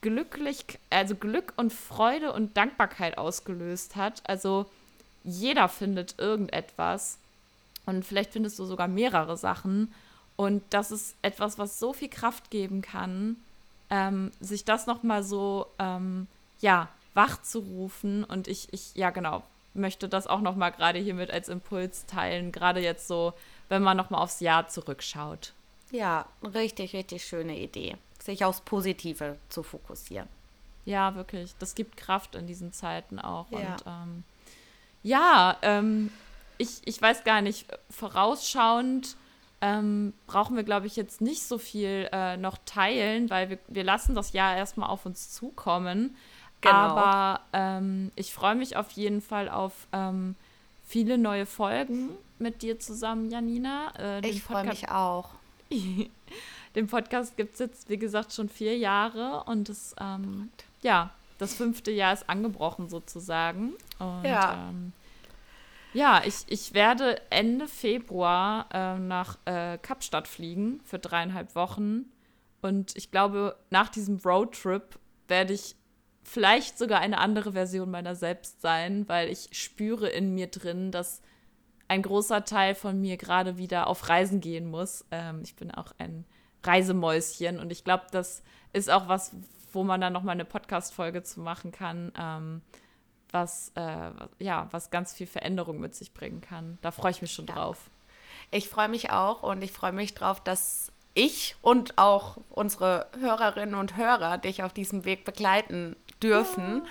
glücklich, 0.01 0.65
also 0.91 1.15
Glück 1.15 1.53
und 1.57 1.73
Freude 1.73 2.33
und 2.33 2.57
Dankbarkeit 2.57 3.19
ausgelöst 3.19 3.97
hat. 3.97 4.23
Also 4.25 4.67
jeder 5.23 5.69
findet 5.69 6.19
irgendetwas 6.19 7.19
und 7.87 8.05
vielleicht 8.05 8.33
findest 8.33 8.59
du 8.59 8.65
sogar 8.65 8.89
mehrere 8.89 9.37
Sachen. 9.37 9.93
Und 10.37 10.63
das 10.71 10.91
ist 10.91 11.17
etwas, 11.23 11.59
was 11.59 11.79
so 11.79 11.93
viel 11.93 12.09
Kraft 12.09 12.51
geben 12.51 12.83
kann, 12.83 13.37
ähm, 13.91 14.33
sich 14.41 14.65
das 14.65 14.87
nochmal 14.87 15.23
so, 15.23 15.67
ähm, 15.79 16.27
ja, 16.61 16.89
wach 17.15 17.41
zu 17.43 17.61
rufen. 17.61 18.25
Und 18.25 18.49
ich, 18.49 18.73
ich, 18.73 18.95
ja, 18.95 19.11
genau, 19.11 19.43
möchte 19.75 20.09
das 20.09 20.27
auch 20.27 20.41
nochmal 20.41 20.73
gerade 20.73 20.99
hiermit 20.99 21.31
als 21.31 21.49
Impuls 21.49 22.07
teilen. 22.07 22.53
Gerade 22.53 22.81
jetzt 22.81 23.07
so, 23.07 23.35
wenn 23.69 23.83
man 23.83 23.97
nochmal 23.97 24.23
aufs 24.23 24.41
Jahr 24.41 24.69
zurückschaut. 24.69 25.53
Ja, 25.91 26.27
richtig, 26.43 26.95
richtig 26.95 27.25
schöne 27.25 27.59
Idee. 27.59 27.97
Sich 28.21 28.45
aufs 28.45 28.63
Positive 28.63 29.37
zu 29.49 29.63
fokussieren. 29.63 30.29
Ja, 30.85 31.15
wirklich. 31.15 31.55
Das 31.59 31.75
gibt 31.75 31.97
Kraft 31.97 32.35
in 32.35 32.47
diesen 32.47 32.73
Zeiten 32.73 33.19
auch. 33.19 33.51
Ja. 33.51 33.59
Und 33.59 33.85
ähm, 33.87 34.25
ja, 35.03 35.57
ähm, 35.63 36.11
ich, 36.59 36.81
ich 36.85 37.01
weiß 37.01 37.25
gar 37.25 37.43
nicht, 37.43 37.67
vorausschauend 37.91 39.17
ähm, 39.61 40.13
brauchen 40.27 40.57
wir, 40.57 40.63
glaube 40.63 40.87
ich, 40.87 40.97
jetzt 40.97 41.21
nicht 41.21 41.43
so 41.43 41.59
viel 41.59 42.09
äh, 42.13 42.37
noch 42.37 42.59
teilen, 42.67 43.31
weil 43.31 43.49
wir, 43.49 43.59
wir 43.69 43.85
lassen 43.85 44.15
das 44.15 44.33
Jahr 44.33 44.57
erstmal 44.57 44.91
auf 44.91 45.07
uns 45.07 45.33
zukommen. 45.33 46.17
Genau. 46.61 46.75
Aber 46.75 47.41
ähm, 47.53 48.11
ich 48.15 48.33
freue 48.33 48.55
mich 48.55 48.77
auf 48.77 48.91
jeden 48.93 49.23
Fall 49.23 49.49
auf 49.49 49.73
ähm, 49.93 50.35
viele 50.85 51.19
neue 51.19 51.47
Folgen 51.47 52.11
mit 52.39 52.63
dir 52.63 52.79
zusammen, 52.79 53.31
Janina. 53.31 53.93
Äh, 53.99 54.29
ich 54.29 54.43
freue 54.43 54.65
mich 54.65 54.91
auch. 54.91 55.31
den 56.75 56.87
Podcast 56.87 57.37
gibt 57.37 57.55
es 57.55 57.61
jetzt, 57.61 57.89
wie 57.89 57.99
gesagt, 57.99 58.33
schon 58.33 58.49
vier 58.49 58.77
Jahre 58.77 59.45
und 59.45 59.69
das, 59.69 59.95
ähm, 60.01 60.51
ja, 60.83 61.11
das 61.39 61.55
fünfte 61.55 61.91
Jahr 61.91 62.13
ist 62.13 62.29
angebrochen 62.29 62.89
sozusagen. 62.89 63.73
Und, 63.99 64.25
ja. 64.25 64.69
Ähm, 64.69 64.93
ja, 65.95 66.23
ich, 66.25 66.45
ich 66.49 66.75
werde 66.75 67.21
Ende 67.31 67.69
Februar 67.69 68.69
äh, 68.73 68.99
nach 68.99 69.39
äh, 69.45 69.79
Kapstadt 69.79 70.29
fliegen 70.29 70.81
für 70.85 70.99
dreieinhalb 70.99 71.55
Wochen. 71.55 72.07
Und 72.61 72.97
ich 72.97 73.11
glaube, 73.11 73.57
nach 73.71 73.89
diesem 73.89 74.19
Roadtrip 74.19 74.99
werde 75.29 75.53
ich 75.55 75.77
vielleicht 76.25 76.79
sogar 76.79 77.01
eine 77.01 77.19
andere 77.19 77.53
Version 77.53 77.91
meiner 77.91 78.15
selbst 78.15 78.61
sein, 78.61 79.09
weil 79.09 79.31
ich 79.31 79.51
spüre 79.53 80.09
in 80.09 80.35
mir 80.35 80.49
drin, 80.49 80.91
dass 80.91 81.23
ein 81.87 82.03
großer 82.03 82.45
Teil 82.45 82.75
von 82.75 83.01
mir 83.01 83.17
gerade 83.17 83.57
wieder 83.57 83.87
auf 83.87 84.09
Reisen 84.09 84.41
gehen 84.41 84.71
muss. 84.71 85.05
Ähm, 85.11 85.43
ich 85.45 85.55
bin 85.55 85.71
auch 85.71 85.93
ein 85.99 86.25
Reisemäuschen 86.65 87.61
und 87.61 87.71
ich 87.71 87.85
glaube, 87.85 88.05
das 88.11 88.43
ist 88.73 88.91
auch 88.91 89.09
was, 89.09 89.37
wo 89.73 89.85
man 89.85 90.01
dann 90.01 90.13
noch 90.13 90.23
mal 90.23 90.33
eine 90.33 90.45
Podcast-Folge 90.45 91.23
zu 91.23 91.41
machen 91.41 91.71
kann. 91.71 92.11
Ähm, 92.19 92.63
was, 93.35 93.73
äh, 93.75 94.11
ja, 94.39 94.69
was 94.71 94.91
ganz 94.91 95.13
viel 95.13 95.27
Veränderung 95.27 95.81
mit 95.81 95.95
sich 95.95 96.15
bringen 96.15 96.41
kann. 96.41 96.79
Da 96.81 96.91
freue 96.91 97.11
ich 97.11 97.21
mich 97.21 97.33
schon 97.33 97.47
ja. 97.47 97.55
drauf. 97.55 97.91
Ich 98.51 98.69
freue 98.69 98.89
mich 98.89 99.11
auch 99.11 99.43
und 99.43 99.63
ich 99.63 99.73
freue 99.73 99.93
mich 99.93 100.15
drauf, 100.15 100.41
dass 100.41 100.93
ich 101.15 101.57
und 101.61 101.99
auch 101.99 102.39
unsere 102.51 103.07
Hörerinnen 103.19 103.75
und 103.75 103.97
Hörer 103.97 104.39
dich 104.39 104.63
auf 104.63 104.73
diesem 104.73 105.05
Weg 105.05 105.25
begleiten 105.25 105.97
dürfen. 106.23 106.83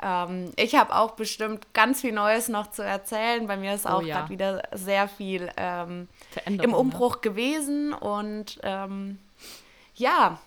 Ja. 0.00 0.24
Ähm, 0.24 0.52
ich 0.56 0.74
habe 0.74 0.94
auch 0.94 1.12
bestimmt 1.12 1.72
ganz 1.72 2.00
viel 2.00 2.12
Neues 2.12 2.48
noch 2.48 2.70
zu 2.70 2.82
erzählen. 2.82 3.46
Bei 3.46 3.56
mir 3.56 3.74
ist 3.74 3.86
oh, 3.86 3.90
auch 3.90 4.02
ja. 4.02 4.18
gerade 4.18 4.30
wieder 4.30 4.62
sehr 4.72 5.08
viel 5.08 5.50
ähm, 5.56 6.08
im 6.46 6.56
ne? 6.56 6.76
Umbruch 6.76 7.16
ne? 7.16 7.20
gewesen 7.22 7.92
und 7.92 8.58
ähm, 8.62 9.18
ja, 9.94 10.40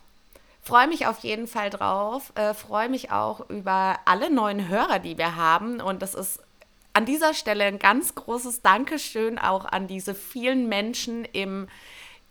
Freue 0.65 0.87
mich 0.87 1.05
auf 1.05 1.19
jeden 1.19 1.45
Fall 1.45 1.69
drauf. 1.69 2.33
Äh, 2.33 2.55
Freue 2.55 2.89
mich 2.89 3.11
auch 3.11 3.47
über 3.51 3.99
alle 4.05 4.31
neuen 4.31 4.67
Hörer, 4.67 4.97
die 4.97 5.15
wir 5.15 5.35
haben. 5.35 5.79
Und 5.79 6.01
das 6.01 6.15
ist 6.15 6.39
an 6.93 7.05
dieser 7.05 7.35
Stelle 7.35 7.65
ein 7.65 7.77
ganz 7.77 8.15
großes 8.15 8.63
Dankeschön 8.63 9.37
auch 9.37 9.65
an 9.65 9.85
diese 9.85 10.15
vielen 10.15 10.67
Menschen 10.67 11.23
im, 11.23 11.67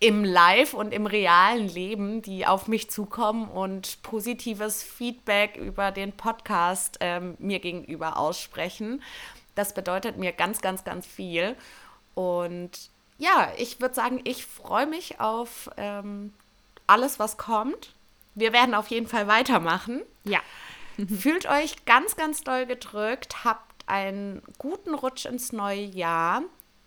im 0.01 0.25
Live 0.25 0.75
und 0.75 0.93
im 0.93 1.07
realen 1.07 1.69
Leben, 1.69 2.23
die 2.23 2.45
auf 2.45 2.67
mich 2.67 2.91
zukommen 2.91 3.49
und 3.49 4.03
positives 4.03 4.83
Feedback 4.83 5.57
über 5.57 5.93
den 5.93 6.11
Podcast 6.11 6.97
ähm, 6.99 7.37
mir 7.39 7.61
gegenüber 7.61 8.17
aussprechen. 8.17 9.01
Das 9.55 9.75
bedeutet 9.75 10.17
mir 10.17 10.33
ganz, 10.33 10.61
ganz, 10.61 10.83
ganz 10.83 11.07
viel. 11.07 11.55
Und 12.17 12.91
ja, 13.17 13.53
ich 13.59 13.81
würde 13.81 13.95
sagen, 13.95 14.23
ich 14.25 14.45
freue 14.45 14.89
mich 14.89 15.21
auf 15.21 15.71
ähm, 15.77 16.33
alles, 16.89 17.21
was 17.21 17.37
kommt 17.37 17.94
wir 18.35 18.53
werden 18.53 18.75
auf 18.75 18.89
jeden 18.89 19.07
Fall 19.07 19.27
weitermachen. 19.27 20.03
Ja. 20.25 20.41
Fühlt 21.19 21.47
euch 21.47 21.85
ganz, 21.85 22.17
ganz 22.17 22.43
doll 22.43 22.67
gedrückt, 22.67 23.45
habt 23.45 23.75
einen 23.87 24.43
guten 24.59 24.95
Rutsch 24.95 25.27
ins 25.27 25.53
neue 25.53 25.85
Jahr 25.85 26.43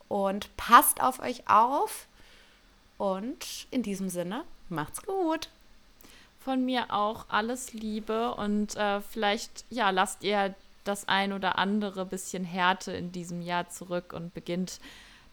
und 0.07 0.55
passt 0.57 1.01
auf 1.01 1.19
euch 1.19 1.49
auf. 1.49 2.07
Und 2.97 3.67
in 3.69 3.83
diesem 3.83 4.09
Sinne, 4.09 4.43
macht's 4.69 5.03
gut. 5.03 5.49
Von 6.39 6.65
mir 6.65 6.85
auch 6.89 7.25
alles 7.27 7.73
Liebe 7.73 8.33
und 8.35 8.75
äh, 8.77 9.01
vielleicht, 9.01 9.65
ja, 9.69 9.89
lasst 9.89 10.23
ihr 10.23 10.55
das 10.85 11.07
ein 11.07 11.33
oder 11.33 11.57
andere 11.57 12.05
bisschen 12.05 12.45
Härte 12.45 12.93
in 12.93 13.11
diesem 13.11 13.41
Jahr 13.41 13.69
zurück 13.69 14.13
und 14.13 14.33
beginnt 14.33 14.79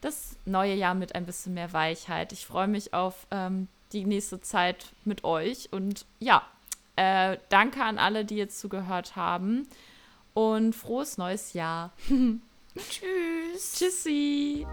das 0.00 0.36
neue 0.44 0.74
Jahr 0.74 0.94
mit 0.94 1.14
ein 1.14 1.24
bisschen 1.24 1.54
mehr 1.54 1.72
Weichheit. 1.72 2.32
Ich 2.32 2.44
freue 2.44 2.66
mich 2.66 2.92
auf 2.92 3.26
ähm, 3.30 3.68
die 3.95 4.05
nächste 4.05 4.40
Zeit 4.40 4.92
mit 5.05 5.24
euch. 5.24 5.68
Und 5.72 6.05
ja, 6.18 6.42
äh, 6.97 7.38
danke 7.49 7.82
an 7.82 7.99
alle, 7.99 8.24
die 8.24 8.36
jetzt 8.36 8.59
zugehört 8.59 9.16
haben. 9.16 9.66
Und 10.34 10.74
frohes 10.74 11.16
neues 11.16 11.53
Jahr. 11.53 11.92
Tschüss. 12.76 13.74
Tschüssi. 13.76 14.66